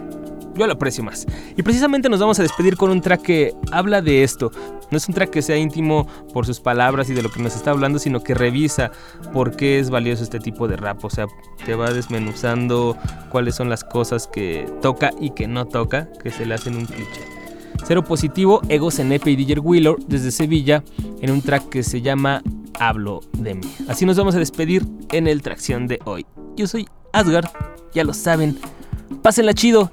Yo 0.54 0.66
lo 0.66 0.74
aprecio 0.74 1.02
más. 1.02 1.26
Y 1.56 1.62
precisamente 1.62 2.10
nos 2.10 2.20
vamos 2.20 2.38
a 2.38 2.42
despedir 2.42 2.76
con 2.76 2.90
un 2.90 3.00
track 3.00 3.22
que 3.22 3.54
habla 3.72 4.02
de 4.02 4.22
esto. 4.22 4.52
No 4.90 4.98
es 4.98 5.08
un 5.08 5.14
track 5.14 5.30
que 5.30 5.40
sea 5.40 5.56
íntimo 5.56 6.06
por 6.34 6.44
sus 6.44 6.60
palabras 6.60 7.08
y 7.08 7.14
de 7.14 7.22
lo 7.22 7.30
que 7.30 7.42
nos 7.42 7.56
está 7.56 7.70
hablando, 7.70 7.98
sino 7.98 8.22
que 8.22 8.34
revisa 8.34 8.92
por 9.32 9.56
qué 9.56 9.78
es 9.78 9.88
valioso 9.88 10.22
este 10.22 10.38
tipo 10.38 10.68
de 10.68 10.76
rap. 10.76 11.02
O 11.02 11.08
sea, 11.08 11.26
te 11.64 11.74
va 11.74 11.90
desmenuzando 11.92 12.94
cuáles 13.30 13.54
son 13.54 13.70
las 13.70 13.84
cosas 13.84 14.26
que 14.26 14.70
toca 14.82 15.12
y 15.18 15.30
que 15.30 15.48
no 15.48 15.64
toca, 15.64 16.10
que 16.22 16.30
se 16.30 16.44
le 16.44 16.54
hacen 16.54 16.76
un 16.76 16.84
cliché. 16.84 17.34
Cero 17.86 18.02
Positivo, 18.02 18.62
Ego 18.68 18.90
Cenepe 18.90 19.30
y 19.30 19.36
DJ 19.36 19.60
Wheeler 19.60 19.96
desde 20.08 20.30
Sevilla 20.30 20.82
en 21.20 21.30
un 21.30 21.42
track 21.42 21.68
que 21.68 21.82
se 21.82 22.00
llama 22.00 22.42
Hablo 22.80 23.20
de 23.32 23.54
mí. 23.54 23.66
Así 23.88 24.06
nos 24.06 24.16
vamos 24.16 24.34
a 24.34 24.38
despedir 24.38 24.86
en 25.12 25.26
el 25.26 25.42
Tracción 25.42 25.86
de 25.86 26.00
hoy. 26.04 26.24
Yo 26.56 26.66
soy 26.66 26.88
Asgard, 27.12 27.46
ya 27.94 28.04
lo 28.04 28.14
saben. 28.14 28.58
Pásenla 29.22 29.52
chido. 29.52 29.92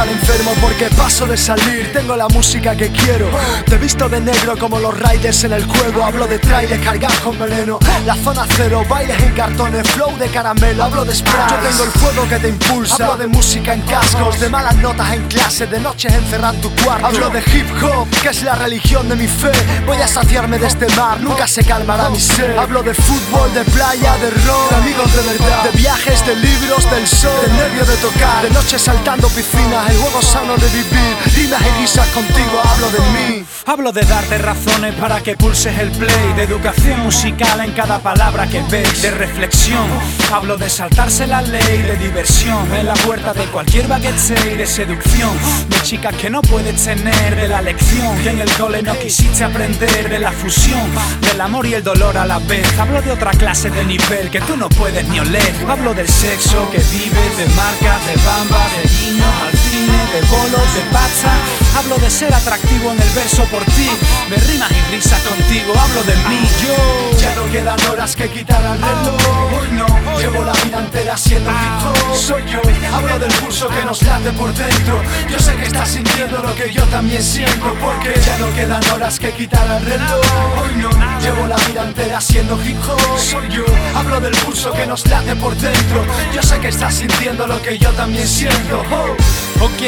Estar 0.00 0.16
enfermo 0.16 0.52
porque 0.62 0.88
paso 0.96 1.26
de 1.26 1.36
salir. 1.36 1.92
Tengo 1.92 2.16
la 2.16 2.26
música 2.28 2.74
que 2.74 2.88
quiero. 2.90 3.28
Te 3.66 3.76
visto 3.76 4.08
de 4.08 4.18
negro 4.18 4.56
como 4.56 4.78
los 4.78 4.98
riders 4.98 5.44
en 5.44 5.52
el 5.52 5.66
juego. 5.66 6.02
Hablo 6.02 6.26
de 6.26 6.38
trailers 6.38 6.82
cargados 6.82 7.18
con 7.18 7.38
veneno. 7.38 7.78
La 8.06 8.14
zona 8.14 8.46
cero, 8.56 8.82
bailes 8.88 9.20
en 9.20 9.34
cartones 9.34 9.86
Flow 9.90 10.16
de 10.16 10.28
caramelo, 10.28 10.84
hablo 10.84 11.04
de 11.04 11.14
spray. 11.14 11.50
Yo 11.50 11.68
tengo 11.68 11.84
el 11.84 11.90
fuego 11.90 12.28
que 12.30 12.38
te 12.38 12.48
impulsa. 12.48 12.94
Hablo 12.94 13.18
de 13.18 13.26
música 13.26 13.74
en 13.74 13.82
cascos 13.82 14.40
De 14.40 14.48
malas 14.48 14.74
notas 14.76 15.12
en 15.12 15.26
clase 15.28 15.66
De 15.66 15.78
noches 15.78 16.14
encerrado 16.14 16.54
en 16.54 16.60
tu 16.62 16.74
cuarto. 16.76 17.06
Hablo 17.06 17.28
de 17.28 17.40
hip 17.40 17.66
hop, 17.82 18.08
que 18.22 18.28
es 18.28 18.42
la 18.42 18.54
religión 18.54 19.06
de 19.06 19.16
mi 19.16 19.28
fe. 19.28 19.52
Voy 19.84 19.98
a 19.98 20.08
saciarme 20.08 20.58
de 20.58 20.66
este 20.66 20.88
mar 20.96 21.20
Nunca 21.20 21.46
se 21.46 21.62
calmará 21.62 22.08
mi 22.08 22.18
sed. 22.18 22.56
Hablo 22.56 22.82
de 22.82 22.94
fútbol, 22.94 23.52
de 23.52 23.64
playa, 23.64 24.16
de 24.16 24.30
rock 24.30 24.70
De 24.70 24.76
amigos 24.76 25.12
de 25.14 25.22
verdad 25.30 25.64
De 25.64 25.78
viajes, 25.78 26.26
de 26.26 26.36
libros, 26.36 26.90
del 26.90 27.06
sol 27.06 27.38
Del 27.42 27.54
nervio 27.54 27.84
de 27.84 27.96
tocar 27.96 28.42
De 28.42 28.50
noches 28.50 28.80
saltando 28.80 29.28
piscinas, 29.28 29.89
el 29.90 29.98
juego 29.98 30.22
sano 30.22 30.56
de 30.56 30.68
vivir, 30.68 31.16
rimas 31.34 31.62
y 31.62 31.80
risas 31.80 32.06
contigo, 32.08 32.60
hablo 32.64 32.90
de 32.90 32.98
mí. 32.98 33.44
Hablo 33.66 33.92
de 33.92 34.02
darte 34.02 34.38
razones 34.38 34.94
para 34.94 35.20
que 35.20 35.36
pulses 35.36 35.78
el 35.78 35.90
play, 35.90 36.32
de 36.34 36.44
educación 36.44 37.00
musical 37.00 37.60
en 37.60 37.72
cada 37.72 37.98
palabra 37.98 38.46
que 38.46 38.62
ves, 38.70 39.02
de 39.02 39.10
reflexión. 39.10 39.86
Hablo 40.32 40.56
de 40.56 40.70
saltarse 40.70 41.26
la 41.26 41.42
ley, 41.42 41.82
de 41.82 41.96
diversión, 41.96 42.72
en 42.74 42.86
la 42.86 42.94
puerta 42.94 43.32
de 43.32 43.44
cualquier 43.46 43.86
baguette 43.86 44.10
de 44.56 44.66
seducción, 44.66 45.30
de 45.68 45.82
chicas 45.82 46.14
que 46.16 46.30
no 46.30 46.42
puedes 46.42 46.82
tener, 46.82 47.36
de 47.36 47.48
la 47.48 47.62
lección 47.62 48.16
que 48.22 48.30
en 48.30 48.40
el 48.40 48.50
cole 48.52 48.82
no 48.82 48.98
quisiste 48.98 49.44
aprender, 49.44 50.08
de 50.08 50.18
la 50.18 50.32
fusión, 50.32 50.90
del 51.20 51.40
amor 51.40 51.66
y 51.66 51.74
el 51.74 51.82
dolor 51.82 52.16
a 52.16 52.26
la 52.26 52.38
vez. 52.38 52.66
Hablo 52.78 53.02
de 53.02 53.12
otra 53.12 53.30
clase 53.32 53.70
de 53.70 53.84
nivel 53.84 54.30
que 54.30 54.40
tú 54.40 54.56
no 54.56 54.68
puedes 54.68 55.06
ni 55.08 55.20
oler. 55.20 55.54
Hablo 55.68 55.94
del 55.94 56.08
sexo 56.08 56.68
que 56.70 56.78
vives, 56.78 57.36
de 57.36 57.46
marcas, 57.54 58.06
de 58.06 58.16
bamba, 58.24 58.66
de 58.76 58.88
vino, 58.88 59.24
al 59.46 59.58
cine, 59.58 59.79
you 59.80 59.89
de 60.08 60.20
bolos, 60.22 60.74
de 60.74 60.80
pizza. 60.90 61.30
Hablo 61.76 61.96
de 61.98 62.10
ser 62.10 62.34
atractivo 62.34 62.90
en 62.90 63.00
el 63.00 63.08
verso 63.10 63.44
por 63.44 63.64
ti, 63.64 63.88
de 64.28 64.36
rimas 64.36 64.70
y 64.70 64.94
risas 64.94 65.20
contigo. 65.20 65.72
Hablo 65.78 66.02
de 66.02 66.16
mí, 66.28 66.40
yo. 66.62 67.18
Ya 67.18 67.34
no 67.34 67.50
quedan 67.50 67.78
horas 67.90 68.16
que 68.16 68.28
quitar 68.28 68.64
al 68.64 68.78
reloj. 68.78 69.62
No, 69.72 70.18
llevo 70.18 70.44
la 70.44 70.52
vida 70.52 70.78
entera 70.78 71.16
siendo 71.16 71.50
hip 71.50 71.84
hop. 71.84 72.16
Soy 72.16 72.42
yo, 72.50 72.60
hablo 72.92 73.18
del 73.18 73.32
pulso 73.34 73.68
que 73.68 73.84
nos 73.84 74.02
late 74.02 74.32
por 74.32 74.52
dentro. 74.54 75.00
Yo 75.30 75.38
sé 75.38 75.54
que 75.56 75.66
estás 75.66 75.88
sintiendo 75.88 76.38
lo 76.38 76.54
que 76.54 76.72
yo 76.72 76.84
también 76.86 77.22
siento, 77.22 77.74
porque 77.80 78.18
ya 78.20 78.38
no 78.38 78.52
quedan 78.54 78.84
horas 78.90 79.18
que 79.18 79.30
quitar 79.32 79.68
al 79.68 79.84
reloj. 79.84 80.20
Hoy 80.62 80.74
no, 80.76 80.90
llevo 81.20 81.46
la 81.46 81.56
vida 81.56 81.84
entera 81.84 82.20
siendo 82.20 82.58
hip 82.64 82.78
hop. 82.88 83.18
Soy 83.18 83.48
yo, 83.48 83.64
hablo 83.94 84.20
del 84.20 84.36
pulso 84.38 84.72
que 84.72 84.86
nos 84.86 85.06
late 85.06 85.36
por 85.36 85.54
dentro. 85.56 86.04
Yo 86.32 86.42
sé 86.42 86.58
que 86.58 86.68
estás 86.68 86.94
sintiendo 86.94 87.46
lo 87.46 87.60
que 87.62 87.78
yo 87.78 87.90
también 87.90 88.26
siento. 88.26 88.82
Oh. 88.90 89.16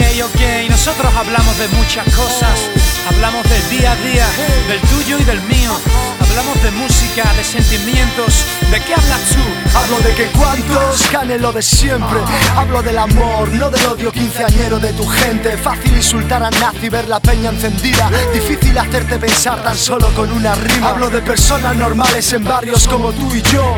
Ok, 0.02 0.34
ok, 0.34 0.68
nosotros 0.68 1.14
hablamos 1.14 1.56
de 1.58 1.68
muchas 1.68 2.04
cosas. 2.14 2.68
Hablamos 3.08 3.48
del 3.48 3.70
día 3.70 3.92
a 3.92 3.96
día, 3.96 4.26
del 4.66 4.80
tuyo 4.80 5.16
y 5.20 5.24
del 5.24 5.40
mío. 5.42 5.78
Hablamos 6.32 6.62
de 6.62 6.70
música, 6.70 7.30
de 7.34 7.44
sentimientos. 7.44 8.46
¿De 8.70 8.80
qué 8.80 8.94
hablas 8.94 9.20
tú? 9.28 9.76
Hablo 9.76 9.98
de 9.98 10.14
que 10.14 10.24
cuantos 10.28 11.12
ganen 11.12 11.42
lo 11.42 11.52
de 11.52 11.60
siempre. 11.60 12.20
Hablo 12.56 12.82
del 12.82 12.96
amor, 12.96 13.50
no 13.50 13.68
del 13.68 13.84
odio 13.84 14.10
quinceañero 14.10 14.78
de 14.78 14.94
tu 14.94 15.06
gente. 15.06 15.58
Fácil 15.58 15.94
insultar 15.94 16.42
a 16.42 16.50
nazi, 16.50 16.88
ver 16.88 17.06
la 17.06 17.20
peña 17.20 17.50
encendida. 17.50 18.10
Difícil 18.32 18.78
hacerte 18.78 19.18
pensar 19.18 19.62
tan 19.62 19.76
solo 19.76 20.08
con 20.14 20.32
una 20.32 20.54
rima. 20.54 20.88
Hablo 20.88 21.10
de 21.10 21.20
personas 21.20 21.76
normales 21.76 22.32
en 22.32 22.44
barrios 22.44 22.88
como 22.88 23.12
tú 23.12 23.30
y 23.34 23.42
yo. 23.42 23.76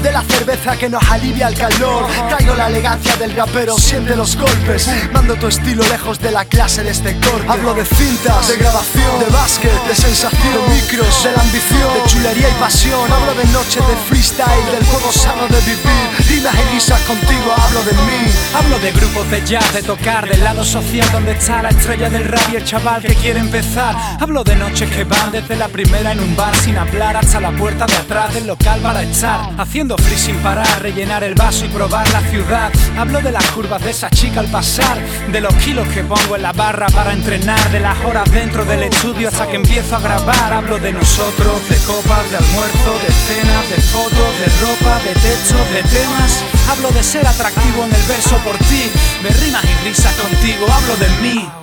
De 0.00 0.12
la 0.12 0.22
cerveza 0.22 0.76
que 0.76 0.88
nos 0.88 1.02
alivia 1.10 1.48
el 1.48 1.56
calor. 1.56 2.06
Traigo 2.28 2.54
la 2.54 2.68
elegancia 2.68 3.16
del 3.16 3.34
rapero, 3.34 3.76
siente 3.76 4.14
los 4.14 4.36
golpes. 4.36 4.88
Mando 5.12 5.34
tu 5.34 5.48
estilo 5.48 5.82
lejos 5.88 6.20
de 6.20 6.30
la 6.30 6.44
clase 6.44 6.84
de 6.84 6.90
este 6.90 7.16
corte. 7.18 7.46
Hablo 7.48 7.74
de 7.74 7.84
cintas, 7.84 8.46
de 8.46 8.56
grabación, 8.56 9.18
de 9.18 9.26
básquet, 9.32 9.84
de 9.88 9.94
sensación, 9.96 10.52
de 10.52 10.74
micros, 10.74 11.24
de 11.24 11.32
la 11.32 11.42
ambición, 11.42 11.71
de 11.76 12.02
chulería 12.06 12.48
y 12.48 12.60
pasión. 12.60 13.10
Hablo 13.12 13.34
de 13.34 13.44
noche 13.46 13.80
de 13.80 13.96
freestyle, 14.08 14.66
del 14.72 14.84
juego 14.84 15.12
sano 15.12 15.46
de 15.48 15.60
vivir. 15.60 16.02
Rimas 16.28 16.54
y 16.54 16.74
risas 16.74 17.00
contigo, 17.02 17.52
hablo 17.56 17.82
de 17.82 17.92
mí. 17.92 18.32
Hablo 18.54 18.78
de 18.78 18.92
grupos 18.92 19.30
de 19.30 19.44
jazz, 19.44 19.72
de 19.72 19.82
tocar, 19.82 20.28
del 20.28 20.42
lado 20.42 20.64
social 20.64 21.08
donde 21.12 21.32
está 21.32 21.62
la 21.62 21.70
estrella 21.70 22.10
del 22.10 22.24
rap 22.24 22.42
y 22.52 22.56
el 22.56 22.64
chaval 22.64 23.02
que 23.02 23.14
quiere 23.14 23.40
empezar. 23.40 23.96
Hablo 24.20 24.44
de 24.44 24.56
noches 24.56 24.90
que 24.90 25.04
van 25.04 25.32
desde 25.32 25.56
la 25.56 25.68
primera 25.68 26.12
en 26.12 26.20
un 26.20 26.36
bar 26.36 26.54
sin 26.56 26.76
hablar 26.76 27.16
hasta 27.16 27.40
la 27.40 27.50
puerta 27.52 27.86
de 27.86 27.96
atrás 27.96 28.34
del 28.34 28.46
local 28.46 28.80
para 28.80 29.02
estar. 29.02 29.50
Haciendo 29.58 29.96
free 29.98 30.18
sin 30.18 30.36
parar, 30.36 30.82
rellenar 30.82 31.24
el 31.24 31.34
vaso 31.34 31.64
y 31.64 31.68
probar 31.68 32.08
la 32.10 32.20
ciudad. 32.30 32.72
Hablo 32.96 33.20
de 33.20 33.32
las 33.32 33.44
curvas 33.52 33.82
de 33.82 33.90
esa 33.90 34.10
chica 34.10 34.40
al 34.40 34.48
pasar, 34.48 34.98
de 35.30 35.40
los 35.40 35.54
kilos 35.54 35.86
que 35.88 36.02
pongo 36.02 36.36
en 36.36 36.42
la 36.42 36.52
barra 36.52 36.86
para 36.88 37.12
entrenar, 37.12 37.70
de 37.70 37.80
las 37.80 37.98
horas 38.04 38.30
dentro 38.30 38.64
del 38.64 38.84
estudio 38.84 39.28
hasta 39.28 39.46
que 39.46 39.56
empiezo 39.56 39.96
a 39.96 40.00
grabar. 40.00 40.52
Hablo 40.52 40.78
de 40.78 40.92
nosotros, 40.92 41.61
de 41.68 41.76
copas, 41.86 42.30
de 42.30 42.36
almuerzo, 42.36 42.92
de 43.04 43.12
cenas, 43.12 43.68
de 43.68 43.76
fotos, 43.76 44.38
de 44.38 44.46
ropa, 44.60 44.98
de 45.04 45.14
techo, 45.14 45.56
de 45.72 45.82
temas. 45.84 46.44
Hablo 46.70 46.90
de 46.90 47.02
ser 47.02 47.26
atractivo 47.26 47.84
en 47.84 47.94
el 47.94 48.02
verso 48.02 48.36
por 48.38 48.56
ti, 48.58 48.90
de 49.22 49.30
rimas 49.44 49.64
y 49.64 49.84
risas 49.84 50.14
contigo. 50.14 50.66
Hablo 50.70 50.96
de 50.96 51.08
mí. 51.20 51.61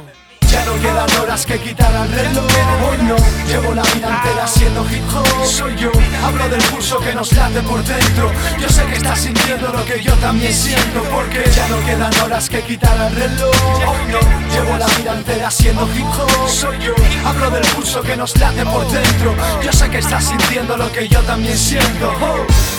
Ya 0.51 0.65
no 0.65 0.73
quedan 0.81 1.21
horas 1.21 1.45
que 1.45 1.59
quitar 1.59 1.95
al 1.95 2.09
reloj. 2.11 2.45
Hoy 2.89 2.97
no, 3.03 3.15
llevo 3.47 3.73
la 3.75 3.83
vida 3.83 4.07
entera 4.17 4.47
siendo 4.47 4.83
hip 4.89 5.03
hop. 5.13 5.45
Soy 5.45 5.75
yo, 5.75 5.91
hablo 6.23 6.49
del 6.49 6.61
pulso 6.63 6.99
que 6.99 7.13
nos 7.13 7.31
late 7.33 7.61
por 7.61 7.83
dentro. 7.83 8.31
Yo 8.59 8.67
sé 8.67 8.85
que 8.85 8.95
estás 8.95 9.19
sintiendo 9.19 9.67
lo 9.71 9.85
que 9.85 10.01
yo 10.01 10.13
también 10.15 10.53
siento 10.53 11.03
Porque 11.03 11.43
ya 11.55 11.67
no 11.67 11.79
quedan 11.85 12.13
horas 12.21 12.49
que 12.49 12.61
quitar 12.61 12.97
al 12.97 13.15
reloj. 13.15 13.55
Hoy 13.87 14.11
no, 14.11 14.19
llevo 14.53 14.77
la 14.77 14.87
vida 14.87 15.13
entera 15.13 15.51
siendo 15.51 15.87
hip 15.95 16.07
hop. 16.07 16.49
Soy 16.49 16.79
yo, 16.79 16.93
hablo 17.25 17.51
del 17.51 17.65
pulso 17.67 18.01
que 18.01 18.17
nos 18.17 18.35
late 18.39 18.65
por 18.65 18.87
dentro. 18.91 19.35
Yo 19.61 19.71
sé 19.71 19.89
que 19.89 19.99
estás 19.99 20.23
sintiendo 20.23 20.77
lo 20.77 20.91
que 20.91 21.07
yo 21.07 21.21
también 21.21 21.57
siento. 21.57 22.11
Oh. 22.21 22.78